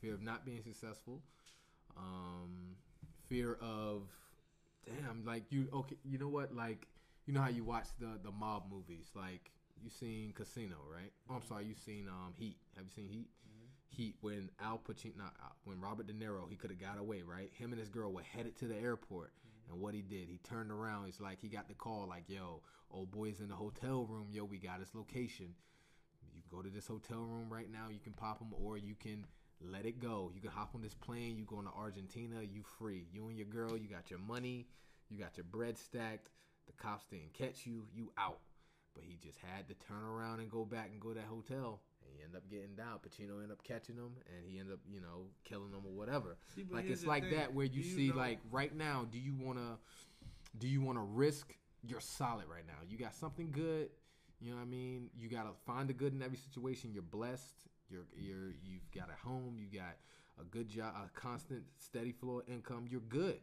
[0.00, 1.22] fear of not being successful,
[1.96, 2.76] um,
[3.28, 4.02] fear of
[4.84, 6.54] damn, like you okay, you know what?
[6.54, 6.86] Like
[7.26, 9.50] you know how you watch the the mob movies, like
[9.82, 11.12] you seen Casino, right?
[11.30, 12.58] Oh, I'm sorry, you seen um Heat.
[12.76, 13.28] Have you seen Heat?
[13.90, 15.34] Heat when Al Pacino, not
[15.64, 17.50] when Robert De Niro, he could have got away, right?
[17.52, 19.72] Him and his girl were headed to the airport, mm-hmm.
[19.72, 21.06] and what he did, he turned around.
[21.06, 24.28] He's like, he got the call, like, "Yo, old boy's in the hotel room.
[24.30, 25.54] Yo, we got his location.
[26.32, 27.88] You can go to this hotel room right now.
[27.90, 29.26] You can pop him, or you can
[29.60, 30.30] let it go.
[30.34, 31.36] You can hop on this plane.
[31.36, 32.42] You going to Argentina.
[32.42, 33.06] You free.
[33.12, 33.76] You and your girl.
[33.76, 34.66] You got your money.
[35.08, 36.30] You got your bread stacked.
[36.66, 37.86] The cops didn't catch you.
[37.92, 38.40] You out.
[38.94, 41.80] But he just had to turn around and go back and go to that hotel.
[42.02, 42.98] And he ended up getting down.
[42.98, 46.36] Pacino end up catching him, and he end up, you know, killing him or whatever.
[46.54, 47.32] See, like it's like thing.
[47.34, 49.06] that where you you see know- like right now.
[49.10, 49.78] Do you wanna?
[50.58, 51.54] Do you wanna risk?
[51.82, 52.78] You're solid right now.
[52.88, 53.90] You got something good.
[54.40, 55.10] You know what I mean?
[55.18, 56.92] You gotta find the good in every situation.
[56.92, 57.54] You're blessed.
[57.88, 59.56] You're you're you've got a home.
[59.58, 59.96] You got
[60.40, 62.86] a good job, a constant, steady flow of income.
[62.90, 63.40] You're good.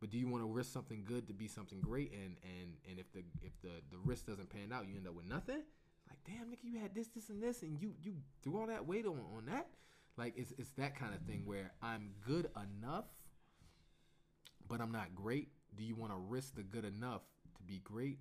[0.00, 2.12] But do you want to risk something good to be something great?
[2.12, 5.14] And and and if the if the the risk doesn't pan out, you end up
[5.14, 5.62] with nothing.
[6.08, 8.86] Like damn, nigga, you had this, this, and this, and you you threw all that
[8.86, 9.68] weight on on that.
[10.16, 13.06] Like it's it's that kind of thing where I'm good enough,
[14.68, 15.48] but I'm not great.
[15.76, 17.22] Do you want to risk the good enough
[17.56, 18.18] to be great?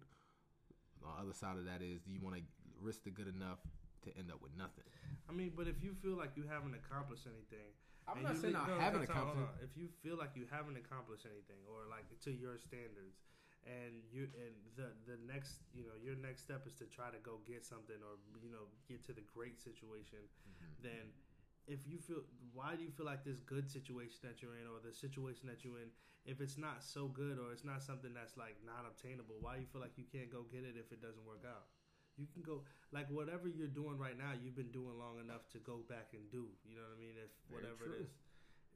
[1.02, 2.42] The other side of that is, do you want to
[2.82, 3.60] risk the good enough
[4.04, 4.84] to end up with nothing?
[5.30, 7.72] I mean, but if you feel like you haven't accomplished anything,
[8.08, 9.62] I'm not saying I haven't accomplished.
[9.62, 13.18] If you feel like you haven't accomplished anything, or like to your standards,
[13.66, 17.18] and you and the the next, you know, your next step is to try to
[17.26, 20.86] go get something, or you know, get to the great situation, Mm-hmm.
[20.86, 21.06] then
[21.66, 22.22] if you feel,
[22.54, 25.66] why do you feel like this good situation that you're in, or the situation that
[25.66, 25.90] you're in,
[26.22, 29.66] if it's not so good, or it's not something that's like not obtainable, why do
[29.66, 31.66] you feel like you can't go get it if it doesn't work out?
[32.22, 32.64] You can go
[32.94, 34.32] like whatever you're doing right now.
[34.38, 36.48] You've been doing long enough to go back and do.
[36.64, 37.18] You know what I mean?
[37.18, 37.98] If Very whatever true.
[37.98, 38.14] it is,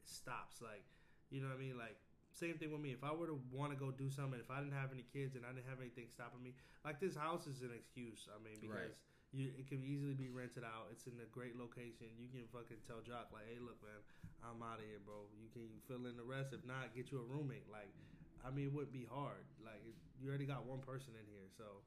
[0.02, 0.60] it stops.
[0.60, 0.84] Like
[1.30, 1.78] you know what I mean?
[1.78, 1.96] Like
[2.40, 2.96] same thing with me.
[2.96, 5.36] If I were to want to go do something, if I didn't have any kids
[5.36, 6.56] and I didn't have anything stopping me,
[6.88, 8.32] like this house is an excuse.
[8.32, 9.36] I mean, because Right.
[9.36, 10.88] you it can easily be rented out.
[10.96, 12.08] It's in a great location.
[12.16, 14.00] You can fucking tell Jock like, hey, look, man,
[14.42, 15.28] I'm out of here, bro.
[15.36, 16.56] You can fill in the rest.
[16.56, 17.68] If not, get you a roommate.
[17.68, 17.92] Like,
[18.42, 19.44] I mean, it wouldn't be hard.
[19.60, 19.84] Like,
[20.18, 21.84] you already got one person in here, so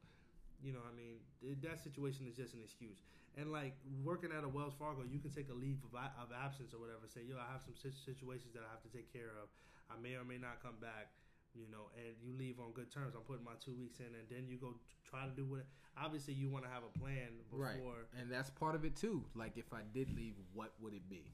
[0.63, 1.19] you know, I mean,
[1.59, 3.03] that situation is just an excuse.
[3.35, 3.75] And like
[4.05, 7.03] working at a Wells Fargo, you can take a leave of, of absence or whatever.
[7.11, 9.51] Say, yo, I have some situations that I have to take care of.
[9.93, 11.13] I may or may not come back.
[11.53, 13.13] You know, and you leave on good terms.
[13.13, 14.73] I'm putting my two weeks in, and then you go
[15.05, 15.65] try to do what.
[15.95, 17.77] Obviously, you want to have a plan Right.
[17.77, 18.09] before.
[18.19, 19.23] And that's part of it too.
[19.35, 21.29] Like if I did leave, what would it be?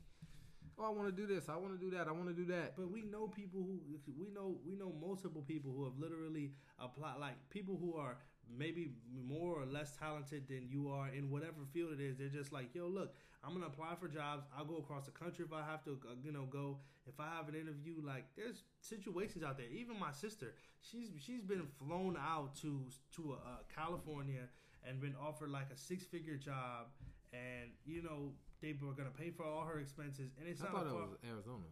[0.77, 1.47] Oh, I want to do this.
[1.47, 2.07] I want to do that.
[2.09, 2.75] I want to do that.
[2.75, 3.79] But we know people who
[4.19, 8.17] we know we know multiple people who have literally applied like people who are
[8.57, 8.91] maybe
[9.27, 12.17] more or less talented than you are in whatever field it is.
[12.17, 13.13] They're just like, yo, look,
[13.43, 14.43] I'm gonna apply for jobs.
[14.57, 16.79] I'll go across the country if I have to, uh, you know, go.
[17.05, 19.67] If I have an interview, like there's situations out there.
[19.67, 22.85] Even my sister, she's she's been flown out to
[23.15, 24.47] to uh, California
[24.87, 26.87] and been offered like a six figure job,
[27.33, 30.73] and you know they were gonna pay for all her expenses, and it's I not
[30.73, 31.65] thought it was Arizona.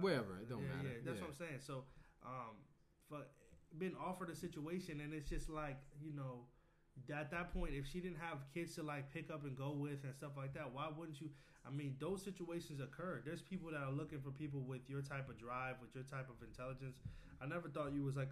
[0.00, 0.88] Wherever, it don't yeah, matter.
[0.88, 1.24] Yeah, that's Yeah.
[1.24, 1.60] what I'm saying.
[1.60, 1.84] So,
[2.22, 2.54] um,
[3.08, 3.26] for
[3.76, 6.46] been offered a situation, and it's just like you know,
[7.14, 10.04] at that point, if she didn't have kids to like pick up and go with
[10.04, 11.30] and stuff like that, why wouldn't you?
[11.66, 13.20] I mean, those situations occur.
[13.24, 16.28] There's people that are looking for people with your type of drive, with your type
[16.30, 16.98] of intelligence.
[17.42, 18.30] I never thought you was like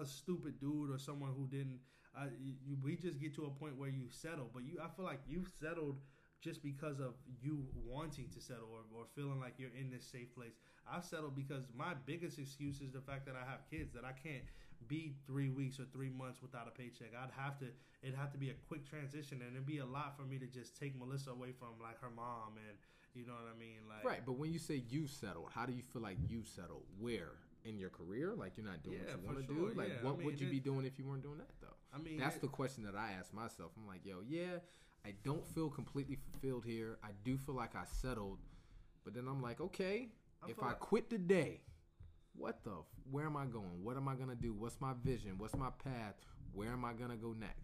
[0.00, 1.80] a stupid dude or someone who didn't.
[2.16, 5.04] Uh, you, we just get to a point where you settle, but you, I feel
[5.04, 5.98] like you've settled
[6.40, 10.34] just because of you wanting to settle or, or feeling like you're in this safe
[10.34, 10.54] place.
[10.90, 14.12] I've settled because my biggest excuse is the fact that I have kids that I
[14.12, 14.44] can't
[14.86, 17.08] be three weeks or three months without a paycheck.
[17.16, 17.66] I'd have to
[18.02, 20.46] it'd have to be a quick transition and it'd be a lot for me to
[20.46, 22.76] just take Melissa away from like her mom and
[23.14, 23.80] you know what I mean?
[23.88, 26.82] Like Right, but when you say you settled, how do you feel like you settled?
[27.00, 27.32] Where
[27.64, 28.34] in your career?
[28.36, 29.74] Like you're not doing Yeah, what you want to sure, do.
[29.78, 29.94] Like yeah.
[30.02, 31.74] I what mean, would you be doing if you weren't doing that though?
[31.92, 33.72] I mean That's it- the question that I ask myself.
[33.76, 34.60] I'm like, yo, yeah,
[35.06, 36.98] I don't feel completely fulfilled here.
[37.04, 38.38] I do feel like I settled,
[39.04, 40.08] but then I'm like, okay,
[40.42, 41.60] I if I like- quit today,
[42.34, 42.72] what the?
[42.72, 43.84] f- Where am I going?
[43.84, 44.52] What am I gonna do?
[44.52, 45.38] What's my vision?
[45.38, 46.16] What's my path?
[46.52, 47.62] Where am I gonna go next?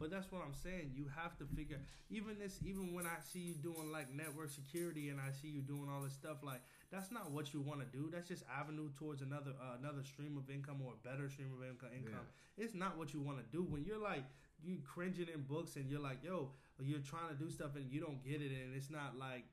[0.00, 0.90] But that's what I'm saying.
[0.96, 1.78] You have to figure.
[2.10, 5.62] Even this, even when I see you doing like network security and I see you
[5.62, 6.60] doing all this stuff, like
[6.90, 8.10] that's not what you want to do.
[8.10, 11.62] That's just avenue towards another uh, another stream of income or a better stream of
[11.62, 11.90] income.
[11.96, 12.26] Income.
[12.58, 13.62] It's not what you want to do.
[13.62, 14.24] When you're like
[14.64, 16.50] you cringing in books and you're like, yo,
[16.84, 19.44] you're trying to do stuff and you don't get it, and it's not like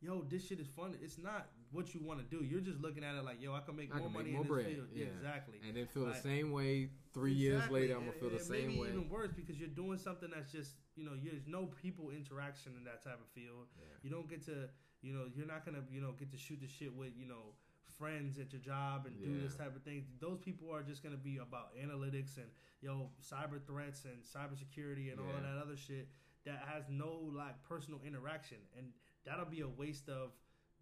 [0.00, 0.94] yo, this shit is fun.
[1.02, 2.44] It's not what you want to do.
[2.44, 4.30] You're just looking at it like, yo, I can make I more can make money
[4.30, 4.66] more in this bread.
[4.76, 4.86] field.
[4.94, 5.10] Yeah, Yeah.
[5.10, 5.58] exactly.
[5.66, 7.94] And then feel Like- the same way three years later.
[7.96, 8.88] I'm gonna feel the same maybe way.
[8.90, 12.84] even worse because you're doing something that's just you know there's no people interaction in
[12.84, 13.66] that type of field.
[13.76, 13.86] Yeah.
[14.04, 14.70] You don't get to
[15.02, 17.56] you know you're not gonna you know get to shoot the shit with you know
[17.98, 20.06] friends at your job and do this type of thing.
[20.20, 22.46] Those people are just gonna be about analytics and
[22.80, 26.08] yo cyber threats and cybersecurity and all of that other shit
[26.48, 28.88] that has no like personal interaction and
[29.26, 30.32] that'll be a waste of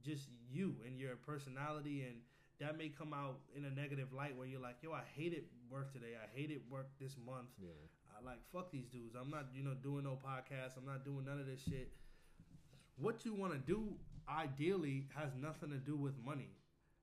[0.04, 2.16] just you and your personality and
[2.60, 5.92] that may come out in a negative light where you're like, yo, I hated work
[5.92, 6.14] today.
[6.16, 7.48] I hated work this month.
[7.60, 7.68] Yeah.
[8.16, 9.14] I like fuck these dudes.
[9.18, 10.78] I'm not, you know, doing no podcast.
[10.78, 11.92] I'm not doing none of this shit.
[12.96, 13.92] What you want to do
[14.28, 16.48] ideally has nothing to do with money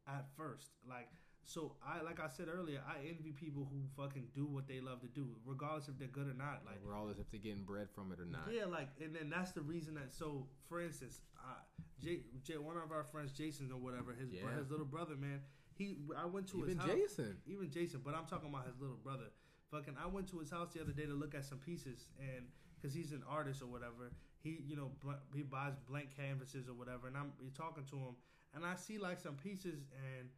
[0.07, 0.69] at first.
[0.89, 1.09] Like
[1.45, 5.01] so I like I said earlier, I envy people who fucking do what they love
[5.01, 6.61] to do, regardless if they're good or not.
[6.65, 8.47] Like regardless if they're getting bread from it or not.
[8.51, 10.13] yeah, like, and then that's the reason that.
[10.13, 11.59] So, for instance, uh,
[12.01, 14.41] Jay, Jay, one of our friends, Jason or whatever, his Yeah.
[14.57, 15.41] his little brother, man.
[15.75, 16.89] He, I went to Even his house.
[16.95, 17.37] Jason.
[17.47, 19.31] Even Jason, but I'm talking about his little brother.
[19.71, 22.45] Fucking, I went to his house the other day to look at some pieces, and
[22.75, 24.11] because he's an artist or whatever,
[24.43, 24.91] he, you know,
[25.33, 28.15] he buys blank canvases or whatever, and I'm talking to him,
[28.53, 30.29] and I see like some pieces, and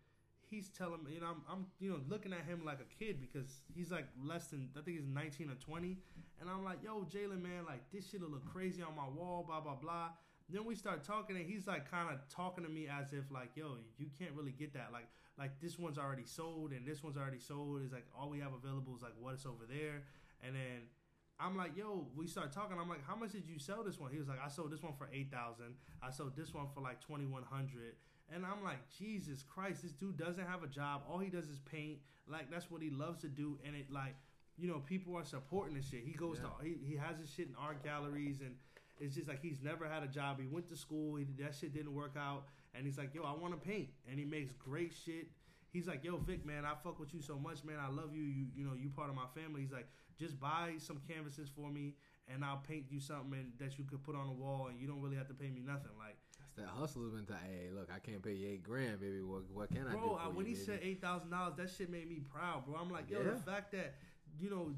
[0.49, 3.19] he's telling me, you know, I'm, I'm, you know, looking at him like a kid
[3.19, 5.97] because he's like less than, I think he's 19 or 20,
[6.39, 9.61] and I'm like, yo, Jalen, man, like this shit'll look crazy on my wall, blah
[9.61, 10.09] blah blah.
[10.49, 13.51] Then we start talking, and he's like kind of talking to me as if like,
[13.55, 15.07] yo, you can't really get that, like,
[15.39, 17.81] like this one's already sold, and this one's already sold.
[17.83, 20.03] Is like all we have available is like what's over there,
[20.45, 20.89] and then.
[21.37, 22.77] I'm like, yo, we start talking.
[22.79, 24.09] I'm like, how much did you sell this one?
[24.09, 25.75] He was like, I sold this one for eight thousand.
[26.01, 27.95] I sold this one for like twenty one hundred.
[28.33, 31.03] And I'm like, Jesus Christ, this dude doesn't have a job.
[31.09, 31.99] All he does is paint.
[32.27, 33.59] Like that's what he loves to do.
[33.65, 34.15] And it like,
[34.57, 36.03] you know, people are supporting this shit.
[36.03, 36.49] He goes Yeah.
[36.49, 38.55] to he, he has his shit in art galleries and
[38.99, 40.39] it's just like he's never had a job.
[40.39, 41.17] He went to school.
[41.17, 42.45] He, that shit didn't work out.
[42.73, 43.89] And he's like, yo, I want to paint.
[44.09, 45.27] And he makes great shit.
[45.71, 47.75] He's like, yo, Vic, man, I fuck with you so much, man.
[47.85, 48.23] I love you.
[48.23, 49.61] You, you know, you part of my family.
[49.61, 49.87] He's like,
[50.17, 51.95] just buy some canvases for me,
[52.33, 54.87] and I'll paint you something and, that you could put on the wall, and you
[54.87, 55.91] don't really have to pay me nothing.
[55.99, 56.15] Like,
[56.57, 57.45] that hustler's mentality.
[57.49, 59.21] Hey, look, I can't pay you eight grand, baby.
[59.21, 59.97] What, what can I do?
[59.97, 60.65] bro, I, you, when he baby?
[60.65, 62.75] said eight thousand dollars, that shit made me proud, bro.
[62.79, 63.31] I'm like, yo, Yeah.
[63.31, 63.95] the fact that
[64.39, 64.73] you know,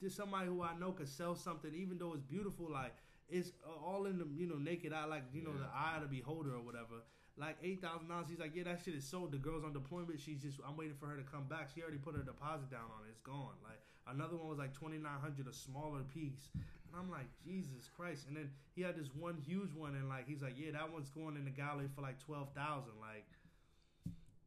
[0.00, 2.94] there's somebody who I know could sell something, even though it's beautiful, like
[3.28, 5.66] it's uh, all in the you know naked eye, like you know Yeah.
[5.66, 7.02] the eye of the beholder or whatever.
[7.38, 9.30] Like eight thousand dollars, he's like, yeah, that shit is sold.
[9.32, 10.18] The girl's on deployment.
[10.20, 11.68] She's just, I'm waiting for her to come back.
[11.74, 13.10] She already put her deposit down on it.
[13.10, 13.52] It's gone.
[13.62, 13.78] Like
[14.08, 16.48] another one was like twenty nine hundred, a smaller piece.
[16.92, 18.26] And I'm like, Jesus Christ.
[18.28, 21.10] And then he had this one huge one, and like he's like, yeah, that one's
[21.10, 22.92] going in the gallery for like twelve thousand.
[23.00, 23.26] Like,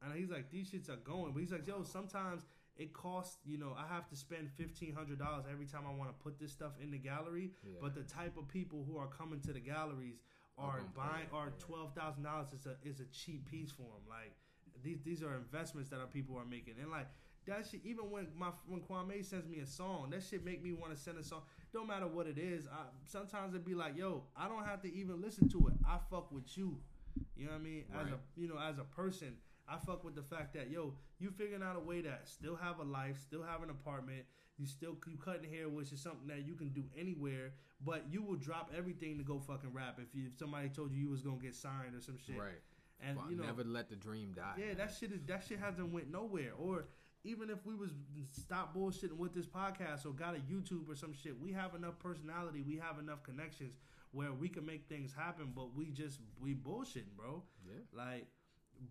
[0.03, 1.33] and he's like, these shits are going.
[1.33, 2.43] But he's like, yo, sometimes
[2.77, 6.09] it costs, you know, I have to spend fifteen hundred dollars every time I want
[6.09, 7.51] to put this stuff in the gallery.
[7.63, 7.79] Yeah.
[7.81, 10.19] But the type of people who are coming to the galleries
[10.57, 14.03] are buying are twelve thousand dollars is a is a cheap piece for them.
[14.09, 14.33] Like
[14.83, 17.07] these these are investments that our people are making, and like
[17.47, 17.81] that shit.
[17.83, 20.99] Even when my when Kwame sends me a song, that shit make me want to
[21.01, 21.41] send a song.
[21.71, 22.65] Don't matter what it is.
[22.67, 25.73] I sometimes it'd be like, yo, I don't have to even listen to it.
[25.87, 26.77] I fuck with you.
[27.35, 27.83] You know what I mean?
[27.93, 29.35] As a you know as a person.
[29.71, 32.79] I fuck with the fact that yo, you figuring out a way to still have
[32.79, 34.23] a life, still have an apartment,
[34.57, 37.51] you still you cutting hair, which is something that you can do anywhere.
[37.85, 40.97] But you will drop everything to go fucking rap if you if somebody told you
[41.03, 42.37] you was gonna get signed or some shit.
[42.37, 42.61] right.
[43.01, 44.55] And Fuck, you know, never let the dream die.
[44.57, 44.77] yeah, man.
[44.77, 46.51] that shit is that shit hasn't went nowhere.
[46.57, 46.85] Or
[47.23, 47.91] even if we was
[48.31, 51.99] stop bullshitting with this podcast or got a YouTube or some shit, we have enough
[51.99, 53.75] personality, we have enough connections
[54.11, 55.51] where we can make things happen.
[55.55, 57.43] But we just we bullshitting, bro.
[57.65, 57.81] Yeah.
[57.93, 58.27] Like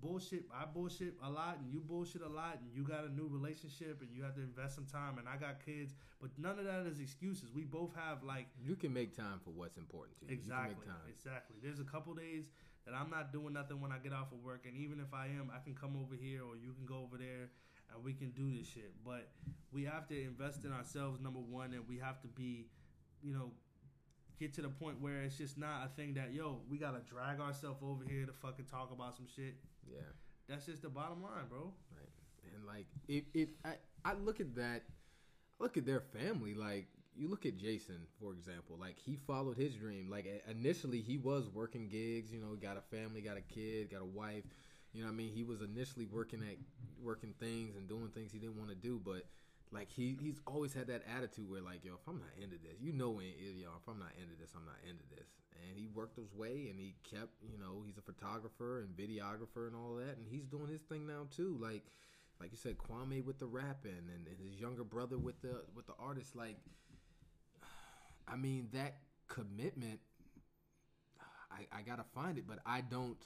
[0.01, 0.45] bullshit.
[0.55, 4.01] I bullshit a lot, and you bullshit a lot, and you got a new relationship,
[4.01, 5.95] and you have to invest some time, and I got kids.
[6.21, 7.51] But none of that is excuses.
[7.55, 10.33] We both have like You can make time for what's important to you.
[10.33, 10.71] Exactly.
[10.71, 11.09] You can make time.
[11.09, 11.57] Exactly.
[11.63, 12.45] There's a couple days
[12.87, 15.27] that I'm not doing nothing when I get off of work, and even if I
[15.27, 17.51] am, I can come over here or you can go over there,
[17.95, 18.93] and we can do this shit.
[19.05, 19.29] But
[19.73, 22.67] we have to invest in ourselves, number one, and we have to be,
[23.23, 23.51] you know,
[24.39, 27.41] get to the point where it's just not a thing that yo, we gotta drag
[27.41, 29.57] ourselves over here to fucking talk about some shit.
[29.91, 29.99] Yeah.
[30.49, 31.73] That's just the bottom line, bro.
[31.95, 32.09] Right.
[32.55, 33.75] And like if if I,
[34.05, 34.83] I look at that
[35.61, 36.87] I look at their family, like
[37.17, 40.09] you look at Jason, for example, like he followed his dream.
[40.09, 44.03] Like initially he was working gigs, you know, got a family, got a kid, got
[44.03, 44.45] a wife.
[44.93, 45.33] You know what I mean?
[45.33, 46.57] He was initially working at
[47.03, 49.27] working things and doing things he didn't want to do, but
[49.71, 52.81] like he he's always had that attitude where like, yo, if I'm not into this,
[52.81, 55.29] you know when yo, if I'm not into this, I'm not into this.
[55.69, 59.67] And he worked his way and he kept, you know, he's a photographer and videographer
[59.67, 61.59] and all that and he's doing his thing now too.
[61.61, 61.85] Like
[62.41, 65.87] like you said, Kwame with the rapping and, and his younger brother with the with
[65.87, 66.37] the artist.
[66.37, 66.57] Like,
[68.29, 70.01] I mean, that commitment.
[71.51, 73.17] I I, gotta find it, but I don't.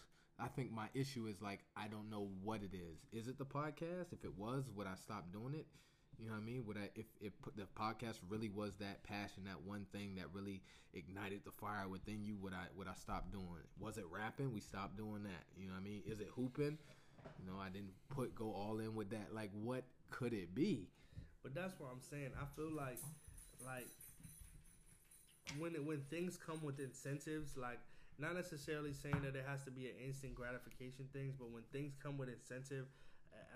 [0.43, 2.99] I think my issue is like I don't know what it is.
[3.13, 4.13] Is it the podcast?
[4.13, 5.67] If it was, would I stop doing it?
[6.19, 6.65] You know what I mean?
[6.67, 10.63] Would I if if the podcast really was that passion, that one thing that really
[10.95, 12.37] ignited the fire within you?
[12.43, 13.69] Would I would I stop doing it?
[13.79, 14.53] Was it rapping?
[14.53, 15.45] We stopped doing that.
[15.57, 16.03] You know what I mean?
[16.07, 16.79] Is it hooping?
[17.39, 19.33] You know, I didn't put go all in with that.
[19.33, 20.89] Like, what could it be?
[21.43, 22.31] But that's what I'm saying.
[22.41, 22.99] I feel like,
[23.65, 23.87] like
[25.59, 27.79] when it, when things come with incentives, like
[28.19, 31.95] not necessarily saying that it has to be an instant gratification things, but when things
[32.03, 32.87] come with incentive,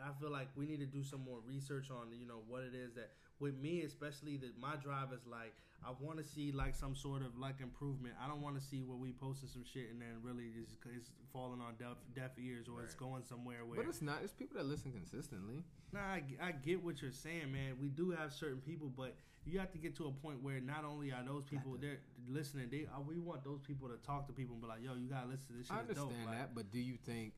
[0.05, 2.75] I feel like we need to do some more research on you know what it
[2.75, 3.11] is that
[3.41, 5.55] with me especially that my drive is like
[5.85, 8.15] I want to see like some sort of like improvement.
[8.23, 11.11] I don't want to see where we posting some shit and then really just it's
[11.33, 12.85] falling on deaf deaf ears or right.
[12.85, 13.79] it's going somewhere where.
[13.79, 14.19] But it's not.
[14.25, 15.63] It's people that listen consistently.
[15.93, 17.77] Nah, I, I get what you're saying, man.
[17.81, 19.15] We do have certain people, but
[19.45, 22.67] you have to get to a point where not only are those people they're listening,
[22.71, 25.09] they uh, we want those people to talk to people and be like, "Yo, you
[25.09, 26.27] gotta listen to this shit." I understand dope.
[26.27, 27.33] that, like, but do you think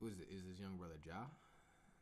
[0.00, 1.28] was it is his young brother Ja?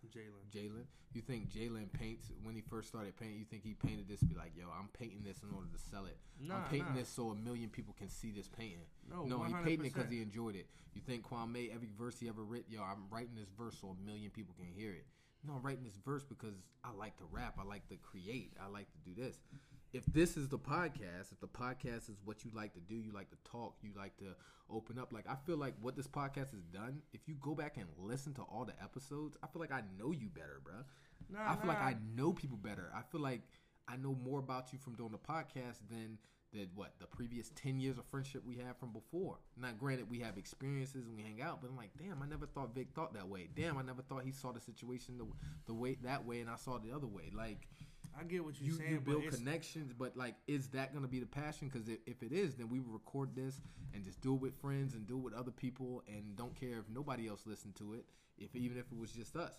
[0.07, 0.47] Jalen.
[0.55, 0.87] Jalen.
[1.13, 3.39] You think Jalen paints when he first started painting?
[3.39, 5.81] You think he painted this to be like, yo, I'm painting this in order to
[5.91, 6.17] sell it.
[6.41, 7.01] Nah, I'm painting nah.
[7.01, 8.87] this so a million people can see this painting.
[9.11, 9.47] No, no, 100%.
[9.47, 10.67] he painted it because he enjoyed it.
[10.95, 14.07] You think Kwame every verse he ever writ, yo, I'm writing this verse so a
[14.07, 15.07] million people can hear it.
[15.47, 16.55] No, I'm writing this verse because
[16.85, 17.59] I like to rap.
[17.61, 18.53] I like to create.
[18.63, 19.39] I like to do this
[19.93, 23.13] if this is the podcast, if the podcast is what you like to do, you
[23.13, 24.27] like to talk, you like to
[24.71, 25.13] open up.
[25.13, 27.01] Like I feel like what this podcast has done.
[27.13, 30.13] If you go back and listen to all the episodes, I feel like I know
[30.13, 30.75] you better, bro.
[31.31, 31.73] Nah, I feel nah.
[31.73, 32.91] like I know people better.
[32.95, 33.43] I feel like
[33.89, 36.19] I know more about you from doing the podcast than
[36.53, 39.39] the what the previous ten years of friendship we had from before.
[39.57, 42.47] Not granted, we have experiences and we hang out, but I'm like, damn, I never
[42.47, 43.49] thought Vic thought that way.
[43.55, 45.27] Damn, I never thought he saw the situation the
[45.67, 47.31] the way that way, and I saw the other way.
[47.35, 47.69] Like
[48.19, 48.93] I get what you're you, saying.
[48.93, 51.69] You build connections, but like, is that going to be the passion?
[51.69, 53.61] Because if, if it is, then we record this
[53.95, 56.79] and just do it with friends and do it with other people, and don't care
[56.79, 58.05] if nobody else listened to it.
[58.39, 59.55] If even if it was just us.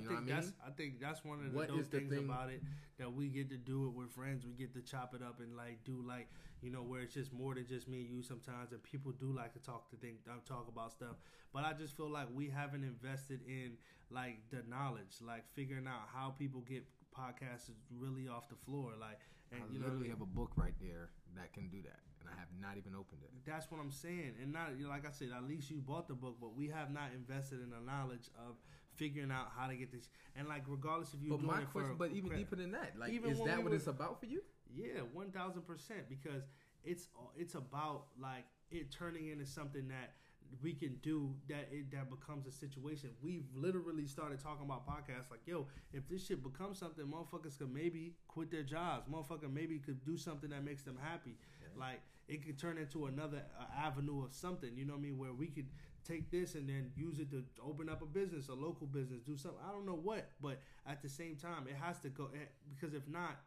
[0.00, 0.54] You I think that's I, mean?
[0.66, 2.18] I think that's one of the what things thing?
[2.18, 2.62] about it
[2.98, 4.44] that we get to do it with friends.
[4.46, 6.28] We get to chop it up and like do like
[6.62, 9.32] you know where it's just more than just me and you sometimes, and people do
[9.32, 11.16] like to talk to think uh, talk about stuff.
[11.52, 13.72] But I just feel like we haven't invested in
[14.10, 16.84] like the knowledge, like figuring out how people get
[17.20, 18.92] podcast is really off the floor.
[18.98, 19.20] Like,
[19.52, 22.28] and I you literally know, have a book right there that can do that, and
[22.32, 23.30] I have not even opened it.
[23.44, 24.34] That's what I'm saying.
[24.40, 26.68] And not you know, like I said, at least you bought the book, but we
[26.68, 28.56] have not invested in the knowledge of
[28.96, 30.08] figuring out how to get this.
[30.36, 31.30] And like, regardless if you.
[31.30, 33.76] But my question, but even deeper than that, like, even is that we what were,
[33.76, 34.40] it's about for you?
[34.72, 36.08] Yeah, one thousand percent.
[36.08, 36.44] Because
[36.84, 40.14] it's it's about like it turning into something that
[40.62, 43.10] we can do that it that becomes a situation.
[43.22, 47.72] We've literally started talking about podcasts like, yo, if this shit becomes something, motherfuckers could
[47.72, 49.08] maybe quit their jobs.
[49.10, 51.36] Motherfucker maybe could do something that makes them happy.
[51.62, 51.80] Yeah.
[51.80, 54.70] Like it could turn into another uh, avenue of something.
[54.76, 55.18] You know what I mean?
[55.18, 55.66] Where we could
[56.06, 59.36] take this and then use it to open up a business, a local business, do
[59.36, 59.60] something.
[59.66, 62.94] I don't know what, but at the same time, it has to go eh, because
[62.94, 63.40] if not,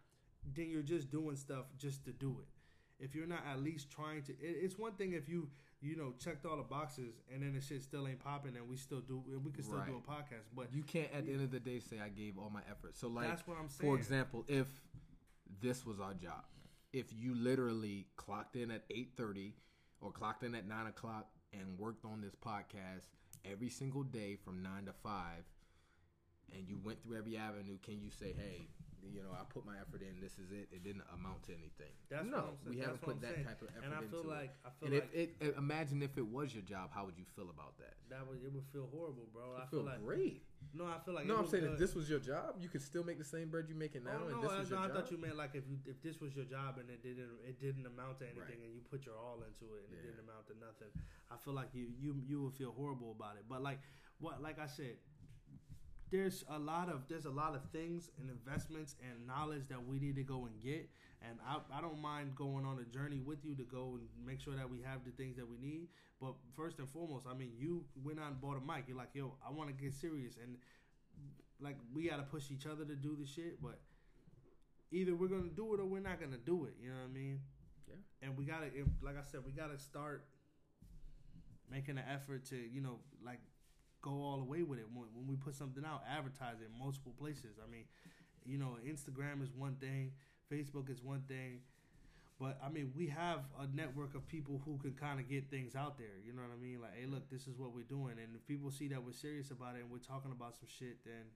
[0.55, 2.47] then you're just doing stuff just to do it.
[3.03, 5.49] If you're not at least trying to, it, it's one thing if you
[5.84, 8.77] you know, checked all the boxes, and then the shit still ain't popping, and we
[8.77, 9.88] still do, we can still right.
[9.88, 10.45] do a podcast.
[10.55, 12.95] But you can't, at the end of the day, say I gave all my effort.
[12.95, 13.91] So, like, that's what I'm saying.
[13.91, 14.68] For example, if
[15.61, 16.45] this was our job,
[16.93, 19.55] if you literally clocked in at eight thirty
[19.99, 23.10] or clocked in at nine o'clock and worked on this podcast
[23.43, 25.43] every single day from nine to five,
[26.53, 28.68] and you went through every avenue, can you say, hey?
[29.11, 30.21] You know, I put my effort in.
[30.21, 30.69] This is it.
[30.71, 31.91] It didn't amount to anything.
[32.09, 33.45] That's no, we haven't put that saying.
[33.45, 34.63] type of effort and I feel into like, it.
[34.63, 37.27] I feel and like if it, imagine if it was your job, how would you
[37.35, 37.99] feel about that?
[38.07, 39.57] That would it would feel horrible, bro.
[39.57, 40.43] I feel, feel like great.
[40.73, 41.38] No, I feel like no.
[41.38, 41.73] I'm saying good.
[41.73, 44.23] if this was your job, you could still make the same bread you're making now.
[44.23, 44.95] Oh, and no, this was I, your I job?
[44.95, 47.59] thought you meant like if you, if this was your job and it didn't it
[47.59, 48.65] didn't amount to anything right.
[48.65, 49.99] and you put your all into it and yeah.
[49.99, 50.91] it didn't amount to nothing.
[51.30, 53.45] I feel like you you you would feel horrible about it.
[53.49, 53.80] But like
[54.19, 54.97] what like I said,
[56.14, 59.98] there's a lot of there's a lot of things and investments and knowledge that we
[59.98, 60.88] need to go and get.
[61.27, 64.40] And I, I don't mind going on a journey with you to go and make
[64.40, 65.88] sure that we have the things that we need.
[66.22, 68.85] But first and foremost i mean you went out and bought a mic.
[68.88, 70.35] You're like yo i want to get serious.
[70.41, 70.57] And
[71.60, 73.80] like we got to push each other to do the shit but
[74.91, 76.76] either we're gonna do it or we're not gonna do it.
[76.80, 77.40] You know what i mean?
[77.88, 78.27] Yeah.
[78.27, 78.68] And we gotta
[79.02, 80.26] like i said we gotta start
[81.72, 83.40] making an effort to you know like
[84.03, 86.77] go all the way with it when, when we put something out, advertise it in
[86.77, 87.57] multiple places.
[87.57, 87.85] I mean,
[88.45, 90.11] you know, Instagram is one thing,
[90.51, 91.63] Facebook is one thing,
[92.39, 95.75] but I mean, we have a network of people who can kind of get things
[95.75, 96.19] out there.
[96.19, 96.81] You know what I mean?
[96.81, 99.49] Like, hey, look, this is what we're doing, and if people see that we're serious
[99.49, 101.31] about it and we're talking about some shit, then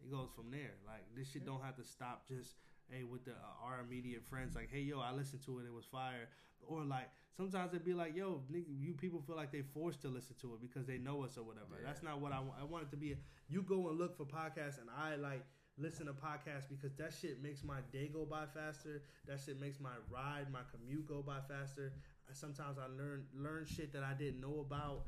[0.00, 0.78] it goes from there.
[0.86, 2.54] Like, this shit don't have to stop just
[2.92, 5.72] hey, with the uh, our immediate friends, like, hey, yo, I listened to it, it
[5.72, 6.28] was fire.
[6.68, 10.08] Or like sometimes it'd be like, yo, nigga, you people feel like they forced to
[10.08, 11.80] listen to it because they know us or whatever.
[11.80, 11.86] Yeah.
[11.86, 12.54] That's not what I want.
[12.60, 13.12] I want it to be.
[13.12, 13.16] A,
[13.48, 15.44] you go and look for podcasts, and I like
[15.78, 19.02] listen to podcasts because that shit makes my day go by faster.
[19.26, 21.92] That shit makes my ride, my commute go by faster.
[22.32, 25.06] Sometimes I learn learn shit that I didn't know about.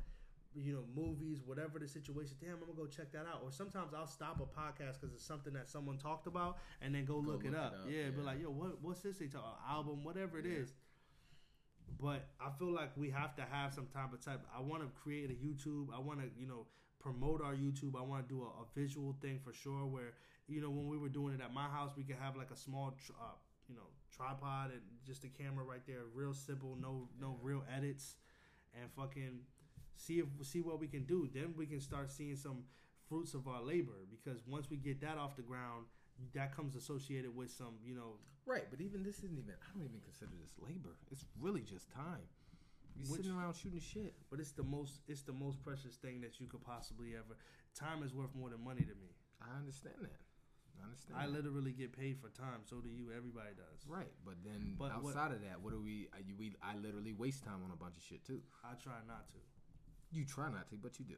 [0.55, 2.35] You know, movies, whatever the situation.
[2.39, 3.41] Damn, I'm gonna go check that out.
[3.43, 7.05] Or sometimes I'll stop a podcast because it's something that someone talked about, and then
[7.05, 7.73] go, Go look, it, up.
[7.73, 10.69] it up, Yeah, be like, yo, what what's this they talk album, whatever it is.
[10.69, 10.75] Yeah.
[11.99, 14.41] But I feel like we have to have some type of type.
[14.55, 15.87] I want to create a YouTube.
[15.95, 16.65] I want to, you know,
[16.99, 17.95] promote our YouTube.
[17.97, 19.85] I want to do a, a visual thing for sure.
[19.85, 20.13] Where
[20.47, 22.57] you know, when we were doing it at my house, we could have like a
[22.57, 23.35] small, tr- uh,
[23.67, 28.15] you know, tripod and just a camera right there, real simple, no no real edits,
[28.79, 29.39] and fucking
[29.95, 31.29] see if see what we can do.
[31.33, 32.63] Then we can start seeing some
[33.07, 35.85] fruits of our labor because once we get that off the ground,
[36.33, 38.17] that comes associated with some, you know,
[38.47, 39.55] Right, but even this isn't even.
[39.57, 40.95] I don't even consider this labor.
[41.11, 42.21] It's really just time.
[42.95, 44.13] You Which- sitting around shooting shit.
[44.29, 47.35] But it's the most it's the most precious thing that you could possibly ever.
[47.73, 49.15] Time is worth more than money to me.
[49.41, 50.21] I understand that.
[50.79, 51.17] I understand.
[51.19, 51.33] I that.
[51.33, 52.61] literally get paid for time.
[52.63, 53.11] So do you.
[53.11, 53.85] Everybody does.
[53.87, 56.07] Right, but then But what- outside of that, what do we?
[56.25, 58.41] you- We I literally waste time on a bunch of shit too.
[58.63, 59.37] I try not to.
[60.11, 61.15] You try not to, but you do.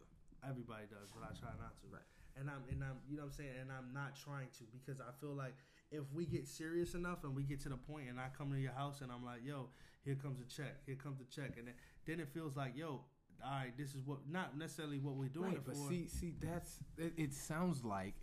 [0.47, 1.87] Everybody does, but I try not to.
[1.91, 2.01] Right.
[2.39, 5.01] And I'm and I'm you know what I'm saying, and I'm not trying to because
[5.01, 5.55] I feel like
[5.91, 8.59] if we get serious enough and we get to the point and I come to
[8.59, 9.69] your house and I'm like, yo,
[10.03, 11.73] here comes a check, here comes a check, and then,
[12.05, 13.01] then it feels like, yo,
[13.43, 15.89] all right, this is what not necessarily what we're doing right, it but for.
[15.89, 17.33] see, see, that's it, it.
[17.33, 18.13] Sounds like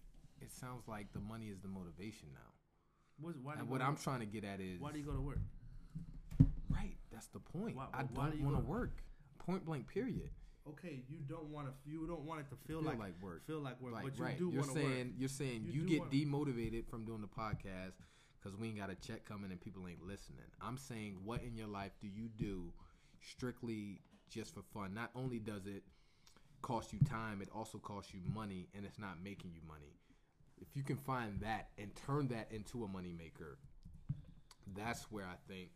[0.41, 2.41] it sounds like the money is the motivation now.
[3.21, 5.21] What's- why And what I'm trying to get at is why do you go to
[5.21, 5.39] work?
[6.71, 6.97] right.
[7.13, 7.77] That's the point.
[7.77, 9.03] Why- I why do don't want to work.
[9.39, 9.89] Point blank.
[9.89, 10.31] Period.
[10.69, 11.73] Okay, you don't want to.
[11.91, 13.47] You don't want it to feel, Feel like, like work.
[13.47, 14.39] Feel like work, Like, but you right.
[14.39, 15.15] do you're want to saying work.
[15.19, 17.93] you're saying You you, get wanna- demotivated from doing the podcast
[18.41, 20.45] because we ain't got a check coming and people ain't listening.
[20.63, 22.73] I'm saying, what in your life do you do
[23.21, 24.01] strictly
[24.31, 24.95] just for fun?
[24.95, 25.83] Not only does it
[26.63, 29.99] cost you time, it also costs you money, and it's not making you money.
[30.61, 33.57] If you can find that and turn that into a moneymaker,
[34.75, 35.71] that's where I think.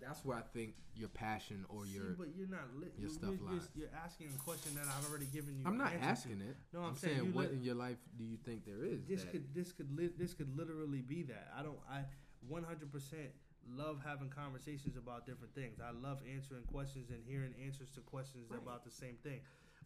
[0.00, 2.60] That's where I think your passion or See, your but you're not.
[2.76, 3.68] Li- your you're, stuff you're, lies.
[3.74, 5.64] you're asking a question that I've already given you.
[5.66, 6.06] I'm not answer to.
[6.10, 6.56] asking it.
[6.72, 9.04] No, I'm I'm, saying saying, what lit- in your life do you think there is?
[9.06, 11.48] This that- could this could li- this could literally be that.
[11.58, 11.78] I don't.
[11.90, 12.04] I
[12.48, 13.30] 100 percent
[13.66, 15.78] love having conversations about different things.
[15.80, 18.60] I love answering questions and hearing answers to questions Right.
[18.60, 19.40] about the same thing.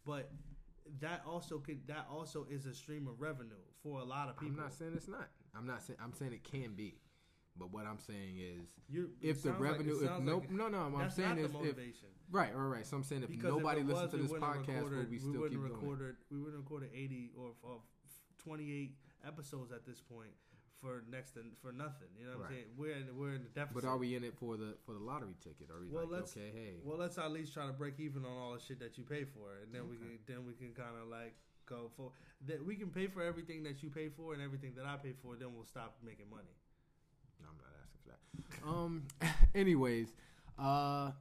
[0.04, 0.30] But
[1.00, 4.56] that also could that also is a stream of revenue for a lot of people.
[4.56, 5.28] I'm not saying it's not.
[5.56, 5.98] I'm not saying.
[6.02, 6.96] I'm saying it can be.
[7.58, 10.68] But what I'm saying is, You- if the sounds like- revenue, if no, like- no,
[10.68, 11.84] no, what I'm saying is, if
[12.30, 12.86] right, right, right.
[12.86, 15.40] So I'm saying if Because nobody if was, to this podcast, recorded, we still keep
[15.40, 15.72] wouldn't going?
[15.72, 17.82] recorded, We wouldn't recorded 80 or, or
[18.38, 20.30] 28 episodes at this point
[20.80, 22.08] for next to, for nothing.
[22.16, 22.50] You know what Right.
[22.50, 22.66] I'm saying?
[22.76, 23.82] We're in, we're in the deficit.
[23.82, 25.70] But are we in it for the for the lottery ticket?
[25.70, 28.24] Are we Well, like, let's- okay, hey, Well, let's at least try to break even
[28.24, 30.72] on all the shit that you pay for, and then we can then we can
[30.74, 31.34] kind of like
[31.66, 32.12] go for
[32.46, 32.64] that.
[32.64, 35.34] We can pay for everything that you pay for and everything that I pay for.
[35.36, 36.54] Then we'll stop making money.
[37.40, 38.18] No, I'm not asking for that.
[38.68, 39.04] Um.
[39.54, 40.08] anyways,
[40.58, 41.12] uh,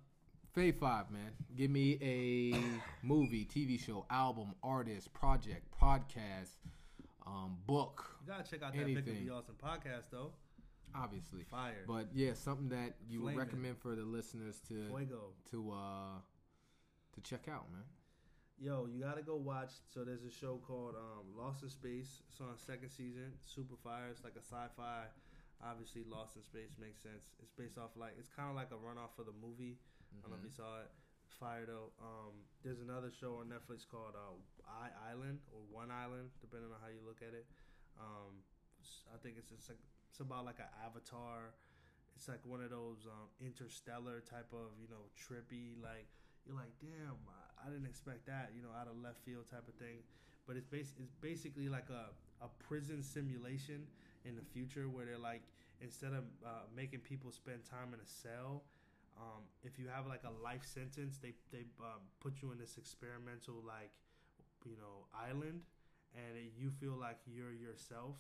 [0.56, 2.57] Fave Five, man, give me a
[3.06, 6.49] movie, TV show, album, artist, project, podcast,
[7.26, 9.26] um, book, You gotta check out that Victor Anything.
[9.26, 9.31] B.
[9.31, 10.31] Austin podcast though.
[10.95, 11.44] obviously.
[11.44, 11.84] Fire.
[11.88, 13.39] But yeah, something that you would Flaming.
[13.39, 15.34] recommend for the listeners to Fuego.
[15.52, 16.19] to uh
[17.14, 17.84] to check out, man.
[18.60, 19.72] Yo, you gotta go watch.
[19.94, 22.22] So there's a show called um, Lost in Space.
[22.31, 23.34] It's on second season.
[23.45, 24.07] Super fire.
[24.11, 25.03] It's like a sci-fi.
[25.63, 27.34] Obviously, Lost in Space makes sense.
[27.41, 29.77] It's based off like it's kind of like a runoff for the movie.
[30.13, 30.89] I don't know if you saw it.
[31.41, 31.93] Fire though.
[32.01, 36.77] Um, there's another show on Netflix called uh, I Island or One Island, depending on
[36.81, 37.45] how you look at it.
[37.99, 38.41] Um,
[39.13, 41.53] I think it's just like it's about like an Avatar.
[42.15, 46.09] It's like one of those um, interstellar type of you know trippy like
[46.45, 49.67] you're like damn I, I didn't expect that you know out of left field type
[49.67, 50.01] of thing.
[50.45, 53.85] But it's bas- it's basically like a a prison simulation
[54.26, 55.44] in the future where they're like
[55.81, 58.64] instead of uh, making people spend time in a cell
[59.18, 62.77] um, if you have like a life sentence, they they um, put you in this
[62.77, 63.89] experimental like
[64.65, 65.65] you know island,
[66.14, 68.15] and it, you feel like you're yourself.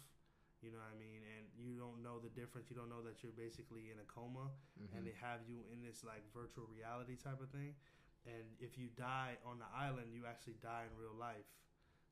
[0.65, 2.73] You know what I mean, and you don't know the difference.
[2.73, 4.49] You don't know that you're basically in a coma,
[4.97, 7.77] and they have you in this like virtual reality type of thing.
[8.25, 11.45] And if you die on the island, you actually die in real life.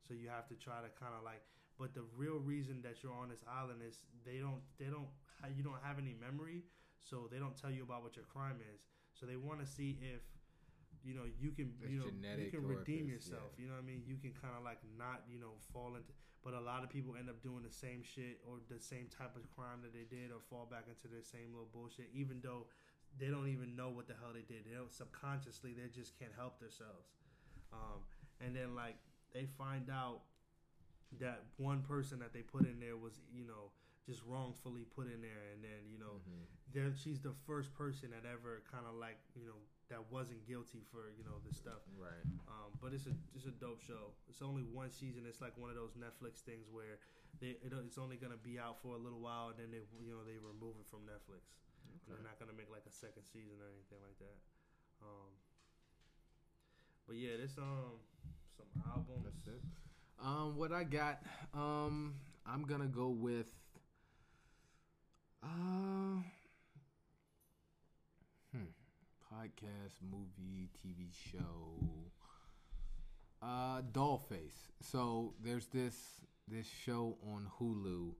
[0.05, 1.41] So you have to try to kind of like.
[1.77, 5.09] But the real reason that you're on this island is they don't they don't
[5.55, 6.63] you don't have any memory,
[7.03, 8.81] so they don't tell you about what your crime is.
[9.13, 10.23] So they want to see if
[11.03, 13.53] you know you can It's you know you can redeem yourself.
[13.55, 13.63] yeah.
[13.63, 14.01] You know what I mean?
[14.07, 16.11] You can kind of like not you know fall into.
[16.43, 19.33] But a lot of people end up doing the same shit or the same type
[19.33, 22.69] of crime that they did, or fall back into their same little bullshit, even though
[23.17, 24.61] they don't even know what the hell they did.
[24.63, 27.17] They don't subconsciously they just can't help themselves.
[27.73, 28.05] Um,
[28.45, 28.95] and then like
[29.33, 30.21] they find out
[31.19, 33.71] that one person that they put in there was you know
[34.05, 36.45] just wrongfully put in there, and then you know Mhm.
[36.73, 39.57] there she's the first person that ever kind of like you know
[39.89, 41.81] that wasn't guilty for you know this stuff.
[41.97, 42.25] Right.
[42.47, 44.13] Um, but it's a it's a dope show.
[44.27, 45.25] It's only one season.
[45.25, 46.99] It's like one of those Netflix things where
[47.39, 50.11] they it, it's only gonna be out for a little while, and then they you
[50.11, 51.53] know they remove it from Netflix.
[51.85, 52.13] Okay.
[52.13, 54.37] They're not gonna make like a second season or anything like that.
[55.01, 55.31] Um,
[57.07, 58.01] but yeah, this um
[58.57, 59.25] some albums.
[59.25, 59.61] That's it.
[60.23, 61.21] Um, what I got,
[61.53, 62.15] um,
[62.45, 63.47] I'm gonna go with,
[65.43, 66.21] uh,
[68.51, 68.69] hmm,
[69.31, 72.11] podcast, movie, TV show,
[73.41, 74.71] uh, Dollface.
[74.81, 75.95] So there's this
[76.47, 78.11] this show on Hulu.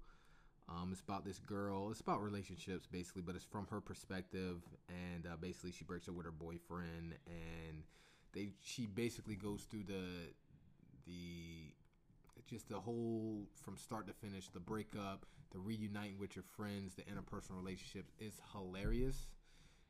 [0.70, 1.92] Um, it's about this girl.
[1.92, 6.16] It's about relationships basically, but it's from her perspective, and uh, basically she breaks up
[6.16, 7.84] with her boyfriend, and
[8.34, 10.34] they she basically goes through the
[11.06, 11.74] the
[12.50, 17.02] just the whole from start to finish the breakup the reuniting with your friends the
[17.04, 19.28] interpersonal relationships is hilarious.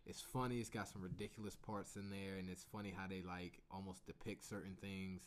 [0.06, 3.60] It's funny it's got some ridiculous parts in there and it's funny how they like
[3.72, 5.24] almost depict certain things.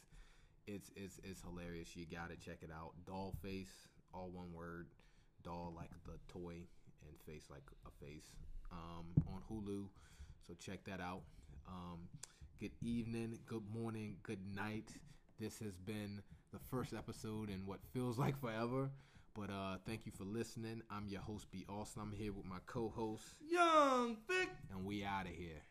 [0.66, 1.96] It's it's, it's hilarious.
[1.96, 2.92] You gotta check it out.
[3.04, 4.86] Doll face all one word.
[5.42, 6.62] Doll like the toy
[7.02, 8.30] and face like a face.
[8.70, 9.86] Um, on hulu
[10.46, 11.22] so check that out.
[11.66, 11.98] Um,
[12.60, 14.92] good evening good morning good night.
[15.40, 16.22] This has been
[16.52, 18.90] the first episode in what feels like forever.
[19.34, 20.82] But uh, thank you for listening.
[20.90, 21.64] I'm your host, B.
[21.68, 22.02] Austin.
[22.02, 24.48] I'm here with my co-host, Young Vic.
[24.74, 25.62] and we out of here.